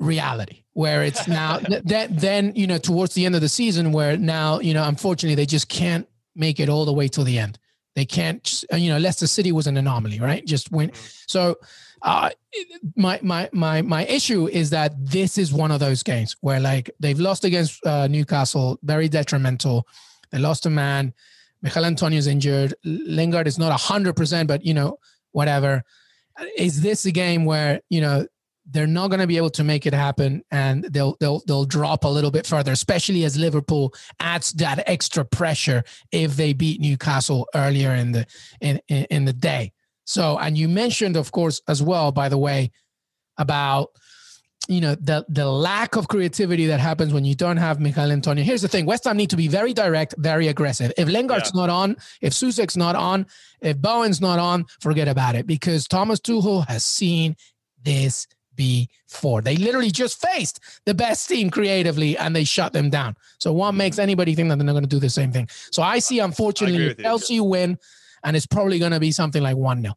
reality 0.00 0.64
where 0.72 1.02
it's 1.02 1.26
now 1.28 1.58
that 1.84 2.08
then 2.10 2.52
you 2.54 2.66
know 2.66 2.78
towards 2.78 3.14
the 3.14 3.24
end 3.24 3.34
of 3.34 3.40
the 3.40 3.48
season 3.48 3.92
where 3.92 4.16
now 4.16 4.58
you 4.58 4.74
know 4.74 4.86
unfortunately 4.86 5.36
they 5.36 5.46
just 5.46 5.68
can't 5.68 6.06
make 6.34 6.60
it 6.60 6.68
all 6.68 6.84
the 6.84 6.92
way 6.92 7.08
till 7.08 7.24
the 7.24 7.38
end. 7.38 7.58
They 7.94 8.04
can't, 8.04 8.64
you 8.72 8.90
know, 8.90 8.98
Leicester 8.98 9.26
City 9.26 9.52
was 9.52 9.66
an 9.66 9.76
anomaly, 9.76 10.18
right? 10.18 10.44
Just 10.44 10.72
win. 10.72 10.90
So, 11.28 11.56
uh, 12.04 12.28
my 12.96 13.18
my 13.22 13.48
my 13.52 13.80
my 13.80 14.04
issue 14.04 14.46
is 14.46 14.70
that 14.70 14.92
this 14.98 15.38
is 15.38 15.52
one 15.52 15.70
of 15.70 15.80
those 15.80 16.02
games 16.02 16.36
where 16.42 16.60
like 16.60 16.90
they've 17.00 17.18
lost 17.18 17.44
against 17.44 17.84
uh, 17.86 18.06
Newcastle, 18.06 18.78
very 18.82 19.08
detrimental. 19.08 19.88
They 20.30 20.38
lost 20.38 20.66
a 20.66 20.70
man. 20.70 21.14
Michail 21.62 21.86
Antonio's 21.86 22.26
injured. 22.26 22.74
Lingard 22.84 23.46
is 23.46 23.58
not 23.58 23.72
hundred 23.80 24.16
percent, 24.16 24.48
but 24.48 24.66
you 24.66 24.74
know 24.74 24.98
whatever. 25.32 25.82
Is 26.58 26.82
this 26.82 27.06
a 27.06 27.10
game 27.10 27.46
where 27.46 27.80
you 27.88 28.02
know 28.02 28.26
they're 28.70 28.86
not 28.86 29.08
going 29.08 29.20
to 29.20 29.26
be 29.26 29.38
able 29.38 29.50
to 29.50 29.64
make 29.64 29.86
it 29.86 29.94
happen, 29.94 30.42
and 30.50 30.84
they'll 30.84 31.16
they'll 31.20 31.42
they'll 31.46 31.64
drop 31.64 32.04
a 32.04 32.08
little 32.08 32.30
bit 32.30 32.46
further, 32.46 32.72
especially 32.72 33.24
as 33.24 33.38
Liverpool 33.38 33.94
adds 34.20 34.52
that 34.54 34.82
extra 34.86 35.24
pressure 35.24 35.82
if 36.12 36.36
they 36.36 36.52
beat 36.52 36.82
Newcastle 36.82 37.48
earlier 37.54 37.94
in 37.94 38.12
the 38.12 38.26
in 38.60 38.78
in, 38.88 39.04
in 39.04 39.24
the 39.24 39.32
day. 39.32 39.72
So, 40.04 40.38
and 40.38 40.56
you 40.56 40.68
mentioned, 40.68 41.16
of 41.16 41.32
course, 41.32 41.60
as 41.68 41.82
well, 41.82 42.12
by 42.12 42.28
the 42.28 42.38
way, 42.38 42.70
about 43.38 43.90
you 44.68 44.80
know 44.80 44.94
the 44.94 45.26
the 45.28 45.50
lack 45.50 45.96
of 45.96 46.08
creativity 46.08 46.66
that 46.66 46.80
happens 46.80 47.12
when 47.12 47.24
you 47.24 47.34
don't 47.34 47.58
have 47.58 47.80
Michail 47.80 48.10
Antonio. 48.10 48.44
Here's 48.44 48.62
the 48.62 48.68
thing: 48.68 48.86
West 48.86 49.04
Ham 49.04 49.16
need 49.16 49.30
to 49.30 49.36
be 49.36 49.48
very 49.48 49.72
direct, 49.72 50.14
very 50.18 50.48
aggressive. 50.48 50.92
If 50.96 51.08
Lingard's 51.08 51.54
not 51.54 51.70
on, 51.70 51.96
if 52.20 52.32
Souček's 52.32 52.76
not 52.76 52.96
on, 52.96 53.26
if 53.60 53.76
Bowen's 53.78 54.20
not 54.20 54.38
on, 54.38 54.64
forget 54.80 55.08
about 55.08 55.34
it 55.34 55.46
because 55.46 55.86
Thomas 55.86 56.20
Tuchel 56.20 56.66
has 56.68 56.84
seen 56.84 57.36
this 57.82 58.26
before. 58.56 59.42
They 59.42 59.56
literally 59.56 59.90
just 59.90 60.20
faced 60.20 60.60
the 60.86 60.94
best 60.94 61.28
team 61.28 61.50
creatively 61.50 62.16
and 62.16 62.34
they 62.34 62.44
shut 62.44 62.72
them 62.72 62.90
down. 62.90 63.16
So 63.38 63.52
what 63.52 63.72
makes 63.72 63.98
anybody 63.98 64.34
think 64.34 64.48
that 64.48 64.56
they're 64.56 64.64
not 64.64 64.72
going 64.72 64.84
to 64.84 64.88
do 64.88 65.00
the 65.00 65.10
same 65.10 65.32
thing? 65.32 65.48
So 65.70 65.82
I 65.82 65.98
see, 65.98 66.20
unfortunately. 66.20 66.94
Chelsea 66.94 67.40
win, 67.40 67.78
and 68.24 68.34
it's 68.36 68.46
probably 68.46 68.78
going 68.78 68.92
to 68.92 69.00
be 69.00 69.12
something 69.12 69.42
like 69.42 69.56
one 69.56 69.82
0 69.82 69.94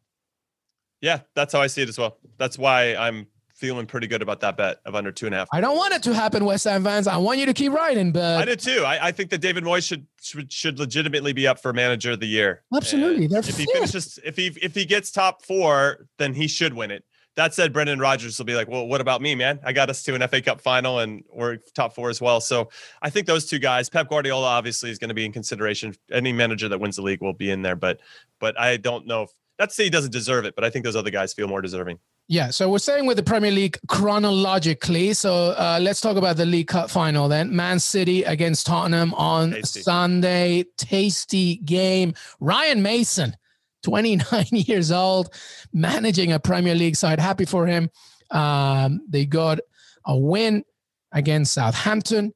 Yeah, 1.00 1.20
that's 1.34 1.52
how 1.52 1.60
I 1.60 1.66
see 1.66 1.82
it 1.82 1.88
as 1.88 1.98
well. 1.98 2.18
That's 2.36 2.58
why 2.58 2.94
I'm 2.94 3.26
feeling 3.58 3.86
pretty 3.86 4.06
good 4.06 4.22
about 4.22 4.38
that 4.40 4.56
bet 4.56 4.78
of 4.84 4.94
under 4.94 5.10
two 5.10 5.26
and 5.26 5.34
a 5.34 5.38
half. 5.38 5.48
I 5.52 5.60
don't 5.60 5.76
want 5.76 5.92
it 5.92 6.02
to 6.04 6.14
happen, 6.14 6.44
West 6.44 6.64
Ham 6.64 6.84
fans. 6.84 7.08
I 7.08 7.16
want 7.16 7.40
you 7.40 7.46
to 7.46 7.52
keep 7.52 7.72
riding, 7.72 8.12
but 8.12 8.38
I 8.38 8.44
did 8.44 8.60
too. 8.60 8.84
I, 8.86 9.08
I 9.08 9.12
think 9.12 9.30
that 9.30 9.38
David 9.38 9.64
Moyes 9.64 9.86
should, 9.86 10.06
should 10.20 10.52
should 10.52 10.78
legitimately 10.78 11.32
be 11.32 11.46
up 11.48 11.60
for 11.60 11.72
manager 11.72 12.12
of 12.12 12.20
the 12.20 12.26
year. 12.26 12.62
Absolutely, 12.74 13.24
And 13.24 13.34
they're 13.34 13.40
if 13.40 13.58
he 13.58 13.66
finishes, 13.66 14.18
if 14.24 14.36
he 14.36 14.56
if 14.62 14.74
he 14.74 14.84
gets 14.84 15.10
top 15.10 15.44
four, 15.44 16.06
then 16.18 16.34
he 16.34 16.46
should 16.46 16.72
win 16.74 16.90
it. 16.90 17.04
That 17.38 17.54
said, 17.54 17.72
Brendan 17.72 18.00
Rodgers 18.00 18.36
will 18.36 18.46
be 18.46 18.56
like, 18.56 18.66
"Well, 18.66 18.88
what 18.88 19.00
about 19.00 19.22
me, 19.22 19.36
man? 19.36 19.60
I 19.62 19.72
got 19.72 19.88
us 19.88 20.02
to 20.02 20.14
an 20.16 20.26
FA 20.26 20.42
Cup 20.42 20.60
final, 20.60 20.98
and 20.98 21.22
we're 21.32 21.58
top 21.72 21.94
four 21.94 22.10
as 22.10 22.20
well." 22.20 22.40
So 22.40 22.68
I 23.00 23.10
think 23.10 23.28
those 23.28 23.46
two 23.46 23.60
guys, 23.60 23.88
Pep 23.88 24.08
Guardiola, 24.08 24.48
obviously 24.48 24.90
is 24.90 24.98
going 24.98 25.10
to 25.10 25.14
be 25.14 25.24
in 25.24 25.30
consideration. 25.30 25.94
Any 26.10 26.32
manager 26.32 26.68
that 26.68 26.80
wins 26.80 26.96
the 26.96 27.02
league 27.02 27.22
will 27.22 27.32
be 27.32 27.52
in 27.52 27.62
there, 27.62 27.76
but 27.76 28.00
but 28.40 28.58
I 28.58 28.76
don't 28.76 29.06
know 29.06 29.22
if 29.22 29.30
that's 29.56 29.76
say 29.76 29.84
he 29.84 29.90
doesn't 29.90 30.10
deserve 30.10 30.46
it, 30.46 30.56
but 30.56 30.64
I 30.64 30.70
think 30.70 30.84
those 30.84 30.96
other 30.96 31.10
guys 31.10 31.32
feel 31.32 31.46
more 31.46 31.62
deserving. 31.62 32.00
Yeah, 32.26 32.50
so 32.50 32.68
we're 32.68 32.78
staying 32.78 33.06
with 33.06 33.18
the 33.18 33.22
Premier 33.22 33.52
League 33.52 33.78
chronologically. 33.86 35.12
So 35.12 35.52
uh, 35.52 35.78
let's 35.80 36.00
talk 36.00 36.16
about 36.16 36.36
the 36.36 36.44
League 36.44 36.66
Cup 36.66 36.90
final 36.90 37.28
then. 37.28 37.54
Man 37.54 37.78
City 37.78 38.24
against 38.24 38.66
Tottenham 38.66 39.14
on 39.14 39.52
Tasty. 39.52 39.80
Sunday. 39.80 40.64
Tasty 40.76 41.58
game. 41.58 42.14
Ryan 42.40 42.82
Mason, 42.82 43.36
29 43.82 44.46
years 44.52 44.92
old, 44.92 45.32
managing 45.72 46.32
a 46.32 46.40
Premier 46.40 46.74
League 46.74 46.96
side. 46.96 47.20
Happy 47.20 47.44
for 47.44 47.66
him. 47.66 47.90
Um, 48.30 49.00
they 49.08 49.26
got 49.26 49.60
a 50.04 50.16
win 50.16 50.64
against 51.12 51.54
Southampton. 51.54 52.32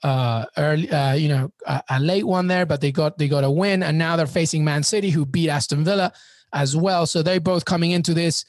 Uh, 0.00 0.44
early, 0.56 0.88
uh, 0.90 1.14
you 1.14 1.28
know, 1.28 1.52
a, 1.66 1.82
a 1.90 2.00
late 2.00 2.24
one 2.24 2.46
there, 2.46 2.64
but 2.64 2.80
they 2.80 2.92
got 2.92 3.18
they 3.18 3.26
got 3.26 3.42
a 3.42 3.50
win, 3.50 3.82
and 3.82 3.98
now 3.98 4.14
they're 4.14 4.28
facing 4.28 4.64
Man 4.64 4.84
City, 4.84 5.10
who 5.10 5.26
beat 5.26 5.48
Aston 5.48 5.82
Villa 5.84 6.12
as 6.52 6.76
well. 6.76 7.06
So 7.06 7.22
they're 7.22 7.40
both 7.40 7.64
coming 7.64 7.90
into 7.90 8.14
this. 8.14 8.44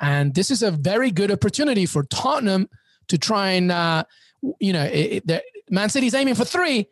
And 0.00 0.34
this 0.34 0.50
is 0.50 0.62
a 0.62 0.70
very 0.70 1.10
good 1.10 1.30
opportunity 1.30 1.86
for 1.86 2.04
Tottenham 2.04 2.68
to 3.08 3.18
try 3.18 3.52
and, 3.52 3.72
uh, 3.72 4.04
you 4.60 4.72
know, 4.72 4.84
it, 4.84 5.28
it, 5.28 5.42
Man 5.70 5.88
City's 5.88 6.14
aiming 6.14 6.34
for 6.34 6.44
three, 6.44 6.86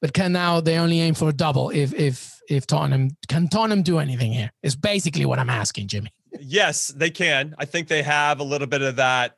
but 0.00 0.12
can 0.12 0.32
now 0.32 0.60
they 0.60 0.78
only 0.78 1.00
aim 1.00 1.14
for 1.14 1.28
a 1.28 1.32
double 1.32 1.70
if 1.70 1.92
if 1.94 2.31
if 2.48 2.66
Tottenham 2.66 3.16
can 3.28 3.48
Tottenham 3.48 3.82
do 3.82 3.98
anything 3.98 4.32
here? 4.32 4.50
Is 4.62 4.76
basically 4.76 5.26
what 5.26 5.38
I'm 5.38 5.50
asking, 5.50 5.88
Jimmy. 5.88 6.12
Yes, 6.40 6.88
they 6.88 7.10
can. 7.10 7.54
I 7.58 7.64
think 7.64 7.88
they 7.88 8.02
have 8.02 8.40
a 8.40 8.44
little 8.44 8.66
bit 8.66 8.82
of 8.82 8.96
that 8.96 9.36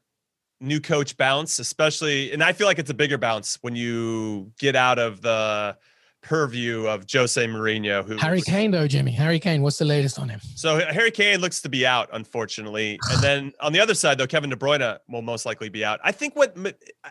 new 0.60 0.80
coach 0.80 1.16
bounce, 1.16 1.58
especially, 1.58 2.32
and 2.32 2.42
I 2.42 2.52
feel 2.52 2.66
like 2.66 2.78
it's 2.78 2.90
a 2.90 2.94
bigger 2.94 3.18
bounce 3.18 3.58
when 3.60 3.76
you 3.76 4.52
get 4.58 4.76
out 4.76 4.98
of 4.98 5.20
the 5.20 5.76
purview 6.22 6.86
of 6.86 7.04
Jose 7.12 7.44
Mourinho, 7.46 8.02
who 8.04 8.16
Harry 8.16 8.40
Kane 8.40 8.70
though, 8.70 8.88
Jimmy. 8.88 9.12
Harry 9.12 9.38
Kane, 9.38 9.60
what's 9.60 9.76
the 9.78 9.84
latest 9.84 10.18
on 10.18 10.30
him? 10.30 10.40
So 10.54 10.78
Harry 10.78 11.10
Kane 11.10 11.40
looks 11.40 11.60
to 11.62 11.68
be 11.68 11.86
out, 11.86 12.08
unfortunately. 12.12 12.98
And 13.10 13.22
then 13.22 13.52
on 13.60 13.72
the 13.72 13.80
other 13.80 13.94
side, 13.94 14.16
though, 14.16 14.26
Kevin 14.26 14.48
De 14.48 14.56
Bruyne 14.56 14.98
will 15.08 15.20
most 15.20 15.44
likely 15.44 15.68
be 15.68 15.84
out. 15.84 16.00
I 16.02 16.12
think 16.12 16.34
what 16.34 16.56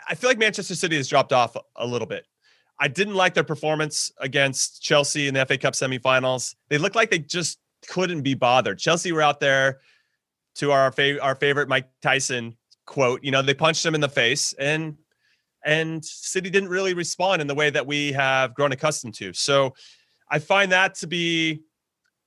I 0.07 0.15
feel 0.15 0.29
like 0.29 0.39
Manchester 0.39 0.75
City 0.75 0.95
has 0.97 1.07
dropped 1.07 1.31
off 1.31 1.55
a 1.75 1.85
little 1.85 2.07
bit. 2.07 2.25
I 2.83 2.89
didn't 2.89 3.15
like 3.15 3.33
their 3.33 3.45
performance 3.45 4.11
against 4.19 4.83
Chelsea 4.83 5.29
in 5.29 5.33
the 5.33 5.45
FA 5.45 5.57
Cup 5.57 5.73
semifinals. 5.73 6.53
They 6.67 6.77
looked 6.77 6.97
like 6.97 7.09
they 7.09 7.19
just 7.19 7.59
couldn't 7.87 8.23
be 8.23 8.33
bothered. 8.33 8.77
Chelsea 8.77 9.13
were 9.13 9.21
out 9.21 9.39
there 9.39 9.79
to 10.55 10.73
our 10.73 10.91
fav- 10.91 11.19
our 11.21 11.33
favorite 11.35 11.69
Mike 11.69 11.87
Tyson 12.01 12.57
quote. 12.85 13.23
You 13.23 13.31
know, 13.31 13.41
they 13.41 13.53
punched 13.53 13.85
him 13.85 13.95
in 13.95 14.01
the 14.01 14.09
face, 14.09 14.51
and 14.59 14.97
and 15.63 16.03
City 16.03 16.49
didn't 16.49 16.67
really 16.67 16.93
respond 16.93 17.41
in 17.41 17.47
the 17.47 17.55
way 17.55 17.69
that 17.69 17.87
we 17.87 18.11
have 18.11 18.53
grown 18.53 18.73
accustomed 18.73 19.13
to. 19.13 19.31
So 19.31 19.73
I 20.29 20.39
find 20.39 20.69
that 20.73 20.95
to 20.95 21.07
be 21.07 21.61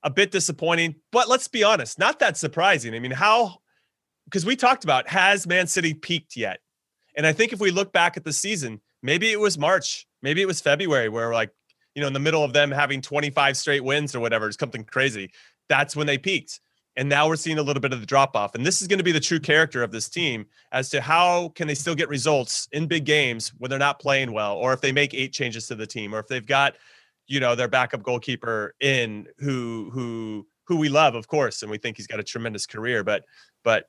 a 0.01 0.09
bit 0.09 0.31
disappointing. 0.31 0.95
But 1.11 1.29
let's 1.29 1.47
be 1.47 1.63
honest, 1.63 1.99
not 1.99 2.17
that 2.17 2.35
surprising. 2.35 2.95
I 2.95 2.99
mean, 2.99 3.11
how? 3.11 3.57
Because 4.25 4.43
we 4.43 4.55
talked 4.55 4.85
about 4.85 5.07
has 5.07 5.45
Man 5.45 5.67
City 5.67 5.93
peaked 5.93 6.35
yet? 6.35 6.61
And 7.15 7.27
I 7.27 7.31
think 7.31 7.53
if 7.53 7.59
we 7.59 7.69
look 7.69 7.93
back 7.93 8.17
at 8.17 8.23
the 8.23 8.33
season, 8.33 8.81
maybe 9.03 9.31
it 9.31 9.39
was 9.39 9.59
March, 9.59 10.06
maybe 10.21 10.41
it 10.41 10.47
was 10.47 10.61
February, 10.61 11.09
where 11.09 11.33
like 11.33 11.51
you 11.95 12.01
know 12.01 12.07
in 12.07 12.13
the 12.13 12.19
middle 12.19 12.43
of 12.43 12.53
them 12.53 12.71
having 12.71 13.01
25 13.01 13.57
straight 13.57 13.83
wins 13.83 14.15
or 14.15 14.19
whatever, 14.19 14.47
it's 14.47 14.59
something 14.59 14.83
crazy. 14.83 15.31
That's 15.69 15.95
when 15.95 16.07
they 16.07 16.17
peaked. 16.17 16.59
And 16.97 17.07
now 17.07 17.27
we're 17.27 17.35
seeing 17.35 17.59
a 17.59 17.61
little 17.61 17.79
bit 17.79 17.93
of 17.93 17.99
the 17.99 18.07
drop 18.07 18.35
off. 18.35 18.55
And 18.55 18.65
this 18.65 18.81
is 18.81 18.87
going 18.87 18.97
to 18.97 19.03
be 19.03 19.11
the 19.11 19.19
true 19.19 19.39
character 19.39 19.83
of 19.83 19.91
this 19.91 20.09
team 20.09 20.47
as 20.71 20.89
to 20.89 20.99
how 20.99 21.49
can 21.49 21.67
they 21.67 21.75
still 21.75 21.93
get 21.93 22.09
results 22.09 22.67
in 22.71 22.87
big 22.87 23.05
games 23.05 23.49
when 23.59 23.69
they're 23.69 23.77
not 23.77 23.99
playing 23.99 24.31
well, 24.31 24.55
or 24.55 24.73
if 24.73 24.81
they 24.81 24.91
make 24.91 25.13
eight 25.13 25.31
changes 25.31 25.67
to 25.67 25.75
the 25.75 25.85
team, 25.85 26.15
or 26.15 26.19
if 26.19 26.27
they've 26.27 26.45
got, 26.45 26.73
you 27.27 27.39
know, 27.39 27.53
their 27.53 27.67
backup 27.67 28.01
goalkeeper 28.01 28.73
in 28.79 29.27
who 29.37 29.91
who 29.93 30.47
who 30.65 30.77
we 30.77 30.89
love, 30.89 31.13
of 31.13 31.27
course, 31.27 31.61
and 31.61 31.69
we 31.69 31.77
think 31.77 31.97
he's 31.97 32.07
got 32.07 32.19
a 32.19 32.23
tremendous 32.23 32.65
career. 32.65 33.03
But 33.03 33.25
but 33.63 33.85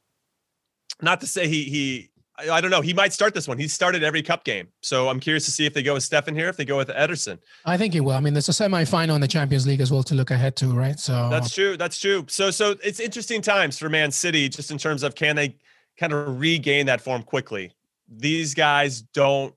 not 1.00 1.20
to 1.20 1.26
say 1.26 1.48
he 1.48 1.64
he 1.64 2.10
I, 2.39 2.51
I 2.51 2.61
don't 2.61 2.70
know. 2.70 2.80
He 2.80 2.95
might 2.95 3.12
start 3.12 3.34
this 3.34 3.49
one. 3.49 3.59
He 3.59 3.68
started 3.68 4.03
every 4.03 4.22
cup 4.22 4.45
game. 4.45 4.68
So 4.80 5.09
I'm 5.09 5.20
curious 5.20 5.45
to 5.47 5.51
see 5.51 5.66
if 5.66 5.74
they 5.74 5.82
go 5.82 5.95
with 5.95 6.09
Steffen 6.09 6.34
here, 6.34 6.49
if 6.49 6.57
they 6.57 6.64
go 6.64 6.76
with 6.76 6.89
Ederson. 6.89 7.39
I 7.64 7.76
think 7.76 7.95
he 7.95 8.01
will. 8.01 8.12
I 8.12 8.20
mean, 8.20 8.34
there's 8.34 8.49
a 8.49 8.53
semi-final 8.53 9.14
in 9.14 9.20
the 9.20 9.28
Champions 9.28 9.66
League 9.66 9.80
as 9.80 9.91
well 9.91 10.03
to 10.05 10.14
look 10.14 10.30
ahead 10.30 10.57
to, 10.57 10.72
right? 10.72 10.99
So 10.99 11.28
that's 11.30 11.55
true. 11.55 11.76
That's 11.76 11.99
true. 11.99 12.24
So 12.28 12.51
so 12.51 12.76
it's 12.82 13.01
interesting 13.01 13.43
times 13.43 13.78
for 13.78 13.89
Man 13.89 14.11
City, 14.11 14.49
just 14.49 14.70
in 14.70 14.78
terms 14.78 15.03
of 15.03 15.14
can 15.14 15.36
they 15.36 15.57
kind 15.99 16.12
of 16.12 16.41
regain 16.41 16.86
that 16.86 17.01
form 17.01 17.22
quickly. 17.22 17.72
These 18.09 18.55
guys 18.55 19.03
don't. 19.03 19.55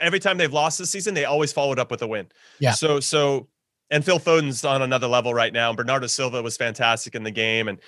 Every 0.00 0.18
time 0.18 0.36
they've 0.36 0.52
lost 0.52 0.78
this 0.78 0.90
season, 0.90 1.14
they 1.14 1.24
always 1.24 1.52
followed 1.52 1.78
up 1.78 1.90
with 1.90 2.02
a 2.02 2.06
win. 2.06 2.28
Yeah. 2.58 2.72
So 2.72 3.00
so, 3.00 3.48
and 3.90 4.04
Phil 4.04 4.18
Foden's 4.18 4.64
on 4.64 4.82
another 4.82 5.06
level 5.06 5.34
right 5.34 5.52
now. 5.52 5.70
And 5.70 5.76
Bernardo 5.76 6.06
Silva 6.06 6.42
was 6.42 6.56
fantastic 6.56 7.14
in 7.14 7.22
the 7.22 7.30
game, 7.30 7.68
and 7.68 7.78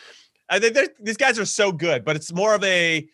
I 0.49 0.59
think 0.59 0.77
these 1.01 1.17
guys 1.17 1.39
are 1.39 1.45
so 1.45 1.73
good. 1.73 2.05
But 2.05 2.17
it's 2.17 2.33
more 2.33 2.55
of 2.55 2.63
a 2.65 3.09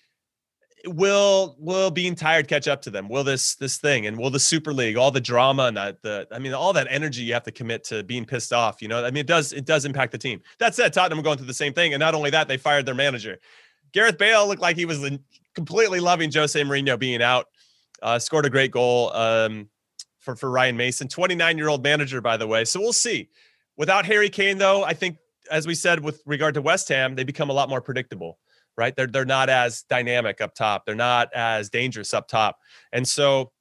will 0.86 1.56
will 1.58 1.90
being 1.90 2.14
tired 2.14 2.48
catch 2.48 2.68
up 2.68 2.82
to 2.82 2.90
them? 2.90 3.08
Will 3.08 3.24
this 3.24 3.54
this 3.56 3.78
thing? 3.78 4.06
And 4.06 4.18
will 4.18 4.30
the 4.30 4.40
super 4.40 4.72
league 4.72 4.96
all 4.96 5.10
the 5.10 5.20
drama 5.20 5.64
and 5.64 5.76
that 5.76 6.02
the 6.02 6.26
i 6.32 6.38
mean 6.38 6.52
all 6.52 6.72
that 6.72 6.86
energy 6.90 7.22
you 7.22 7.32
have 7.32 7.44
to 7.44 7.52
commit 7.52 7.84
to 7.84 8.02
being 8.02 8.24
pissed 8.24 8.52
off 8.52 8.82
you 8.82 8.88
know? 8.88 9.04
I 9.04 9.10
mean 9.10 9.22
it 9.22 9.26
does 9.26 9.52
it 9.52 9.64
does 9.64 9.84
impact 9.84 10.12
the 10.12 10.18
team. 10.18 10.40
That 10.58 10.74
said 10.74 10.92
tottenham 10.92 11.22
going 11.22 11.38
through 11.38 11.46
the 11.46 11.54
same 11.54 11.72
thing 11.72 11.94
and 11.94 12.00
not 12.00 12.14
only 12.14 12.30
that 12.30 12.48
they 12.48 12.56
fired 12.56 12.86
their 12.86 12.94
manager. 12.94 13.38
Gareth 13.92 14.18
bale 14.18 14.46
looked 14.46 14.62
like 14.62 14.76
he 14.76 14.84
was 14.84 15.08
completely 15.54 16.00
loving 16.00 16.30
jose 16.32 16.60
Mourinho 16.60 16.98
being 16.98 17.22
out 17.22 17.46
uh, 18.02 18.18
scored 18.18 18.44
a 18.44 18.50
great 18.50 18.70
goal 18.70 19.12
um, 19.14 19.68
for 20.18 20.36
for 20.36 20.50
ryan 20.50 20.76
mason. 20.76 21.08
29 21.08 21.58
year 21.58 21.68
old 21.68 21.82
manager 21.82 22.20
by 22.20 22.36
the 22.36 22.46
way. 22.46 22.64
So 22.64 22.80
we'll 22.80 22.92
see. 22.92 23.28
Without 23.76 24.06
harry 24.06 24.28
kane 24.28 24.58
though 24.58 24.84
i 24.84 24.92
think 24.92 25.18
as 25.50 25.66
we 25.66 25.74
said 25.74 26.00
with 26.00 26.22
regard 26.26 26.54
to 26.54 26.62
west 26.62 26.88
ham 26.88 27.14
they 27.14 27.24
become 27.24 27.50
a 27.50 27.52
lot 27.52 27.68
more 27.68 27.80
predictable 27.80 28.38
right? 28.76 28.94
They're 28.94 29.06
they're 29.06 29.24
not 29.24 29.48
as 29.48 29.82
dynamic 29.88 30.40
up 30.40 30.54
top. 30.54 30.84
They're 30.86 30.94
not 30.94 31.28
as 31.34 31.70
dangerous 31.70 32.14
up 32.14 32.28
top. 32.28 32.58
And 32.92 33.06
so 33.06 33.52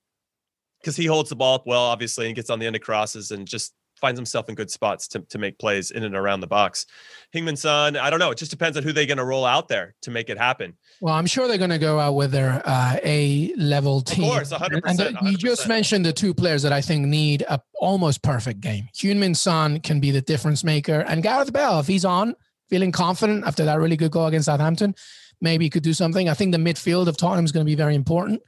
because 0.81 0.95
he 0.95 1.05
holds 1.05 1.29
the 1.29 1.35
ball 1.35 1.55
up 1.55 1.63
well, 1.65 1.83
obviously, 1.83 2.25
and 2.27 2.35
gets 2.35 2.49
on 2.49 2.59
the 2.59 2.65
end 2.65 2.75
of 2.75 2.81
crosses 2.81 3.31
and 3.31 3.47
just 3.47 3.73
finds 4.03 4.19
himself 4.19 4.49
in 4.49 4.55
good 4.55 4.69
spots 4.69 5.07
to, 5.07 5.21
to 5.29 5.37
make 5.37 5.57
plays 5.57 5.91
in 5.91 6.03
and 6.03 6.13
around 6.13 6.41
the 6.41 6.47
box. 6.47 6.85
Heung-min 7.33 7.55
Son, 7.55 7.95
I 7.95 8.09
don't 8.09 8.19
know. 8.19 8.31
It 8.31 8.37
just 8.37 8.51
depends 8.51 8.75
on 8.75 8.83
who 8.83 8.91
they're 8.91 9.05
going 9.05 9.17
to 9.17 9.23
roll 9.23 9.45
out 9.45 9.69
there 9.69 9.95
to 10.01 10.11
make 10.11 10.29
it 10.29 10.37
happen. 10.37 10.73
Well, 10.99 11.13
I'm 11.13 11.25
sure 11.25 11.47
they're 11.47 11.57
going 11.57 11.69
to 11.69 11.77
go 11.77 12.01
out 12.01 12.15
with 12.15 12.31
their 12.31 12.61
uh, 12.65 12.97
A 13.01 13.53
level 13.55 14.01
team. 14.01 14.25
Of 14.25 14.31
course, 14.31 14.51
100%. 14.51 14.81
And 14.83 14.99
100%. 14.99 15.31
you 15.31 15.37
just 15.37 15.69
mentioned 15.69 16.05
the 16.05 16.11
two 16.11 16.33
players 16.33 16.63
that 16.63 16.73
I 16.73 16.81
think 16.81 17.07
need 17.07 17.45
a 17.47 17.61
almost 17.79 18.21
perfect 18.23 18.59
game. 18.59 18.89
Heung-min 18.93 19.35
Son 19.35 19.79
can 19.79 20.01
be 20.01 20.11
the 20.11 20.21
difference 20.21 20.65
maker, 20.65 20.99
and 21.07 21.23
Gareth 21.23 21.53
Bale, 21.53 21.79
if 21.79 21.87
he's 21.87 22.03
on, 22.03 22.35
feeling 22.69 22.91
confident 22.91 23.45
after 23.45 23.65
that 23.65 23.79
really 23.79 23.97
good 23.97 24.11
goal 24.11 24.27
against 24.27 24.45
Southampton, 24.45 24.95
maybe 25.41 25.65
he 25.65 25.69
could 25.69 25.83
do 25.83 25.93
something. 25.93 26.29
I 26.29 26.33
think 26.33 26.51
the 26.51 26.57
midfield 26.57 27.07
of 27.07 27.17
Tottenham 27.17 27.45
is 27.45 27.51
going 27.51 27.65
to 27.65 27.69
be 27.69 27.75
very 27.75 27.95
important. 27.95 28.41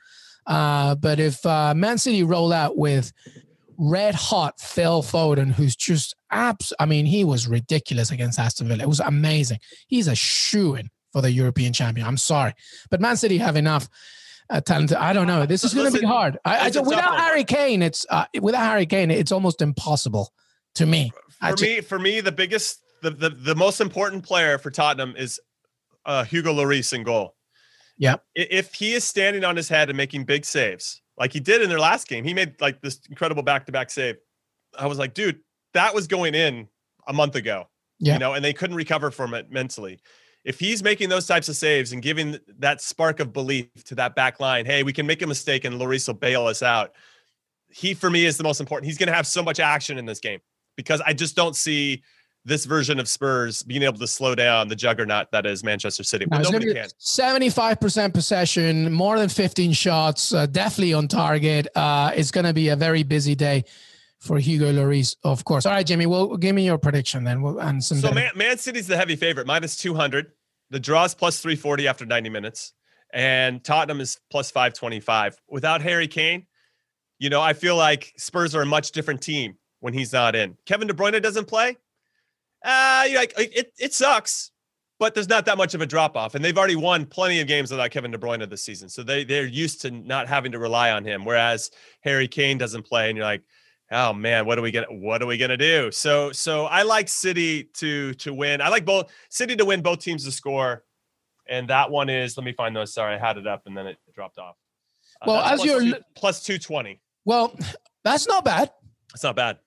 Uh, 0.48 0.96
but 0.96 1.20
if 1.20 1.46
uh, 1.46 1.74
Man 1.76 1.98
City 1.98 2.24
roll 2.24 2.54
out 2.54 2.78
with 2.78 3.12
red 3.78 4.16
hot 4.16 4.60
Phil 4.60 5.02
Foden, 5.02 5.52
who's 5.52 5.76
just 5.76 6.16
abs, 6.32 6.72
I 6.80 6.86
mean, 6.86 7.06
he 7.06 7.24
was 7.24 7.48
ridiculous 7.48 8.12
against 8.12 8.40
Aston 8.40 8.68
Villa. 8.68 8.84
It 8.84 8.90
was 8.90 9.00
amazing. 9.00 9.60
He's 9.88 10.08
a 10.08 10.16
shoe 10.16 10.76
in 10.76 10.90
for 11.12 11.22
the 11.22 11.32
European 11.32 11.74
champion. 11.74 12.08
I'm 12.08 12.18
sorry, 12.18 12.54
but 12.90 13.02
Man 13.02 13.18
City 13.18 13.38
have 13.38 13.56
enough. 13.56 13.90
Uh, 14.48 14.62
talent. 14.62 14.94
I 14.94 15.12
don't 15.12 15.26
know. 15.26 15.48
This 15.48 15.64
is 15.64 15.74
going 15.74 15.92
to 15.92 16.00
be 16.00 16.06
hard. 16.06 16.38
I, 16.46 16.68
I 16.68 16.80
without 16.82 17.18
Harry 17.18 17.44
Kane, 17.44 17.82
it's 17.82 18.06
uh, 18.12 18.26
without 18.40 18.64
Harry 18.64 18.86
Kane, 18.86 19.10
it's 19.10 19.32
almost 19.32 19.60
impossible 19.60 20.32
to 20.76 20.86
me. 20.86 21.12
For 21.40 21.50
just, 21.50 21.62
me, 21.64 21.82
for 21.82 21.98
me, 21.98 22.22
the 22.22 22.32
biggest, 22.32 22.80
the, 23.02 23.12
the 23.12 23.30
the 23.30 23.56
most 23.56 23.82
important 23.82 24.24
player 24.24 24.58
for 24.58 24.72
Tottenham 24.72 25.16
is 25.18 25.40
uh, 26.06 26.24
Hugo 26.24 26.54
Lloris 26.54 26.94
in 26.94 27.04
goal. 27.04 27.36
Yeah. 27.98 28.16
If 28.36 28.74
he 28.74 28.94
is 28.94 29.04
standing 29.04 29.44
on 29.44 29.56
his 29.56 29.70
head 29.70 29.90
and 29.90 29.98
making 29.98 30.26
big 30.26 30.46
saves, 30.46 31.02
like 31.18 31.32
he 31.32 31.40
did 31.40 31.62
in 31.62 31.70
their 31.70 31.80
last 31.80 32.08
game, 32.08 32.24
he 32.24 32.34
made 32.34 32.60
like 32.60 32.82
this 32.82 33.00
incredible 33.10 33.42
back-to-back 33.42 33.90
save. 33.90 34.18
I 34.78 34.88
was 34.88 34.98
like, 34.98 35.14
dude, 35.14 35.40
that 35.74 35.96
was 35.96 36.08
going 36.08 36.36
in 36.36 36.68
a 37.08 37.14
month 37.14 37.36
ago. 37.36 37.70
Yeah. 38.00 38.14
You 38.14 38.20
know, 38.20 38.34
and 38.34 38.44
they 38.44 38.52
couldn't 38.52 38.76
recover 38.76 39.12
from 39.12 39.34
it 39.34 39.50
mentally. 39.50 40.00
If 40.44 40.60
he's 40.60 40.84
making 40.84 41.10
those 41.10 41.26
types 41.26 41.48
of 41.48 41.56
saves 41.56 41.94
and 41.94 42.02
giving 42.02 42.38
that 42.60 42.82
spark 42.82 43.20
of 43.20 43.32
belief 43.32 43.68
to 43.86 43.96
that 43.96 44.14
back 44.14 44.40
line, 44.40 44.66
hey, 44.66 44.84
we 44.84 44.92
can 44.92 45.08
make 45.08 45.22
a 45.22 45.28
mistake 45.28 45.64
and 45.64 45.80
Lloris 45.80 46.08
will 46.08 46.16
bail 46.16 46.46
us 46.46 46.62
out. 46.62 46.92
He, 47.70 47.94
for 47.94 48.10
me, 48.10 48.26
is 48.26 48.38
the 48.38 48.44
most 48.44 48.60
important. 48.60 48.86
He's 48.88 48.98
going 48.98 49.08
to 49.08 49.16
have 49.16 49.26
so 49.26 49.42
much 49.42 49.60
action 49.60 49.98
in 49.98 50.06
this 50.06 50.20
game 50.20 50.42
because 50.76 51.02
I 51.06 51.14
just 51.14 51.36
don't 51.36 51.56
see 51.56 52.04
this 52.46 52.66
version 52.66 53.00
of 53.00 53.08
Spurs 53.08 53.64
being 53.64 53.82
able 53.84 53.98
to 53.98 54.08
slow 54.08 54.36
down 54.36 54.68
the 54.68 54.76
juggernaut 54.76 55.32
that 55.32 55.46
is 55.46 55.64
Manchester 55.64 56.04
City. 56.04 56.28
Well, 56.30 56.42
nobody 56.42 56.74
can. 56.74 56.88
Seventy-five 56.98 57.80
percent 57.80 58.14
possession, 58.14 58.92
more 58.94 59.18
than 59.18 59.30
fifteen 59.30 59.74
shots, 59.74 60.34
uh, 60.34 60.46
definitely 60.46 60.94
on 60.94 61.08
target. 61.08 61.68
Uh, 61.76 62.12
it's 62.16 62.32
going 62.32 62.46
to 62.46 62.54
be 62.54 62.70
a 62.70 62.76
very 62.76 63.04
busy 63.04 63.36
day 63.36 63.64
for 64.20 64.38
Hugo 64.38 64.72
Lloris, 64.72 65.16
of 65.24 65.44
course. 65.44 65.66
All 65.66 65.74
right, 65.74 65.86
Jimmy, 65.86 66.06
well, 66.06 66.38
give 66.38 66.56
me 66.56 66.66
your 66.66 66.78
prediction 66.78 67.24
then. 67.24 67.42
We'll, 67.42 67.60
and 67.60 67.84
some 67.84 67.98
so 67.98 68.12
Man, 68.12 68.32
Man 68.36 68.58
City's 68.58 68.88
the 68.88 68.96
heavy 68.96 69.16
favorite, 69.16 69.48
minus 69.48 69.76
two 69.76 69.96
hundred. 69.96 70.32
The 70.70 70.80
draw 70.80 71.04
is 71.04 71.16
plus 71.16 71.40
three 71.42 71.56
forty 71.56 71.88
after 71.88 72.06
ninety 72.06 72.30
minutes, 72.30 72.74
and 73.12 73.64
Tottenham 73.64 74.02
is 74.02 74.20
plus 74.32 74.52
five 74.52 74.74
twenty-five. 74.74 75.36
Without 75.50 75.82
Harry 75.82 76.08
Kane, 76.08 76.46
you 77.18 77.30
know, 77.30 77.42
I 77.42 77.54
feel 77.54 77.76
like 77.76 78.14
Spurs 78.18 78.54
are 78.56 78.62
a 78.62 78.66
much 78.68 78.92
different 78.92 79.22
team 79.22 79.58
when 79.80 79.94
he's 79.94 80.14
not 80.14 80.36
in. 80.36 80.58
Kevin 80.66 80.88
De 80.88 80.94
Bruyne 80.94 81.22
doesn't 81.22 81.46
play 81.46 81.78
uh, 82.66 83.06
you're 83.08 83.20
like 83.20 83.34
it, 83.38 83.72
it 83.80 83.94
sucks, 83.94 84.52
but 85.00 85.14
there's 85.14 85.30
not 85.30 85.46
that 85.46 85.58
much 85.58 85.74
of 85.76 85.82
a 85.82 85.86
drop 85.86 86.18
off, 86.18 86.36
and 86.36 86.44
they've 86.44 86.58
already 86.58 86.76
won 86.76 87.06
plenty 87.06 87.40
of 87.40 87.48
games 87.48 87.70
without 87.70 87.92
Kevin 87.92 88.12
De 88.12 88.18
Bruyne 88.18 88.48
this 88.50 88.64
season, 88.64 88.90
so 88.90 89.04
they 89.04 89.24
they're 89.24 89.46
used 89.46 89.82
to 89.82 89.92
not 89.92 90.28
having 90.28 90.52
to 90.52 90.60
rely 90.60 90.92
on 90.92 91.06
him. 91.06 91.24
Whereas 91.24 91.70
Harry 92.02 92.28
Kane 92.28 92.58
doesn't 92.58 92.84
play, 92.84 93.10
and 93.10 93.18
you're 93.18 93.26
like, 93.26 93.44
oh 93.92 94.14
man, 94.14 94.46
what 94.46 94.58
are 94.58 94.64
we 94.64 94.72
gonna 94.72 94.88
what 94.90 95.22
are 95.22 95.28
we 95.28 95.38
gonna 95.38 95.58
do? 95.58 95.92
So 95.92 96.32
so 96.32 96.66
I 96.66 96.82
like 96.82 97.08
City 97.08 97.66
to 97.76 98.14
to 98.16 98.34
win. 98.34 98.62
I 98.62 98.70
like 98.70 98.86
both 98.86 99.12
City 99.30 99.56
to 99.56 99.66
win, 99.66 99.82
both 99.82 100.00
teams 100.00 100.26
to 100.26 100.32
score, 100.32 100.84
and 101.48 101.70
that 101.70 101.92
one 101.92 102.10
is 102.10 102.36
let 102.36 102.46
me 102.46 102.54
find 102.54 102.76
those. 102.76 102.94
Sorry, 102.94 103.16
I 103.16 103.20
had 103.20 103.38
it 103.38 103.46
up 103.46 103.64
and 103.68 103.78
then 103.78 103.86
it 103.86 103.98
dropped 104.16 104.40
off. 104.40 104.56
Uh, 105.22 105.26
well, 105.28 105.42
as 105.42 105.64
you're 105.64 105.82
two, 105.82 105.96
plus 106.16 106.44
two 106.44 106.58
twenty. 106.58 107.00
Well, 107.26 107.58
that's 108.04 108.28
not 108.28 108.44
bad. 108.44 108.72
That's 109.12 109.24
not 109.24 109.36
bad 109.36 109.60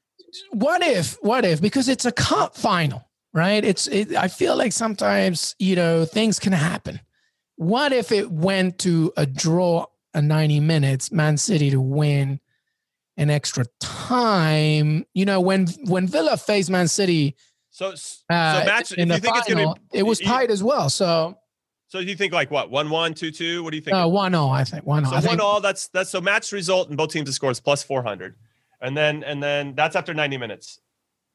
what 0.51 0.83
if 0.83 1.16
what 1.22 1.45
if 1.45 1.61
because 1.61 1.89
it's 1.89 2.05
a 2.05 2.12
cup 2.12 2.57
final 2.57 3.09
right 3.33 3.64
it's 3.64 3.87
it, 3.89 4.14
i 4.14 4.29
feel 4.29 4.57
like 4.57 4.72
sometimes 4.72 5.55
you 5.59 5.76
know 5.76 6.05
things 6.05 6.39
can 6.39 6.53
happen 6.53 7.01
what 7.57 7.93
if 7.93 8.12
it 8.12 8.31
went 8.31 8.79
to 8.79 9.12
a 9.16 9.26
draw 9.26 9.87
a 10.14 10.22
90 10.22 10.61
minutes 10.61 11.12
man 11.12 11.37
city 11.37 11.70
to 11.70 11.81
win 11.81 12.41
an 13.16 13.31
extra 13.31 13.64
time 13.81 15.05
you 15.14 15.24
know 15.24 15.41
when 15.41 15.66
when 15.85 16.07
villa 16.07 16.37
faced 16.37 16.70
man 16.70 16.89
city 16.89 17.37
so 17.70 17.95
so 17.95 18.18
uh, 18.31 18.62
match 18.66 18.93
in 18.93 19.09
the 19.09 19.18
final, 19.18 19.74
be, 19.74 19.99
it 19.99 20.03
was 20.03 20.18
tight 20.20 20.51
as 20.51 20.62
well 20.62 20.89
so 20.89 21.37
so 21.89 22.01
you 22.01 22.14
think 22.16 22.35
like 22.35 22.51
what 22.51 22.70
one 22.70 22.91
one 22.91 23.14
two 23.14 23.31
two? 23.31 23.64
What 23.64 23.70
do 23.70 23.79
you 23.79 23.83
think? 23.83 23.97
Uh, 23.97 24.07
one 24.07 24.35
all. 24.35 24.51
I 24.51 24.62
think 24.62 24.85
one 24.85 25.07
all. 25.07 25.22
So 25.22 25.26
one 25.26 25.41
all. 25.41 25.62
That's 25.62 25.89
that's 25.89 26.11
so 26.11 26.20
match 26.20 26.53
result 26.53 26.89
and 26.89 26.99
both 26.99 27.11
teams 27.11 27.35
scores 27.35 27.61
plus 27.61 27.83
four 27.83 28.03
hundred 28.03 28.35
and 28.81 28.97
then 28.97 29.22
and 29.24 29.43
then 29.43 29.74
that's 29.74 29.97
after 29.97 30.14
90 30.14 30.39
minutes. 30.39 30.81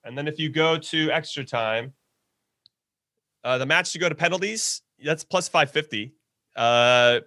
And 0.04 0.18
then 0.18 0.28
if 0.28 0.38
you 0.40 0.50
go 0.50 0.78
to 0.78 1.12
extra 1.12 1.44
time 1.46 1.94
uh, 3.44 3.58
the 3.58 3.66
match 3.66 3.92
to 3.94 4.00
go 4.00 4.10
to 4.10 4.16
penalties 4.16 4.82
that's 5.04 5.24
plus 5.24 5.50
550 5.50 6.14
uh, 6.56 7.20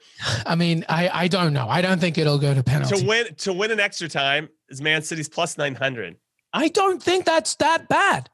i 0.46 0.54
mean 0.54 0.84
i 0.88 1.08
i 1.12 1.28
don't 1.28 1.52
know. 1.52 1.68
I 1.68 1.82
don't 1.82 2.00
think 2.00 2.16
it'll 2.16 2.38
go 2.38 2.54
to 2.54 2.62
penalties 2.62 3.00
to 3.00 3.06
win 3.06 3.34
to 3.38 3.52
win 3.52 3.70
an 3.70 3.80
extra 3.80 4.08
time 4.08 4.48
is 4.68 4.80
man 4.80 5.02
city's 5.02 5.28
plus 5.28 5.58
900 5.58 6.16
i 6.52 6.68
don't 6.68 7.02
think 7.02 7.24
that's 7.24 7.56
that 7.56 7.88
bad 7.88 8.30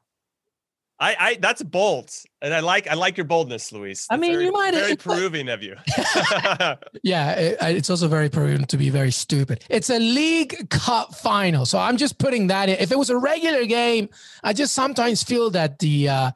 I, 1.03 1.15
I 1.19 1.37
that's 1.41 1.61
bold, 1.61 2.11
and 2.41 2.53
I 2.53 2.61
like 2.61 2.87
I 2.87 2.93
like 2.93 3.17
your 3.17 3.25
boldness, 3.25 3.73
Luis. 3.73 4.07
I 4.09 4.15
mean, 4.15 4.31
very, 4.33 4.45
you 4.45 4.51
might- 4.53 4.73
very 4.73 4.95
Peruvian 5.07 5.49
of 5.49 5.61
you. 5.61 5.75
Yeah, 7.03 7.31
it, 7.33 7.57
it's 7.61 7.89
also 7.89 8.07
very 8.07 8.29
prudent 8.29 8.69
to 8.69 8.77
be 8.77 8.89
very 8.89 9.11
stupid. 9.11 9.65
It's 9.69 9.89
a 9.89 9.99
League 9.99 10.69
Cup 10.69 11.13
final, 11.13 11.65
so 11.65 11.77
I'm 11.77 11.97
just 11.97 12.17
putting 12.17 12.47
that 12.47 12.69
in. 12.69 12.77
If 12.79 12.91
it 12.93 12.97
was 12.97 13.09
a 13.09 13.17
regular 13.17 13.65
game, 13.65 14.07
I 14.43 14.53
just 14.53 14.73
sometimes 14.73 15.23
feel 15.23 15.49
that 15.49 15.79
the 15.79 16.07
uh, 16.07 16.31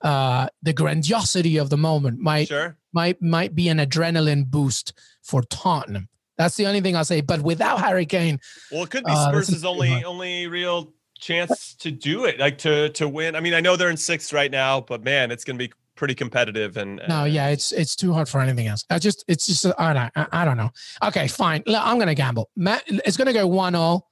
uh, 0.00 0.48
the 0.62 0.72
grandiosity 0.72 1.58
of 1.58 1.68
the 1.68 1.76
moment 1.76 2.18
might 2.18 2.48
sure. 2.48 2.78
might 2.92 3.20
might 3.20 3.54
be 3.54 3.68
an 3.68 3.78
adrenaline 3.78 4.46
boost 4.46 4.94
for 5.22 5.42
Tottenham. 5.42 6.08
That's 6.38 6.56
the 6.56 6.66
only 6.66 6.80
thing 6.80 6.96
I'll 6.96 7.04
say. 7.04 7.20
But 7.20 7.42
without 7.42 7.80
Harry 7.80 8.06
Kane, 8.06 8.40
Well, 8.70 8.84
it 8.84 8.90
could 8.90 9.04
be 9.04 9.12
Uh, 9.12 9.28
Spurs' 9.28 9.50
is 9.50 9.64
only 9.64 10.04
only 10.04 10.46
real 10.46 10.92
chance 11.20 11.74
to 11.76 11.90
do 11.90 12.24
it, 12.24 12.38
like 12.38 12.58
to 12.58 12.88
to 12.90 13.08
win. 13.08 13.34
I 13.36 13.40
mean, 13.40 13.54
I 13.54 13.60
know 13.60 13.76
they're 13.76 13.90
in 13.90 13.96
sixth 13.96 14.32
right 14.32 14.50
now, 14.50 14.80
but 14.80 15.02
man, 15.04 15.30
it's 15.30 15.44
going 15.44 15.58
to 15.58 15.68
be 15.68 15.72
pretty 15.94 16.14
competitive. 16.14 16.76
And 16.76 17.00
no, 17.08 17.24
yeah, 17.24 17.48
it's 17.48 17.72
it's 17.72 17.96
too 17.96 18.12
hard 18.12 18.28
for 18.28 18.40
anything 18.40 18.66
else. 18.66 18.84
I 18.90 18.98
just 18.98 19.24
it's 19.28 19.46
just 19.46 19.64
I 19.78 19.92
don't 19.92 20.12
I, 20.16 20.26
I 20.42 20.44
don't 20.44 20.56
know. 20.56 20.70
Okay, 21.04 21.26
fine. 21.28 21.62
I'm 21.68 21.98
gonna 21.98 22.14
gamble. 22.14 22.50
Ma- 22.56 22.78
It's 22.86 23.16
gonna 23.16 23.32
go 23.32 23.46
one 23.46 23.72
0 23.72 24.06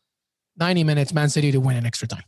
90 0.57 0.85
minutes, 0.85 1.13
Man 1.13 1.29
City 1.29 1.51
to 1.53 1.59
win 1.61 1.77
in 1.77 1.85
extra 1.87 2.07
time. 2.09 2.23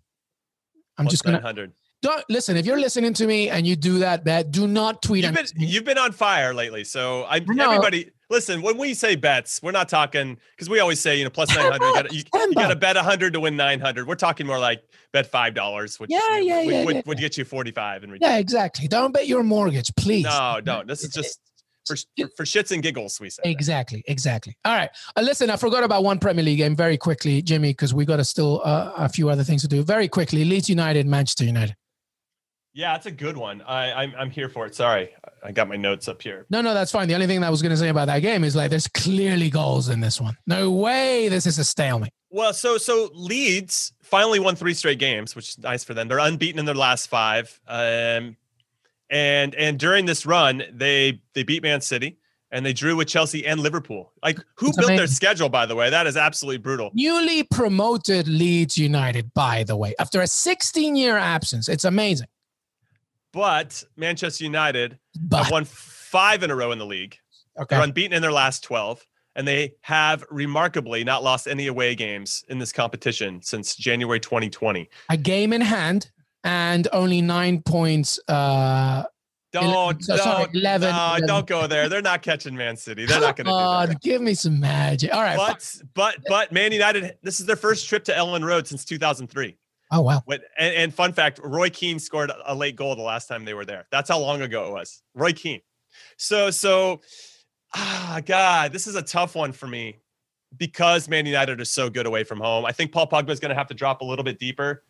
I'm 0.99 1.09
just 1.09 1.25
gonna 1.25 1.39
900. 1.39 1.73
don't 2.03 2.25
listen. 2.29 2.57
If 2.57 2.67
you're 2.67 2.81
listening 2.81 3.13
to 3.15 3.27
me 3.27 3.49
and 3.51 3.67
you 3.67 3.77
do 3.77 3.99
that 4.01 4.25
bet, 4.25 4.51
do 4.51 4.67
not 4.67 5.03
tweet. 5.03 5.25
You've 5.25 5.35
been 5.35 5.47
you've 5.57 5.85
been 5.85 5.99
on 5.99 6.13
fire 6.13 6.53
lately, 6.55 6.85
so 6.85 7.25
I 7.29 7.39
No. 7.41 7.71
everybody 7.71 8.11
listen. 8.31 8.63
When 8.63 8.77
we 8.79 8.95
say 8.95 9.17
bets, 9.17 9.61
we're 9.63 9.73
not 9.73 9.89
talking 9.89 10.39
because 10.51 10.69
we 10.69 10.81
always 10.81 11.01
say 11.01 11.17
you 11.19 11.25
know 11.25 11.31
900, 11.37 11.75
You 11.75 11.95
got 11.95 12.13
you, 12.13 12.19
you 12.19 12.49
to 12.49 12.55
bucks. 12.55 12.75
bet 12.77 12.97
hundred 12.97 13.33
to 13.35 13.41
win 13.41 13.57
nine 13.57 13.81
hundred. 13.81 14.07
We're 14.07 14.15
talking 14.15 14.47
more 14.47 14.59
like 14.59 14.83
bet 15.13 15.27
five 15.27 15.55
dollars, 15.55 15.99
which 16.01 16.11
Yeah, 16.11 16.39
you 16.39 16.45
yeah, 16.45 16.57
would, 16.65 16.75
yeah, 16.75 16.85
would, 16.85 16.97
yeah, 16.97 17.03
would 17.07 17.19
get 17.19 17.37
you 17.39 17.45
forty 17.45 17.71
five. 17.73 18.03
And 18.05 18.17
Yeah, 18.21 18.37
exactly. 18.39 18.89
Don't 18.89 19.13
bet 19.13 19.27
your 19.27 19.43
mortgage, 19.43 19.95
please. 19.97 20.25
no, 20.25 20.61
don't. 20.63 20.87
This 20.87 21.05
is 21.05 21.11
just 21.13 21.41
for, 21.87 21.97
for 22.37 22.45
shits 22.45 22.73
and 22.73 22.83
giggles. 22.83 23.21
We 23.21 23.31
say 23.31 23.43
that. 23.45 23.51
Exactly, 23.51 24.03
exactly. 24.09 24.57
All 24.65 24.77
right. 24.77 24.91
Uh, 25.17 25.21
listen, 25.23 25.51
I 25.51 25.57
forgot 25.57 25.85
about 25.85 26.03
one 26.03 26.19
Premier 26.19 26.45
League 26.45 26.59
game 26.59 26.75
very 26.75 26.99
quickly, 26.99 27.43
Jimmy, 27.43 27.71
because 27.71 27.95
we 27.95 28.05
got 28.05 28.17
to 28.17 28.25
still 28.25 28.61
uh, 28.65 28.93
a 28.97 29.09
few 29.09 29.29
other 29.29 29.45
things 29.45 29.63
to 29.63 29.69
do. 29.69 29.83
Very 29.85 30.09
quickly, 30.09 30.45
Leeds 30.45 30.69
United, 30.69 31.07
Manchester 31.07 31.45
United. 31.45 31.77
Yeah, 32.77 32.95
it's 32.95 33.07
a 33.07 33.11
good 33.11 33.39
one. 33.39 33.63
I 33.63 33.91
I'm 33.91 34.15
I'm 34.19 34.31
here 34.31 34.51
for 34.51 34.67
it. 34.67 34.75
Sorry, 34.75 35.09
I 35.43 35.51
got 35.51 35.67
my 35.67 35.77
notes 35.77 36.09
up 36.09 36.21
here. 36.21 36.45
No, 36.51 36.61
no, 36.61 36.75
that's 36.75 36.93
fine. 36.93 37.09
The 37.09 37.15
only 37.15 37.27
thing 37.27 37.41
that 37.41 37.47
I 37.47 37.51
was 37.51 37.63
going 37.63 37.71
to 37.71 37.77
say 37.77 37.89
about 37.89 38.05
that 38.09 38.19
game 38.19 38.45
is 38.45 38.55
like, 38.55 38.69
there's 38.69 38.87
clearly 38.87 39.49
goals 39.49 39.89
in 39.89 40.01
this 40.01 40.21
one. 40.21 40.37
No 40.47 40.71
way, 40.71 41.31
this 41.31 41.47
is 41.47 41.59
a 41.59 41.65
stalemate. 41.65 42.13
Well, 42.29 42.53
so 42.53 42.77
so 42.77 43.09
Leeds 43.15 43.95
finally 44.03 44.41
won 44.41 44.57
three 44.57 44.75
straight 44.75 44.99
games, 44.99 45.35
which 45.35 45.49
is 45.49 45.59
nice 45.59 45.85
for 45.85 45.95
them. 45.95 46.07
They're 46.07 46.19
unbeaten 46.19 46.59
in 46.59 46.67
their 46.67 46.75
last 46.75 47.09
five. 47.09 47.59
Um, 47.67 48.37
and 49.09 49.55
and 49.55 49.79
during 49.79 50.05
this 50.05 50.27
run, 50.27 50.63
they 50.71 51.23
they 51.33 51.45
beat 51.45 51.63
Man 51.63 51.81
City 51.81 52.19
and 52.51 52.65
they 52.65 52.75
drew 52.75 52.95
with 52.95 53.09
Chelsea 53.09 53.47
and 53.47 53.61
Liverpool. 53.61 54.13
Like 54.23 54.39
who 54.57 54.69
It's 54.69 54.77
built 54.77 54.89
their 54.89 55.07
schedule, 55.07 55.49
by 55.49 55.65
the 55.65 55.75
way? 55.75 55.89
That 55.89 56.07
is 56.07 56.19
absolutely 56.19 56.59
brutal. 56.59 56.91
Newly 56.93 57.43
promoted 57.45 58.29
Leeds 58.29 58.77
United, 58.77 59.33
by 59.33 59.65
the 59.65 59.77
way, 59.77 59.95
after 59.99 60.21
a 60.21 60.27
16 60.27 60.95
year 60.95 61.17
absence. 61.17 61.71
It's 61.71 61.85
amazing. 61.85 62.27
But 63.37 63.85
Manchester 63.97 64.45
United 64.45 64.99
But 65.21 65.43
have 65.45 65.53
won 65.53 65.67
five 65.67 66.43
in 66.43 66.51
a 66.51 66.57
row 66.57 66.73
in 66.73 66.79
the 66.79 66.87
league. 66.87 67.19
okay, 67.61 67.77
They're 67.77 67.85
unbeaten 67.85 68.15
in 68.15 68.23
their 68.23 68.33
last 68.33 68.65
12. 68.65 69.07
And 69.35 69.47
they 69.47 69.75
have 69.83 70.25
remarkably 70.31 71.05
not 71.05 71.23
lost 71.23 71.47
any 71.47 71.67
away 71.67 71.95
games 71.95 72.43
in 72.49 72.59
this 72.59 72.73
competition 72.73 73.43
since 73.43 73.77
January 73.77 74.19
2020. 74.21 74.89
a 75.11 75.17
game 75.19 75.53
in 75.53 75.61
hand 75.61 76.11
and 76.45 76.89
only 76.95 77.21
nine 77.21 77.61
points. 77.61 78.19
Uh, 78.27 79.05
Don't, 79.53 80.03
so- 80.03 80.17
sorry, 80.17 80.45
don't, 80.47 80.55
11, 80.55 80.91
no, 80.91 80.97
11. 80.97 81.27
don't 81.29 81.47
go 81.47 81.67
there. 81.67 81.91
They're 81.91 82.01
not 82.01 82.23
catching 82.23 82.57
Man 82.57 82.79
City. 82.79 83.05
They're 83.05 83.21
not 83.21 83.37
going 83.37 83.45
to 83.49 83.87
do 83.87 83.93
that. 83.93 84.01
Give 84.01 84.23
me 84.23 84.33
some 84.33 84.59
magic. 84.59 85.13
All 85.13 85.21
right. 85.23 85.37
fine. 85.37 85.49
But 85.49 85.83
but 85.95 86.17
but 86.27 86.53
Man 86.53 86.73
United, 86.73 87.19
this 87.23 87.39
is 87.39 87.45
their 87.45 87.57
first 87.57 87.87
trip 87.87 88.05
to 88.05 88.13
Elland 88.13 88.47
Road 88.47 88.67
since 88.67 88.87
2003. 88.87 89.59
Oh 89.91 90.01
wow. 90.01 90.23
When, 90.25 90.41
and, 90.59 90.75
and 90.75 90.95
fun 90.95 91.13
fact, 91.13 91.41
Roy 91.43 91.71
Keane 91.71 91.99
scored 91.99 92.31
a 92.45 92.55
late 92.55 92.77
goal 92.77 92.97
the 92.97 93.03
last 93.03 93.27
time 93.29 93.45
they 93.45 93.55
were 93.55 93.65
there. 93.65 93.87
That's 93.91 94.09
how 94.09 94.19
long 94.19 94.43
ago 94.43 94.67
it 94.69 94.73
was. 94.73 95.03
Roy 95.15 95.33
Keane. 95.33 95.61
So 96.17 96.51
so 96.51 97.01
ah 97.75 98.21
God, 98.25 98.73
this 98.73 98.87
is 98.87 98.95
a 98.97 99.03
tough 99.03 99.35
one 99.35 99.53
for 99.53 99.67
me 99.67 99.99
because 100.57 101.09
Man 101.09 101.27
United 101.27 101.61
is 101.61 101.71
so 101.71 101.91
good 101.91 102.07
away 102.07 102.25
from 102.25 102.41
home. 102.41 102.65
I 102.65 102.73
think 102.73 102.93
Paul 102.93 103.09
Pogba 103.09 103.31
is 103.31 103.41
going 103.41 103.51
to 103.51 103.55
have 103.55 103.69
to 103.69 103.75
drop 103.75 104.01
a 104.01 104.05
little 104.05 104.25
bit 104.25 104.39
deeper 104.39 104.83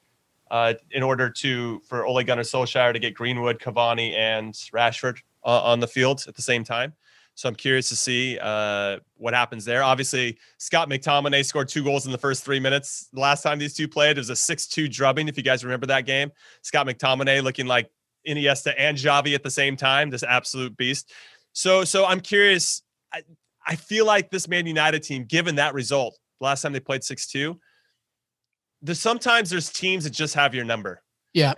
uh, 0.50 0.74
in 0.90 1.02
order 1.02 1.28
to 1.30 1.80
for 1.80 2.06
Ole 2.06 2.22
Gunnar 2.22 2.42
Solskjaer 2.42 2.92
to 2.92 2.98
get 2.98 3.14
Greenwood, 3.14 3.58
Cavani, 3.58 4.14
and 4.14 4.54
Rashford 4.72 5.18
uh, 5.44 5.62
on 5.62 5.80
the 5.80 5.88
field 5.88 6.24
at 6.28 6.36
the 6.36 6.42
same 6.42 6.64
time. 6.64 6.92
So 7.36 7.50
I'm 7.50 7.54
curious 7.54 7.90
to 7.90 7.96
see 7.96 8.38
uh, 8.40 8.98
what 9.18 9.34
happens 9.34 9.66
there. 9.66 9.82
Obviously, 9.82 10.38
Scott 10.56 10.88
McTominay 10.88 11.44
scored 11.44 11.68
two 11.68 11.84
goals 11.84 12.06
in 12.06 12.12
the 12.12 12.18
first 12.18 12.42
three 12.42 12.58
minutes. 12.58 13.08
The 13.12 13.20
last 13.20 13.42
time 13.42 13.58
these 13.58 13.74
two 13.74 13.86
played, 13.86 14.16
it 14.16 14.20
was 14.20 14.30
a 14.30 14.32
6-2 14.32 14.90
drubbing. 14.90 15.28
If 15.28 15.36
you 15.36 15.42
guys 15.42 15.62
remember 15.62 15.86
that 15.86 16.06
game, 16.06 16.32
Scott 16.62 16.86
McTominay 16.86 17.42
looking 17.42 17.66
like 17.66 17.90
Iniesta 18.26 18.72
and 18.78 18.96
Xavi 18.96 19.34
at 19.34 19.42
the 19.42 19.50
same 19.50 19.76
time, 19.76 20.08
this 20.08 20.22
absolute 20.22 20.74
beast. 20.78 21.12
So, 21.52 21.84
so 21.84 22.06
I'm 22.06 22.20
curious. 22.20 22.82
I, 23.12 23.22
I 23.66 23.76
feel 23.76 24.06
like 24.06 24.30
this 24.30 24.48
Man 24.48 24.64
United 24.66 25.02
team, 25.02 25.24
given 25.24 25.56
that 25.56 25.74
result, 25.74 26.18
last 26.40 26.62
time 26.62 26.72
they 26.72 26.80
played 26.80 27.02
6-2, 27.02 27.54
there's 28.80 28.98
sometimes 28.98 29.50
there's 29.50 29.68
teams 29.68 30.04
that 30.04 30.10
just 30.10 30.32
have 30.34 30.54
your 30.54 30.64
number. 30.64 31.02
Yeah. 31.34 31.52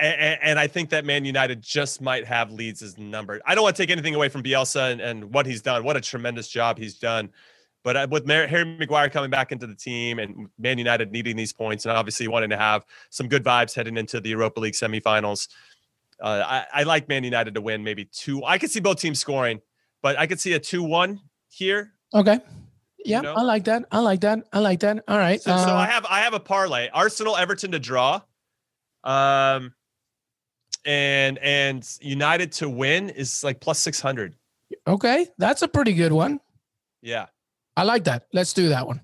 And, 0.00 0.38
and 0.42 0.58
I 0.58 0.66
think 0.66 0.90
that 0.90 1.04
Man 1.04 1.24
United 1.24 1.62
just 1.62 2.00
might 2.00 2.24
have 2.26 2.50
Leeds' 2.50 2.82
as 2.82 2.98
number. 2.98 3.40
I 3.44 3.54
don't 3.54 3.62
want 3.62 3.76
to 3.76 3.82
take 3.82 3.90
anything 3.90 4.14
away 4.14 4.28
from 4.28 4.42
Bielsa 4.42 4.92
and, 4.92 5.00
and 5.00 5.32
what 5.32 5.46
he's 5.46 5.62
done. 5.62 5.84
What 5.84 5.96
a 5.96 6.00
tremendous 6.00 6.48
job 6.48 6.78
he's 6.78 6.98
done. 6.98 7.30
But 7.82 7.96
uh, 7.96 8.06
with 8.10 8.28
Harry 8.28 8.64
Maguire 8.64 9.08
coming 9.08 9.30
back 9.30 9.52
into 9.52 9.66
the 9.66 9.74
team 9.74 10.18
and 10.18 10.48
Man 10.58 10.78
United 10.78 11.12
needing 11.12 11.36
these 11.36 11.52
points 11.52 11.86
and 11.86 11.96
obviously 11.96 12.28
wanting 12.28 12.50
to 12.50 12.56
have 12.56 12.84
some 13.08 13.28
good 13.28 13.42
vibes 13.42 13.74
heading 13.74 13.96
into 13.96 14.20
the 14.20 14.30
Europa 14.30 14.60
League 14.60 14.74
semifinals, 14.74 15.48
uh, 16.20 16.42
I, 16.46 16.80
I 16.80 16.82
like 16.82 17.08
Man 17.08 17.24
United 17.24 17.54
to 17.54 17.60
win 17.60 17.82
maybe 17.82 18.04
two. 18.04 18.44
I 18.44 18.58
could 18.58 18.70
see 18.70 18.80
both 18.80 19.00
teams 19.00 19.18
scoring, 19.18 19.60
but 20.02 20.18
I 20.18 20.26
could 20.26 20.40
see 20.40 20.52
a 20.52 20.58
2 20.58 20.82
1 20.82 21.20
here. 21.48 21.92
Okay. 22.12 22.38
Yeah, 23.04 23.22
know? 23.22 23.34
I 23.34 23.42
like 23.42 23.64
that. 23.64 23.84
I 23.90 24.00
like 24.00 24.20
that. 24.20 24.40
I 24.52 24.58
like 24.58 24.80
that. 24.80 25.02
All 25.08 25.16
right. 25.16 25.40
So, 25.40 25.56
so 25.56 25.70
uh, 25.70 25.74
I 25.74 25.86
have 25.86 26.04
I 26.04 26.20
have 26.20 26.34
a 26.34 26.40
parlay: 26.40 26.90
Arsenal, 26.92 27.34
Everton 27.34 27.72
to 27.72 27.78
draw, 27.78 28.20
um, 29.04 29.72
and 30.84 31.38
and 31.38 31.88
United 32.00 32.52
to 32.52 32.68
win 32.68 33.10
is 33.10 33.44
like 33.44 33.60
plus 33.60 33.78
six 33.78 34.00
hundred. 34.00 34.34
okay, 34.86 35.26
that's 35.38 35.62
a 35.62 35.68
pretty 35.68 35.92
good 35.92 36.12
one. 36.12 36.40
Yeah. 37.02 37.26
I 37.76 37.84
like 37.84 38.04
that. 38.04 38.26
Let's 38.32 38.52
do 38.52 38.68
that 38.70 38.86
one. 38.86 39.00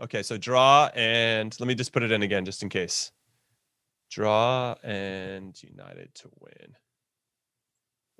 Okay. 0.00 0.22
So 0.22 0.36
draw 0.36 0.88
and 0.94 1.54
let 1.58 1.66
me 1.66 1.74
just 1.74 1.92
put 1.92 2.02
it 2.02 2.12
in 2.12 2.22
again 2.22 2.44
just 2.44 2.62
in 2.62 2.68
case. 2.68 3.10
Draw 4.10 4.74
and 4.82 5.60
United 5.62 6.14
to 6.16 6.30
win 6.40 6.74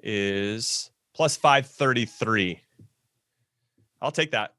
is 0.02 0.90
plus 1.14 1.36
five 1.36 1.66
thirty 1.66 2.06
three. 2.06 2.61
I'll 4.00 4.12
take 4.12 4.30
that. 4.32 4.54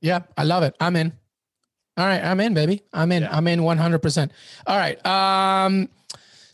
Yeah, 0.00 0.20
I 0.36 0.44
love 0.44 0.62
it. 0.62 0.74
I'm 0.80 0.96
in. 0.96 1.12
All 1.96 2.06
right, 2.06 2.22
I'm 2.22 2.40
in, 2.40 2.54
baby. 2.54 2.82
I'm 2.92 3.12
in. 3.12 3.22
Yeah. 3.22 3.36
I'm 3.36 3.46
in 3.46 3.60
100%. 3.60 4.30
All 4.66 4.76
right. 4.76 5.04
Um 5.06 5.88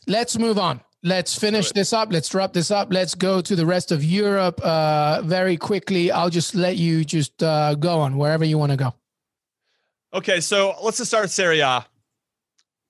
let's 0.06 0.38
move 0.38 0.58
on. 0.58 0.80
Let's 1.04 1.38
finish 1.38 1.70
this 1.70 1.92
up. 1.92 2.12
Let's 2.12 2.34
wrap 2.34 2.52
this 2.52 2.72
up. 2.72 2.92
Let's 2.92 3.14
go 3.14 3.40
to 3.40 3.54
the 3.54 3.64
rest 3.64 3.92
of 3.92 4.02
Europe 4.02 4.60
uh 4.62 5.22
very 5.22 5.56
quickly. 5.56 6.10
I'll 6.10 6.30
just 6.30 6.54
let 6.54 6.76
you 6.76 7.04
just 7.04 7.42
uh 7.42 7.74
go 7.74 8.00
on 8.00 8.16
wherever 8.16 8.44
you 8.44 8.58
want 8.58 8.72
to 8.72 8.76
go. 8.76 8.94
Okay, 10.12 10.40
so 10.40 10.74
let's 10.82 10.96
just 10.96 11.10
start 11.10 11.24
with 11.24 11.30
Serie 11.30 11.60
A. 11.60 11.86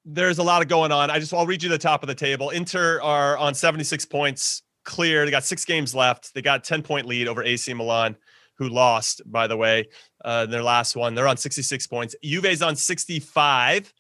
There's 0.05 0.39
a 0.39 0.43
lot 0.43 0.63
of 0.63 0.69
going 0.69 0.91
on. 0.91 1.11
I 1.11 1.19
just 1.19 1.35
I'll 1.35 1.47
read 1.47 1.63
you 1.63 1.69
the 1.69 1.77
top 1.77 2.03
of 2.03 2.07
the 2.07 2.15
table. 2.15 2.49
Inter 2.51 3.01
are 3.03 3.37
on 3.37 3.55
76 3.55 4.07
points, 4.07 4.63
clear. 4.85 5.25
They 5.27 5.31
got 5.31 5.45
six 5.45 5.67
games 5.67 5.95
left. 5.95 6.33
They 6.33 6.41
got 6.41 6.65
10 6.65 6.83
point 6.83 7.07
lead 7.07 7.29
over 7.29 7.43
AC 7.43 7.75
Milan, 7.75 8.17
who 8.57 8.71
lost, 8.71 9.21
by 9.27 9.47
the 9.47 9.57
way, 9.57 9.89
uh, 10.25 10.47
their 10.47 10.63
last 10.63 10.97
one. 10.97 11.15
They're 11.15 11.29
on 11.29 11.37
66 11.37 11.87
points. 11.89 12.15
Juve's 12.23 12.63
on 12.63 12.75
65. 12.75 13.93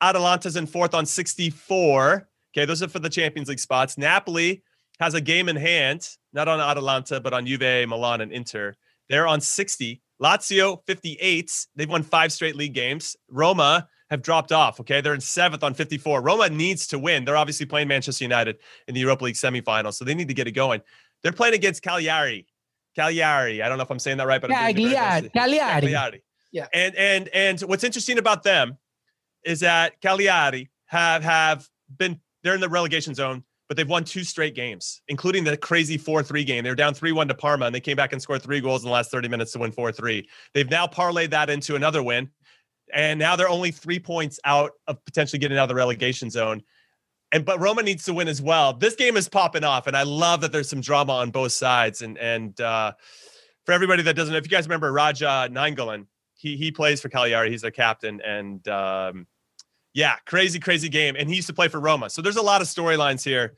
Atalanta's 0.00 0.56
in 0.56 0.66
fourth 0.66 0.94
on 0.94 1.04
64. 1.04 2.29
Okay, 2.52 2.64
those 2.64 2.82
are 2.82 2.88
for 2.88 2.98
the 2.98 3.08
Champions 3.08 3.48
League 3.48 3.60
spots. 3.60 3.96
Napoli 3.96 4.62
has 4.98 5.14
a 5.14 5.20
game 5.20 5.48
in 5.48 5.56
hand, 5.56 6.08
not 6.32 6.48
on 6.48 6.60
Atalanta, 6.60 7.20
but 7.20 7.32
on 7.32 7.46
Juve, 7.46 7.88
Milan, 7.88 8.20
and 8.20 8.32
Inter. 8.32 8.74
They're 9.08 9.26
on 9.26 9.40
60. 9.40 10.02
Lazio, 10.22 10.80
58. 10.86 11.66
They've 11.74 11.88
won 11.88 12.02
five 12.02 12.32
straight 12.32 12.54
league 12.54 12.74
games. 12.74 13.16
Roma 13.28 13.88
have 14.10 14.22
dropped 14.22 14.52
off. 14.52 14.80
Okay. 14.80 15.00
They're 15.00 15.14
in 15.14 15.20
seventh 15.20 15.62
on 15.62 15.72
54. 15.72 16.20
Roma 16.20 16.50
needs 16.50 16.86
to 16.88 16.98
win. 16.98 17.24
They're 17.24 17.36
obviously 17.36 17.66
playing 17.66 17.88
Manchester 17.88 18.24
United 18.24 18.58
in 18.88 18.94
the 18.94 19.00
Europa 19.00 19.24
League 19.24 19.36
semifinals, 19.36 19.94
so 19.94 20.04
they 20.04 20.14
need 20.14 20.28
to 20.28 20.34
get 20.34 20.46
it 20.46 20.52
going. 20.52 20.82
They're 21.22 21.32
playing 21.32 21.54
against 21.54 21.82
Cagliari. 21.82 22.46
Cagliari. 22.96 23.62
I 23.62 23.68
don't 23.68 23.78
know 23.78 23.84
if 23.84 23.90
I'm 23.90 23.98
saying 23.98 24.18
that 24.18 24.26
right, 24.26 24.40
but 24.40 24.52
I'm 24.52 24.74
doing 24.74 24.86
it 24.86 24.90
very 24.90 25.30
Cagliari. 25.30 25.30
Cagliari. 25.30 25.80
Cagliari. 25.80 26.22
Yeah. 26.52 26.66
And 26.74 26.94
and 26.96 27.28
and 27.28 27.60
what's 27.60 27.84
interesting 27.84 28.18
about 28.18 28.42
them 28.42 28.78
is 29.44 29.60
that 29.60 30.00
Cagliari 30.00 30.70
have 30.86 31.22
have 31.22 31.68
been 31.96 32.20
they're 32.42 32.54
in 32.54 32.60
the 32.60 32.68
relegation 32.68 33.14
zone, 33.14 33.44
but 33.68 33.76
they've 33.76 33.88
won 33.88 34.02
two 34.02 34.24
straight 34.24 34.54
games, 34.54 35.00
including 35.08 35.44
the 35.44 35.56
crazy 35.56 35.96
4 35.96 36.22
3 36.22 36.44
game. 36.44 36.64
They 36.64 36.70
were 36.70 36.76
down 36.76 36.92
3 36.92 37.12
1 37.12 37.28
to 37.28 37.34
Parma, 37.34 37.66
and 37.66 37.74
they 37.74 37.80
came 37.80 37.96
back 37.96 38.12
and 38.12 38.20
scored 38.20 38.42
three 38.42 38.60
goals 38.60 38.82
in 38.82 38.88
the 38.88 38.92
last 38.92 39.10
30 39.10 39.28
minutes 39.28 39.52
to 39.52 39.58
win 39.58 39.72
4 39.72 39.92
3. 39.92 40.28
They've 40.54 40.68
now 40.68 40.86
parlayed 40.86 41.30
that 41.30 41.50
into 41.50 41.76
another 41.76 42.02
win, 42.02 42.30
and 42.92 43.18
now 43.18 43.36
they're 43.36 43.48
only 43.48 43.70
three 43.70 44.00
points 44.00 44.40
out 44.44 44.72
of 44.86 45.04
potentially 45.04 45.38
getting 45.38 45.56
out 45.56 45.64
of 45.64 45.68
the 45.68 45.74
relegation 45.74 46.30
zone. 46.30 46.62
And 47.32 47.44
but 47.44 47.60
Roma 47.60 47.82
needs 47.82 48.04
to 48.06 48.12
win 48.12 48.26
as 48.26 48.42
well. 48.42 48.72
This 48.72 48.96
game 48.96 49.16
is 49.16 49.28
popping 49.28 49.62
off, 49.62 49.86
and 49.86 49.96
I 49.96 50.02
love 50.02 50.40
that 50.40 50.50
there's 50.50 50.68
some 50.68 50.80
drama 50.80 51.12
on 51.12 51.30
both 51.30 51.52
sides. 51.52 52.02
And 52.02 52.18
and 52.18 52.60
uh, 52.60 52.92
for 53.66 53.72
everybody 53.72 54.02
that 54.02 54.16
doesn't 54.16 54.32
know, 54.32 54.38
if 54.38 54.44
you 54.44 54.50
guys 54.50 54.66
remember 54.66 54.90
Radja 54.90 55.48
Nainggolan, 55.48 56.06
he 56.34 56.56
he 56.56 56.72
plays 56.72 57.00
for 57.00 57.08
Cagliari. 57.08 57.50
He's 57.50 57.62
their 57.62 57.70
captain, 57.70 58.20
and 58.20 58.66
um, 58.66 59.28
yeah, 59.92 60.16
crazy, 60.26 60.58
crazy 60.58 60.88
game. 60.88 61.16
And 61.18 61.28
he 61.28 61.36
used 61.36 61.48
to 61.48 61.54
play 61.54 61.68
for 61.68 61.80
Roma. 61.80 62.10
So 62.10 62.22
there's 62.22 62.36
a 62.36 62.42
lot 62.42 62.60
of 62.60 62.68
storylines 62.68 63.24
here 63.24 63.54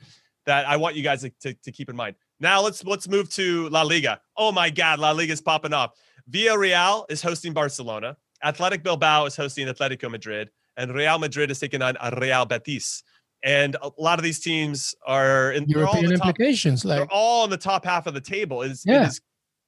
that 0.47 0.67
I 0.67 0.77
want 0.77 0.97
you 0.97 1.03
guys 1.03 1.23
to, 1.23 1.31
to, 1.41 1.55
to, 1.55 1.73
keep 1.73 1.89
in 1.89 1.97
mind. 1.97 2.17
Now 2.41 2.61
let's 2.63 2.85
let's 2.85 3.09
move 3.09 3.31
to 3.35 3.69
La 3.69 3.83
Liga. 3.83 4.21
Oh 4.37 4.51
my 4.51 4.71
God, 4.71 4.99
La 4.99 5.13
Liga 5.13 5.33
is 5.33 5.41
popping 5.41 5.73
off. 5.73 5.93
Villarreal 6.31 7.05
is 7.11 7.23
hosting 7.23 7.53
Barcelona. 7.53 8.17
Athletic 8.43 8.83
Bilbao 8.83 9.27
is 9.27 9.37
hosting 9.37 9.69
Atletico 9.69 10.11
Madrid, 10.11 10.51
and 10.77 10.93
Real 10.93 11.19
Madrid 11.19 11.51
is 11.51 11.61
taking 11.61 11.83
on 11.83 11.97
Real 12.19 12.45
Betis. 12.45 13.05
And 13.45 13.77
a 13.83 13.91
lot 13.99 14.19
of 14.19 14.23
these 14.23 14.41
teams 14.41 14.95
are 15.07 15.53
in 15.53 15.69
European 15.69 16.07
the 16.07 16.15
implications. 16.15 16.83
Top, 16.83 16.89
like 16.89 16.99
they're 16.99 17.13
all 17.13 17.43
on 17.43 17.51
the 17.51 17.57
top 17.57 17.85
half 17.85 18.07
of 18.07 18.15
the 18.15 18.21
table. 18.21 18.63
It 18.63 18.73
is, 18.73 18.85
yeah. 18.87 19.03
it 19.03 19.09
is 19.09 19.21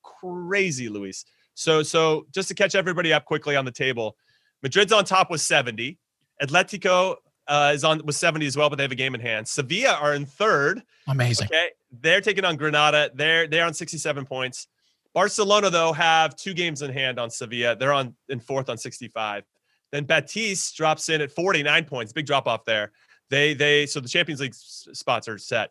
crazy, 0.03 0.89
Luis. 0.89 1.25
So 1.55 1.83
so 1.83 2.27
just 2.33 2.49
to 2.49 2.55
catch 2.55 2.75
everybody 2.75 3.13
up 3.13 3.25
quickly 3.25 3.55
on 3.57 3.65
the 3.65 3.73
table, 3.73 4.17
Madrid's 4.63 4.93
on 4.93 5.05
top 5.05 5.31
with 5.31 5.41
70. 5.41 5.99
Atletico 6.43 7.17
uh, 7.47 7.73
is 7.75 7.85
on 7.85 8.05
with 8.05 8.17
70 8.17 8.47
as 8.47 8.57
well, 8.57 8.71
but 8.71 8.77
they 8.77 8.85
have 8.85 8.93
a 8.93 8.97
game 8.97 9.15
in 9.15 9.21
hand. 9.21 9.47
Sevilla 9.47 9.99
are 10.01 10.15
in 10.15 10.27
third. 10.27 10.83
Amazing. 11.07 11.47
Okay. 11.47 11.71
They're 12.01 12.21
taking 12.21 12.45
on 12.45 12.57
Granada. 12.57 13.11
They're 13.15 13.47
they're 13.47 13.65
on 13.65 13.75
67 13.75 14.25
points. 14.25 14.69
Barcelona, 15.13 15.71
though, 15.71 15.93
have 15.93 16.35
two 16.35 16.55
games 16.55 16.83
in 16.83 16.93
hand 16.93 17.21
on 17.21 17.31
Sevilla. 17.31 17.77
They're 17.77 17.93
on 17.93 18.15
in 18.29 18.41
fourth 18.41 18.69
on 18.69 18.77
65. 18.77 19.45
Then 19.93 20.05
Betis 20.05 20.73
drops 20.73 21.09
in 21.09 21.21
at 21.21 21.31
49 21.31 21.85
points. 21.85 22.13
Big 22.13 22.27
drop 22.27 22.49
off 22.49 22.65
there. 22.65 22.91
They 23.31 23.55
they 23.55 23.87
so 23.87 24.01
the 24.01 24.09
Champions 24.09 24.41
League 24.41 24.55
spots 24.55 25.29
are 25.29 25.39
set. 25.39 25.71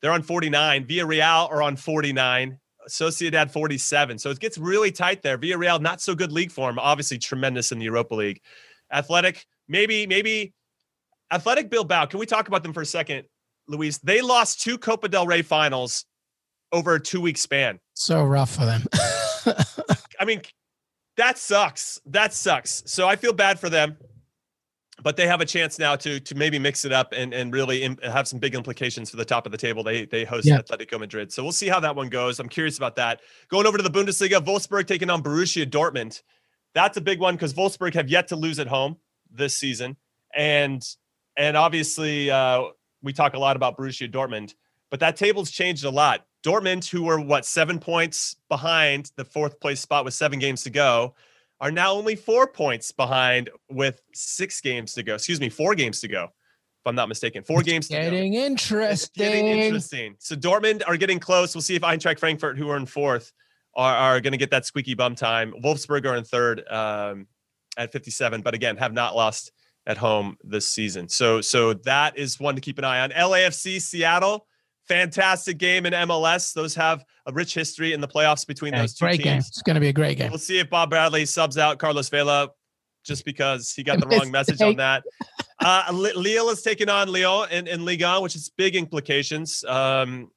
They're 0.00 0.12
on 0.12 0.22
49. 0.22 0.86
Villarreal 0.86 1.50
are 1.50 1.62
on 1.62 1.76
49. 1.76 2.58
Sociedad 2.88 3.50
47. 3.50 4.18
So 4.18 4.30
it 4.30 4.38
gets 4.38 4.56
really 4.56 4.90
tight 4.90 5.22
there. 5.22 5.36
Villarreal 5.36 5.80
not 5.80 6.00
so 6.00 6.14
good 6.14 6.32
league 6.32 6.50
form. 6.50 6.78
Obviously 6.78 7.18
tremendous 7.18 7.72
in 7.72 7.78
the 7.78 7.84
Europa 7.84 8.14
League. 8.14 8.40
Athletic 8.90 9.46
maybe 9.68 10.06
maybe 10.06 10.54
Athletic 11.32 11.70
Bilbao. 11.70 12.06
Can 12.06 12.20
we 12.20 12.26
talk 12.26 12.48
about 12.48 12.62
them 12.62 12.72
for 12.72 12.82
a 12.82 12.86
second, 12.86 13.24
Luis? 13.66 13.98
They 13.98 14.20
lost 14.20 14.60
two 14.60 14.78
Copa 14.78 15.08
del 15.08 15.26
Rey 15.26 15.42
finals 15.42 16.04
over 16.72 16.94
a 16.94 17.00
two 17.00 17.20
week 17.20 17.38
span. 17.38 17.78
So 17.94 18.24
rough 18.24 18.50
for 18.50 18.64
them. 18.64 18.84
I 20.20 20.24
mean, 20.24 20.42
that 21.16 21.38
sucks. 21.38 22.00
That 22.06 22.32
sucks. 22.32 22.82
So 22.86 23.08
I 23.08 23.16
feel 23.16 23.32
bad 23.32 23.58
for 23.58 23.68
them 23.68 23.96
but 25.02 25.16
they 25.16 25.26
have 25.26 25.40
a 25.40 25.44
chance 25.44 25.78
now 25.78 25.96
to 25.96 26.20
to 26.20 26.34
maybe 26.34 26.58
mix 26.58 26.84
it 26.84 26.92
up 26.92 27.12
and 27.16 27.32
and 27.32 27.52
really 27.52 27.82
Im- 27.82 27.98
have 28.02 28.26
some 28.26 28.38
big 28.38 28.54
implications 28.54 29.10
for 29.10 29.16
the 29.16 29.24
top 29.24 29.46
of 29.46 29.52
the 29.52 29.58
table. 29.58 29.82
They 29.82 30.04
they 30.04 30.24
host 30.24 30.46
yeah. 30.46 30.60
Atletico 30.60 30.98
Madrid, 30.98 31.32
so 31.32 31.42
we'll 31.42 31.52
see 31.52 31.68
how 31.68 31.80
that 31.80 31.94
one 31.94 32.08
goes. 32.08 32.40
I'm 32.40 32.48
curious 32.48 32.76
about 32.76 32.96
that. 32.96 33.20
Going 33.48 33.66
over 33.66 33.76
to 33.76 33.82
the 33.82 33.90
Bundesliga, 33.90 34.44
Wolfsburg 34.44 34.86
taking 34.86 35.10
on 35.10 35.22
Borussia 35.22 35.66
Dortmund. 35.66 36.22
That's 36.74 36.96
a 36.96 37.00
big 37.00 37.20
one 37.20 37.34
because 37.34 37.54
Wolfsburg 37.54 37.94
have 37.94 38.08
yet 38.08 38.28
to 38.28 38.36
lose 38.36 38.58
at 38.58 38.66
home 38.66 38.96
this 39.32 39.54
season, 39.54 39.96
and 40.34 40.82
and 41.36 41.56
obviously 41.56 42.30
uh, 42.30 42.64
we 43.02 43.12
talk 43.12 43.34
a 43.34 43.38
lot 43.38 43.56
about 43.56 43.76
Borussia 43.76 44.10
Dortmund, 44.10 44.54
but 44.90 45.00
that 45.00 45.16
table's 45.16 45.50
changed 45.50 45.84
a 45.84 45.90
lot. 45.90 46.26
Dortmund, 46.42 46.88
who 46.88 47.02
were 47.02 47.20
what 47.20 47.44
seven 47.44 47.78
points 47.78 48.36
behind 48.48 49.10
the 49.16 49.24
fourth 49.24 49.60
place 49.60 49.80
spot 49.80 50.04
with 50.04 50.14
seven 50.14 50.38
games 50.38 50.62
to 50.64 50.70
go, 50.70 51.14
are 51.60 51.70
now 51.70 51.92
only 51.92 52.16
four 52.16 52.46
points 52.46 52.92
behind 52.92 53.50
with 53.70 54.00
six 54.14 54.60
games 54.60 54.94
to 54.94 55.02
go. 55.02 55.14
Excuse 55.14 55.40
me, 55.40 55.48
four 55.48 55.74
games 55.74 56.00
to 56.00 56.08
go. 56.08 56.24
If 56.24 56.86
I'm 56.86 56.94
not 56.94 57.08
mistaken, 57.08 57.42
four 57.42 57.60
it's 57.60 57.68
games. 57.68 57.88
Getting 57.88 58.34
interesting. 58.34 58.92
It's 58.92 59.08
getting 59.08 59.46
interesting. 59.46 60.14
So 60.20 60.36
Dortmund 60.36 60.82
are 60.86 60.96
getting 60.96 61.18
close. 61.18 61.54
We'll 61.54 61.62
see 61.62 61.74
if 61.74 61.82
Eintracht 61.82 62.20
Frankfurt, 62.20 62.56
who 62.56 62.70
are 62.70 62.76
in 62.76 62.86
fourth, 62.86 63.32
are, 63.74 63.94
are 63.94 64.20
going 64.20 64.32
to 64.32 64.38
get 64.38 64.50
that 64.52 64.64
squeaky 64.64 64.94
bum 64.94 65.16
time. 65.16 65.52
Wolfsburg 65.64 66.06
are 66.06 66.16
in 66.16 66.24
third 66.24 66.66
um, 66.68 67.26
at 67.78 67.92
57, 67.92 68.42
but 68.42 68.54
again, 68.54 68.76
have 68.76 68.92
not 68.92 69.16
lost 69.16 69.52
at 69.86 69.96
home 69.96 70.36
this 70.44 70.70
season. 70.70 71.08
So 71.08 71.40
so 71.40 71.72
that 71.72 72.18
is 72.18 72.38
one 72.38 72.56
to 72.56 72.60
keep 72.60 72.76
an 72.76 72.84
eye 72.84 73.00
on. 73.00 73.10
LAFC 73.10 73.80
Seattle 73.80 74.46
fantastic 74.88 75.58
game 75.58 75.86
in 75.86 75.92
MLS. 75.92 76.52
Those 76.52 76.74
have 76.74 77.04
a 77.26 77.32
rich 77.32 77.54
history 77.54 77.92
in 77.92 78.00
the 78.00 78.08
playoffs 78.08 78.46
between 78.46 78.72
yeah, 78.72 78.80
those 78.80 78.94
two 78.94 79.04
great 79.04 79.16
teams. 79.18 79.24
Game. 79.24 79.38
It's 79.38 79.62
going 79.62 79.74
to 79.74 79.80
be 79.80 79.88
a 79.88 79.92
great 79.92 80.18
game. 80.18 80.30
We'll 80.30 80.38
see 80.38 80.58
if 80.58 80.70
Bob 80.70 80.90
Bradley 80.90 81.26
subs 81.26 81.58
out 81.58 81.78
Carlos 81.78 82.08
Vela 82.08 82.48
just 83.04 83.24
because 83.24 83.72
he 83.72 83.84
got 83.84 84.00
the 84.00 84.06
wrong 84.06 84.30
message 84.30 84.60
on 84.60 84.76
that. 84.76 85.04
Uh, 85.60 85.90
Lille 85.92 86.50
is 86.50 86.62
taking 86.62 86.88
on 86.88 87.12
Lyon 87.12 87.50
in, 87.50 87.66
in 87.66 87.84
Ligue 87.84 88.02
1, 88.02 88.22
which 88.22 88.34
is 88.34 88.48
big 88.56 88.76
implications. 88.76 89.64
Um, 89.64 90.30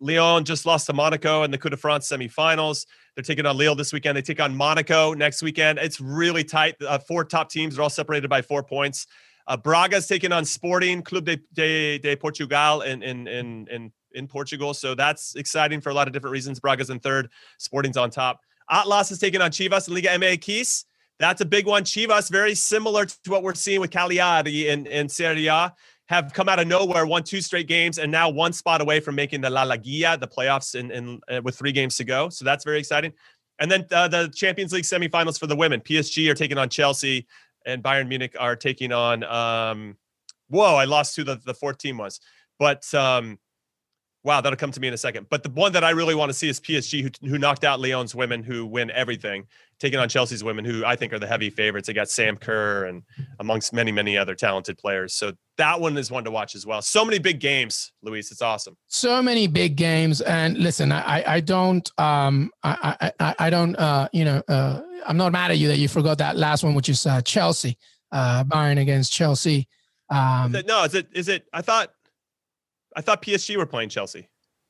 Lyon 0.00 0.44
just 0.44 0.66
lost 0.66 0.86
to 0.86 0.92
Monaco 0.92 1.42
in 1.42 1.50
the 1.50 1.58
Coupe 1.58 1.72
de 1.72 1.76
France 1.76 2.08
semifinals. 2.08 2.86
They're 3.14 3.22
taking 3.22 3.44
on 3.44 3.56
Lille 3.56 3.74
this 3.74 3.92
weekend. 3.92 4.16
They 4.16 4.22
take 4.22 4.40
on 4.40 4.56
Monaco 4.56 5.12
next 5.12 5.42
weekend. 5.42 5.78
It's 5.78 6.00
really 6.00 6.44
tight. 6.44 6.76
Uh, 6.80 6.98
four 6.98 7.24
top 7.24 7.50
teams 7.50 7.78
are 7.78 7.82
all 7.82 7.90
separated 7.90 8.28
by 8.28 8.40
four 8.40 8.62
points. 8.62 9.06
Uh, 9.46 9.56
Braga's 9.56 10.06
taking 10.06 10.32
on 10.32 10.44
Sporting 10.44 11.02
Club 11.02 11.24
de, 11.24 11.38
de, 11.52 11.98
de 11.98 12.16
Portugal 12.16 12.82
in, 12.82 13.02
in, 13.02 13.26
in, 13.26 13.66
in, 13.70 13.92
in 14.14 14.28
Portugal. 14.28 14.72
So 14.72 14.94
that's 14.94 15.34
exciting 15.34 15.80
for 15.80 15.90
a 15.90 15.94
lot 15.94 16.06
of 16.06 16.14
different 16.14 16.32
reasons. 16.32 16.60
Braga's 16.60 16.90
in 16.90 17.00
third, 17.00 17.28
Sporting's 17.58 17.96
on 17.96 18.10
top. 18.10 18.40
Atlas 18.70 19.10
is 19.10 19.18
taking 19.18 19.42
on 19.42 19.50
Chivas 19.50 19.88
in 19.88 19.94
Liga 19.94 20.08
MX. 20.08 20.84
That's 21.18 21.40
a 21.40 21.44
big 21.44 21.66
one. 21.66 21.84
Chivas, 21.84 22.30
very 22.30 22.54
similar 22.54 23.04
to 23.04 23.30
what 23.30 23.42
we're 23.42 23.54
seeing 23.54 23.80
with 23.80 23.90
Cagliari 23.90 24.68
in, 24.68 24.86
in 24.86 25.08
Serie 25.08 25.46
A, 25.46 25.72
have 26.12 26.34
come 26.34 26.46
out 26.46 26.58
of 26.58 26.66
nowhere, 26.66 27.06
won 27.06 27.22
two 27.22 27.40
straight 27.40 27.66
games, 27.66 27.98
and 27.98 28.12
now 28.12 28.28
one 28.28 28.52
spot 28.52 28.82
away 28.82 29.00
from 29.00 29.14
making 29.14 29.40
the 29.40 29.48
La 29.48 29.64
Liguilla, 29.64 30.20
the 30.20 30.28
playoffs, 30.28 30.74
in, 30.74 30.90
in 30.90 31.20
uh, 31.30 31.40
with 31.42 31.56
three 31.56 31.72
games 31.72 31.96
to 31.96 32.04
go. 32.04 32.28
So 32.28 32.44
that's 32.44 32.64
very 32.64 32.78
exciting. 32.78 33.14
And 33.58 33.70
then 33.70 33.86
uh, 33.90 34.08
the 34.08 34.28
Champions 34.34 34.74
League 34.74 34.84
semifinals 34.84 35.38
for 35.38 35.46
the 35.46 35.56
women. 35.56 35.80
PSG 35.80 36.30
are 36.30 36.34
taking 36.34 36.58
on 36.58 36.68
Chelsea 36.68 37.26
and 37.64 37.82
Bayern 37.82 38.08
Munich 38.08 38.36
are 38.38 38.56
taking 38.56 38.92
on. 38.92 39.24
Um, 39.24 39.96
whoa, 40.48 40.74
I 40.74 40.84
lost 40.84 41.16
who 41.16 41.24
the, 41.24 41.40
the 41.46 41.54
fourth 41.54 41.78
team 41.78 41.96
was, 41.96 42.20
but 42.58 42.92
um, 42.92 43.38
wow, 44.22 44.42
that'll 44.42 44.58
come 44.58 44.72
to 44.72 44.80
me 44.80 44.88
in 44.88 44.94
a 44.94 44.98
second. 44.98 45.28
But 45.30 45.42
the 45.42 45.50
one 45.50 45.72
that 45.72 45.84
I 45.84 45.90
really 45.90 46.14
want 46.14 46.28
to 46.28 46.34
see 46.34 46.48
is 46.48 46.60
PSG, 46.60 47.02
who, 47.22 47.28
who 47.28 47.38
knocked 47.38 47.64
out 47.64 47.80
Lyon's 47.80 48.14
women, 48.14 48.42
who 48.42 48.66
win 48.66 48.90
everything, 48.90 49.46
taking 49.82 49.98
on 49.98 50.08
Chelsea's 50.08 50.44
women, 50.44 50.64
who 50.64 50.84
I 50.84 50.94
think 50.94 51.12
are 51.12 51.18
the 51.18 51.26
heavy 51.26 51.50
favorites. 51.50 51.88
They 51.88 51.92
got 51.92 52.08
Sam 52.08 52.36
Kerr 52.36 52.84
and 52.84 53.02
amongst 53.40 53.72
many, 53.72 53.90
many 53.90 54.16
other 54.16 54.36
talented 54.36 54.78
players. 54.78 55.12
So 55.12 55.32
that 55.58 55.80
one 55.80 55.98
is 55.98 56.08
one 56.08 56.22
to 56.22 56.30
watch 56.30 56.54
as 56.54 56.64
well. 56.64 56.80
So 56.82 57.04
many 57.04 57.18
big 57.18 57.40
games, 57.40 57.90
Luis. 58.00 58.30
It's 58.30 58.40
awesome. 58.40 58.76
So 58.86 59.20
many 59.20 59.48
big 59.48 59.74
games. 59.74 60.20
And 60.20 60.56
listen, 60.56 60.92
I, 60.92 61.24
I 61.26 61.40
don't, 61.40 61.90
um, 61.98 62.52
I, 62.62 63.10
I, 63.18 63.34
I 63.40 63.50
don't, 63.50 63.74
uh, 63.74 64.08
you 64.12 64.24
know, 64.24 64.40
uh, 64.46 64.82
I'm 65.04 65.16
not 65.16 65.32
mad 65.32 65.50
at 65.50 65.58
you 65.58 65.66
that 65.66 65.78
you 65.78 65.88
forgot 65.88 66.18
that 66.18 66.36
last 66.36 66.62
one, 66.62 66.74
which 66.74 66.88
is 66.88 67.04
uh, 67.04 67.20
Chelsea, 67.22 67.76
uh, 68.12 68.44
Bayern 68.44 68.80
against 68.80 69.12
Chelsea. 69.12 69.66
Um, 70.10 70.54
is 70.54 70.60
it, 70.60 70.66
no, 70.68 70.84
is 70.84 70.94
it? 70.94 71.08
Is 71.12 71.28
it? 71.28 71.48
I 71.52 71.60
thought, 71.60 71.90
I 72.94 73.00
thought 73.00 73.20
PSG 73.20 73.56
were 73.56 73.66
playing 73.66 73.88
Chelsea. 73.88 74.28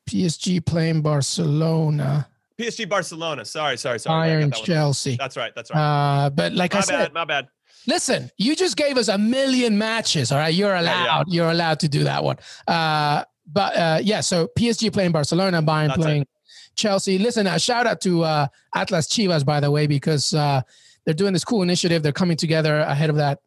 PSG 0.08 0.64
playing 0.64 1.02
Barcelona. 1.02 2.28
PSG 2.62 2.88
Barcelona. 2.88 3.44
Sorry, 3.44 3.76
sorry, 3.76 3.98
sorry. 3.98 4.28
Bayern 4.28 4.54
that 4.54 4.64
Chelsea. 4.64 5.16
That's 5.16 5.36
right. 5.36 5.52
That's 5.54 5.70
right. 5.70 6.24
Uh, 6.26 6.30
but 6.30 6.52
like 6.52 6.72
my 6.72 6.78
I 6.78 6.80
bad, 6.82 6.86
said, 6.86 7.12
my 7.12 7.24
bad. 7.24 7.48
Listen, 7.86 8.30
you 8.38 8.54
just 8.54 8.76
gave 8.76 8.96
us 8.96 9.08
a 9.08 9.18
million 9.18 9.76
matches. 9.76 10.30
All 10.30 10.38
right, 10.38 10.54
you're 10.54 10.74
allowed. 10.74 11.04
Yeah, 11.04 11.16
yeah. 11.18 11.22
You're 11.26 11.50
allowed 11.50 11.80
to 11.80 11.88
do 11.88 12.04
that 12.04 12.22
one. 12.22 12.36
Uh, 12.68 13.24
but 13.46 13.76
uh, 13.76 13.98
yeah, 14.02 14.20
so 14.20 14.48
PSG 14.58 14.92
playing 14.92 15.12
Barcelona, 15.12 15.62
Bayern 15.62 15.88
That's 15.88 15.98
playing 15.98 16.22
it. 16.22 16.28
Chelsea. 16.76 17.18
Listen, 17.18 17.46
a 17.46 17.58
shout 17.58 17.86
out 17.86 18.00
to 18.02 18.22
uh, 18.22 18.46
Atlas 18.74 19.08
Chivas, 19.08 19.44
by 19.44 19.60
the 19.60 19.70
way, 19.70 19.86
because 19.86 20.32
uh, 20.32 20.62
they're 21.04 21.14
doing 21.14 21.32
this 21.32 21.44
cool 21.44 21.62
initiative. 21.62 22.02
They're 22.02 22.12
coming 22.12 22.36
together 22.36 22.78
ahead 22.80 23.10
of 23.10 23.16
that 23.16 23.40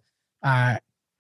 uh, 0.44 0.78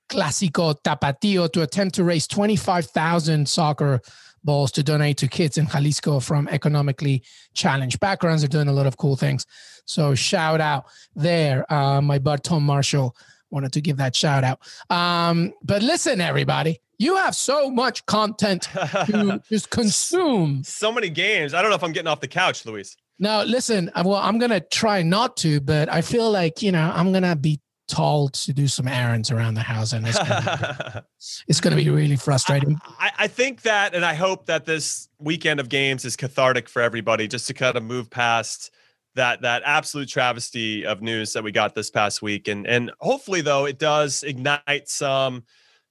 Clásico 0.10 0.76
Tapatío 0.84 1.52
to 1.54 1.62
attempt 1.62 1.96
to 1.96 2.04
raise 2.04 2.28
25,000 2.28 3.48
soccer 3.48 4.02
balls 4.46 4.72
to 4.74 4.84
donate 4.84 5.18
to 5.18 5.28
kids 5.28 5.58
in 5.58 5.68
Jalisco 5.68 6.20
from 6.20 6.48
economically 6.48 7.24
challenged 7.54 8.00
backgrounds. 8.00 8.41
They're 8.41 8.50
doing 8.50 8.68
a 8.68 8.74
lot 8.74 8.88
of 8.88 8.98
cool 8.98 9.16
things. 9.16 9.46
So 9.86 10.16
shout 10.16 10.62
out 10.62 10.86
there. 11.16 11.72
Uh, 11.72 12.02
my 12.02 12.20
bud 12.20 12.43
Tom 12.43 12.64
Marshall 12.64 13.16
wanted 13.50 13.74
to 13.74 13.82
give 13.82 13.98
that 13.98 14.16
shout 14.16 14.43
out. 14.43 14.60
Um, 14.89 15.54
but 15.64 15.82
listen, 15.82 16.22
everybody, 16.22 16.82
you 16.98 17.16
have 17.18 17.36
so 17.36 17.70
much 17.70 18.06
content 18.06 18.64
to 18.64 19.41
just 19.50 19.70
consume. 19.70 20.64
So 20.64 20.91
many 20.91 21.10
games. 21.10 21.54
I 21.54 21.62
don't 21.62 21.70
know 21.70 21.76
if 21.76 21.84
I'm 21.84 21.91
getting 21.91 22.08
off 22.08 22.22
the 22.22 22.28
couch, 22.28 22.66
Luis. 22.66 22.96
Now, 23.18 23.43
listen, 23.43 23.89
uh, 23.96 24.04
well, 24.06 24.20
I'm 24.22 24.39
going 24.39 24.52
to 24.52 24.60
try 24.60 25.02
not 25.02 25.38
to, 25.38 25.62
but 25.62 25.89
I 25.89 26.02
feel 26.02 26.30
like, 26.30 26.62
you 26.62 26.72
know, 26.72 26.91
I'm 26.93 27.12
going 27.12 27.24
to 27.24 27.36
be 27.36 27.62
told 27.88 28.34
to 28.34 28.54
do 28.54 28.68
some 28.68 28.88
errands 28.88 29.32
around 29.32 29.54
the 29.54 29.62
house, 29.62 29.94
and 29.94 30.08
it's 30.08 30.18
gonna, 30.18 31.06
it's 31.48 31.62
going 31.62 31.76
to 31.76 31.84
be 31.84 31.90
really 31.90 32.16
frustrating. 32.16 32.80
I, 33.00 33.12
I 33.20 33.28
think 33.28 33.62
that, 33.64 33.94
and 33.94 34.04
I 34.04 34.14
hope 34.14 34.46
that 34.48 34.66
this 34.66 35.10
weekend 35.20 35.60
of 35.60 35.70
games 35.70 36.06
is 36.06 36.16
cathartic 36.16 36.68
for 36.68 36.82
everybody, 36.82 37.28
just 37.28 37.48
to 37.48 37.54
kind 37.54 37.76
of 37.76 37.84
move 37.84 38.10
past 38.10 38.72
that 39.16 39.42
that 39.42 39.64
absolute 39.66 40.10
travesty 40.10 40.86
of 40.86 41.02
news 41.02 41.34
that 41.34 41.44
we 41.44 41.52
got 41.52 41.76
this 41.76 41.90
past 41.90 42.22
week, 42.22 42.48
and 42.48 42.68
and 42.68 42.92
hopefully 43.00 43.42
though 43.42 43.66
it 43.66 43.80
does 43.80 44.24
ignite 44.24 44.90
some 44.90 45.44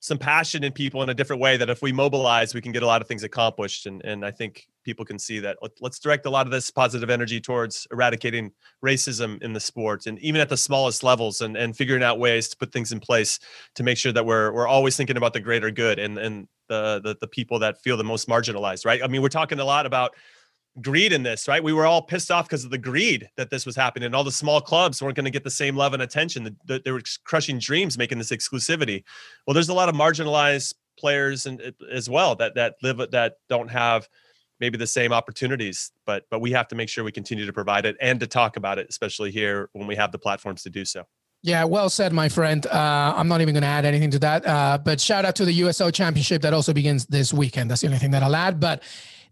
some 0.04 0.18
passion 0.18 0.62
in 0.64 0.70
people 0.70 1.02
in 1.02 1.08
a 1.08 1.14
different 1.14 1.40
way 1.40 1.56
that 1.56 1.70
if 1.70 1.80
we 1.80 1.90
mobilize 1.90 2.52
we 2.52 2.60
can 2.60 2.72
get 2.72 2.82
a 2.82 2.86
lot 2.86 3.00
of 3.00 3.08
things 3.08 3.22
accomplished. 3.22 3.86
And 3.86 4.04
and 4.04 4.22
i 4.24 4.30
think 4.30 4.66
people 4.84 5.02
can 5.02 5.18
see 5.18 5.38
that 5.40 5.56
let's 5.80 5.98
direct 5.98 6.26
a 6.26 6.30
lot 6.30 6.46
of 6.46 6.52
this 6.52 6.70
positive 6.70 7.08
energy 7.08 7.40
towards 7.40 7.86
eradicating 7.90 8.52
racism 8.84 9.42
in 9.42 9.54
the 9.54 9.60
sport 9.60 10.04
and 10.04 10.18
even 10.18 10.42
at 10.42 10.50
the 10.50 10.58
smallest 10.58 11.02
levels 11.02 11.40
and 11.40 11.56
and 11.56 11.74
figuring 11.74 12.02
out 12.02 12.18
ways 12.18 12.48
to 12.48 12.56
put 12.58 12.70
things 12.70 12.92
in 12.92 13.00
place 13.00 13.38
to 13.74 13.82
make 13.82 13.96
sure 13.96 14.12
that 14.12 14.26
we're 14.26 14.52
we're 14.52 14.68
always 14.68 14.94
thinking 14.94 15.16
about 15.16 15.32
the 15.32 15.40
greater 15.40 15.70
good 15.70 15.98
and 15.98 16.18
and 16.18 16.48
the 16.68 17.00
the, 17.02 17.16
the 17.22 17.28
people 17.28 17.58
that 17.58 17.80
feel 17.80 17.96
the 17.96 18.04
most 18.04 18.28
marginalized 18.28 18.84
right? 18.84 19.02
I 19.02 19.06
mean 19.08 19.22
we're 19.22 19.28
talking 19.30 19.58
a 19.58 19.64
lot 19.64 19.86
about 19.86 20.14
greed 20.80 21.12
in 21.12 21.22
this, 21.22 21.46
right? 21.48 21.62
We 21.62 21.72
were 21.72 21.86
all 21.86 22.02
pissed 22.02 22.30
off 22.30 22.46
because 22.46 22.64
of 22.64 22.70
the 22.70 22.78
greed 22.78 23.28
that 23.36 23.50
this 23.50 23.64
was 23.64 23.76
happening. 23.76 24.06
And 24.06 24.14
all 24.14 24.24
the 24.24 24.32
small 24.32 24.60
clubs 24.60 25.00
weren't 25.00 25.16
going 25.16 25.24
to 25.24 25.30
get 25.30 25.44
the 25.44 25.50
same 25.50 25.76
love 25.76 25.94
and 25.94 26.02
attention. 26.02 26.44
The, 26.44 26.56
the, 26.66 26.82
they 26.84 26.90
were 26.90 27.02
crushing 27.24 27.58
dreams, 27.58 27.96
making 27.96 28.18
this 28.18 28.30
exclusivity. 28.30 29.04
Well, 29.46 29.54
there's 29.54 29.68
a 29.68 29.74
lot 29.74 29.88
of 29.88 29.94
marginalized 29.94 30.74
players 30.98 31.46
and 31.46 31.74
as 31.90 32.08
well 32.08 32.36
that 32.36 32.54
that 32.54 32.76
live 32.82 32.98
that 33.10 33.34
don't 33.48 33.68
have 33.68 34.08
maybe 34.60 34.78
the 34.78 34.86
same 34.86 35.12
opportunities 35.12 35.90
but 36.06 36.24
but 36.30 36.40
we 36.40 36.52
have 36.52 36.68
to 36.68 36.76
make 36.76 36.88
sure 36.88 37.02
we 37.02 37.10
continue 37.10 37.44
to 37.44 37.52
provide 37.52 37.84
it 37.84 37.96
and 38.00 38.20
to 38.20 38.28
talk 38.28 38.56
about 38.56 38.78
it 38.78 38.86
especially 38.88 39.32
here 39.32 39.68
when 39.72 39.86
we 39.86 39.96
have 39.96 40.12
the 40.12 40.18
platforms 40.18 40.62
to 40.62 40.70
do 40.70 40.84
so 40.84 41.04
yeah, 41.46 41.64
well 41.64 41.90
said, 41.90 42.14
my 42.14 42.30
friend. 42.30 42.66
Uh, 42.66 43.12
I'm 43.14 43.28
not 43.28 43.42
even 43.42 43.52
going 43.52 43.64
to 43.64 43.68
add 43.68 43.84
anything 43.84 44.10
to 44.12 44.18
that. 44.20 44.46
Uh, 44.46 44.78
but 44.82 44.98
shout 44.98 45.26
out 45.26 45.36
to 45.36 45.44
the 45.44 45.60
USL 45.60 45.92
Championship 45.92 46.40
that 46.40 46.54
also 46.54 46.72
begins 46.72 47.04
this 47.04 47.34
weekend. 47.34 47.70
That's 47.70 47.82
the 47.82 47.88
only 47.88 47.98
thing 47.98 48.12
that 48.12 48.22
I'll 48.22 48.34
add. 48.34 48.58
But 48.58 48.82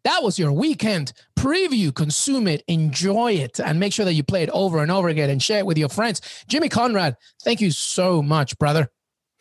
that 0.04 0.22
was 0.22 0.38
your 0.38 0.52
weekend 0.52 1.12
preview. 1.36 1.94
Consume 1.94 2.48
it, 2.48 2.62
enjoy 2.68 3.32
it, 3.32 3.60
and 3.60 3.78
make 3.78 3.92
sure 3.92 4.04
that 4.04 4.14
you 4.14 4.22
play 4.22 4.42
it 4.42 4.50
over 4.50 4.82
and 4.82 4.90
over 4.90 5.08
again 5.08 5.30
and 5.30 5.42
share 5.42 5.58
it 5.58 5.66
with 5.66 5.78
your 5.78 5.88
friends. 5.88 6.20
Jimmy 6.48 6.68
Conrad, 6.68 7.16
thank 7.44 7.60
you 7.60 7.70
so 7.70 8.22
much, 8.22 8.58
brother. 8.58 8.90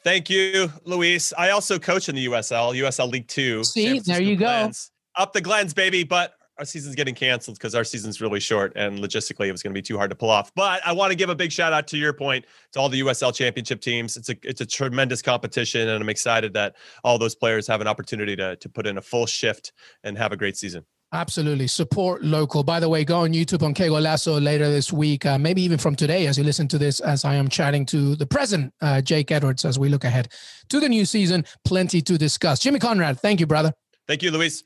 Thank 0.03 0.29
you, 0.29 0.71
Luis. 0.83 1.31
I 1.37 1.51
also 1.51 1.77
coach 1.77 2.09
in 2.09 2.15
the 2.15 2.25
USL, 2.25 2.75
USL 2.75 3.11
League 3.11 3.27
Two. 3.27 3.63
See, 3.63 3.99
there 3.99 4.21
you 4.21 4.35
Glens. 4.35 4.91
go. 5.15 5.23
Up 5.23 5.33
the 5.33 5.41
Glens, 5.41 5.73
baby. 5.73 6.03
But 6.03 6.33
our 6.57 6.65
season's 6.65 6.95
getting 6.95 7.15
canceled 7.15 7.57
because 7.57 7.75
our 7.75 7.83
season's 7.83 8.21
really 8.21 8.39
short 8.39 8.73
and 8.75 8.99
logistically 8.99 9.47
it 9.47 9.51
was 9.51 9.63
going 9.63 9.73
to 9.73 9.77
be 9.77 9.81
too 9.81 9.97
hard 9.97 10.09
to 10.09 10.15
pull 10.15 10.29
off. 10.29 10.51
But 10.55 10.81
I 10.85 10.91
want 10.91 11.11
to 11.11 11.15
give 11.15 11.29
a 11.29 11.35
big 11.35 11.51
shout 11.51 11.73
out 11.73 11.87
to 11.87 11.97
your 11.97 12.13
point 12.13 12.45
to 12.73 12.79
all 12.79 12.89
the 12.89 13.01
USL 13.01 13.33
championship 13.33 13.81
teams. 13.81 14.17
It's 14.17 14.29
a 14.29 14.35
it's 14.43 14.61
a 14.61 14.65
tremendous 14.65 15.21
competition 15.21 15.87
and 15.87 16.01
I'm 16.01 16.09
excited 16.09 16.53
that 16.53 16.75
all 17.03 17.17
those 17.17 17.35
players 17.35 17.67
have 17.67 17.81
an 17.81 17.87
opportunity 17.87 18.35
to 18.35 18.55
to 18.55 18.69
put 18.69 18.85
in 18.85 18.97
a 18.97 19.01
full 19.01 19.25
shift 19.25 19.73
and 20.03 20.17
have 20.17 20.31
a 20.31 20.37
great 20.37 20.57
season. 20.57 20.85
Absolutely. 21.13 21.67
Support 21.67 22.23
local. 22.23 22.63
By 22.63 22.79
the 22.79 22.87
way, 22.87 23.03
go 23.03 23.19
on 23.19 23.33
YouTube 23.33 23.63
on 23.63 23.73
Que 23.73 23.87
Golazo 23.87 24.41
later 24.41 24.69
this 24.71 24.93
week, 24.93 25.25
uh, 25.25 25.37
maybe 25.37 25.61
even 25.61 25.77
from 25.77 25.93
today 25.93 26.25
as 26.27 26.37
you 26.37 26.43
listen 26.45 26.69
to 26.69 26.77
this, 26.77 27.01
as 27.01 27.25
I 27.25 27.35
am 27.35 27.49
chatting 27.49 27.85
to 27.87 28.15
the 28.15 28.25
present 28.25 28.73
uh, 28.81 29.01
Jake 29.01 29.29
Edwards 29.29 29.65
as 29.65 29.77
we 29.77 29.89
look 29.89 30.05
ahead 30.05 30.31
to 30.69 30.79
the 30.79 30.87
new 30.87 31.03
season. 31.03 31.43
Plenty 31.65 32.01
to 32.03 32.17
discuss. 32.17 32.59
Jimmy 32.59 32.79
Conrad, 32.79 33.19
thank 33.19 33.41
you, 33.41 33.47
brother. 33.47 33.73
Thank 34.07 34.23
you, 34.23 34.31
Luis. 34.31 34.63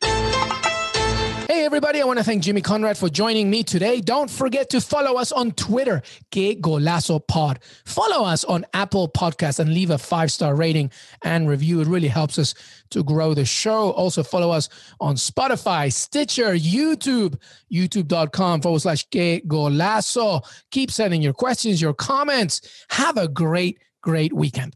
Hey, 1.47 1.63
everybody. 1.63 2.01
I 2.01 2.05
want 2.05 2.17
to 2.17 2.25
thank 2.25 2.41
Jimmy 2.41 2.61
Conrad 2.61 2.97
for 2.97 3.07
joining 3.07 3.51
me 3.51 3.61
today. 3.61 4.01
Don't 4.01 4.31
forget 4.31 4.67
to 4.71 4.81
follow 4.81 5.19
us 5.19 5.31
on 5.31 5.51
Twitter, 5.51 6.01
Que 6.31 6.55
Golazo 6.55 7.25
Pod. 7.25 7.59
Follow 7.85 8.25
us 8.25 8.43
on 8.43 8.65
Apple 8.73 9.07
Podcasts 9.09 9.59
and 9.59 9.71
leave 9.71 9.91
a 9.91 9.99
five 9.99 10.31
star 10.31 10.55
rating 10.55 10.89
and 11.23 11.47
review. 11.47 11.81
It 11.81 11.87
really 11.87 12.07
helps 12.07 12.39
us 12.39 12.55
to 12.89 13.03
grow 13.03 13.35
the 13.35 13.45
show. 13.45 13.91
Also, 13.91 14.23
follow 14.23 14.49
us 14.49 14.69
on 14.99 15.15
Spotify, 15.15 15.93
Stitcher, 15.93 16.55
YouTube, 16.55 17.39
youtube.com 17.71 18.61
forward 18.61 18.81
slash 18.81 19.07
Que 19.11 19.41
Golazo. 19.41 20.41
Keep 20.71 20.89
sending 20.89 21.21
your 21.21 21.33
questions, 21.33 21.79
your 21.79 21.93
comments. 21.93 22.85
Have 22.89 23.17
a 23.17 23.27
great, 23.27 23.77
great 24.01 24.33
weekend. 24.33 24.75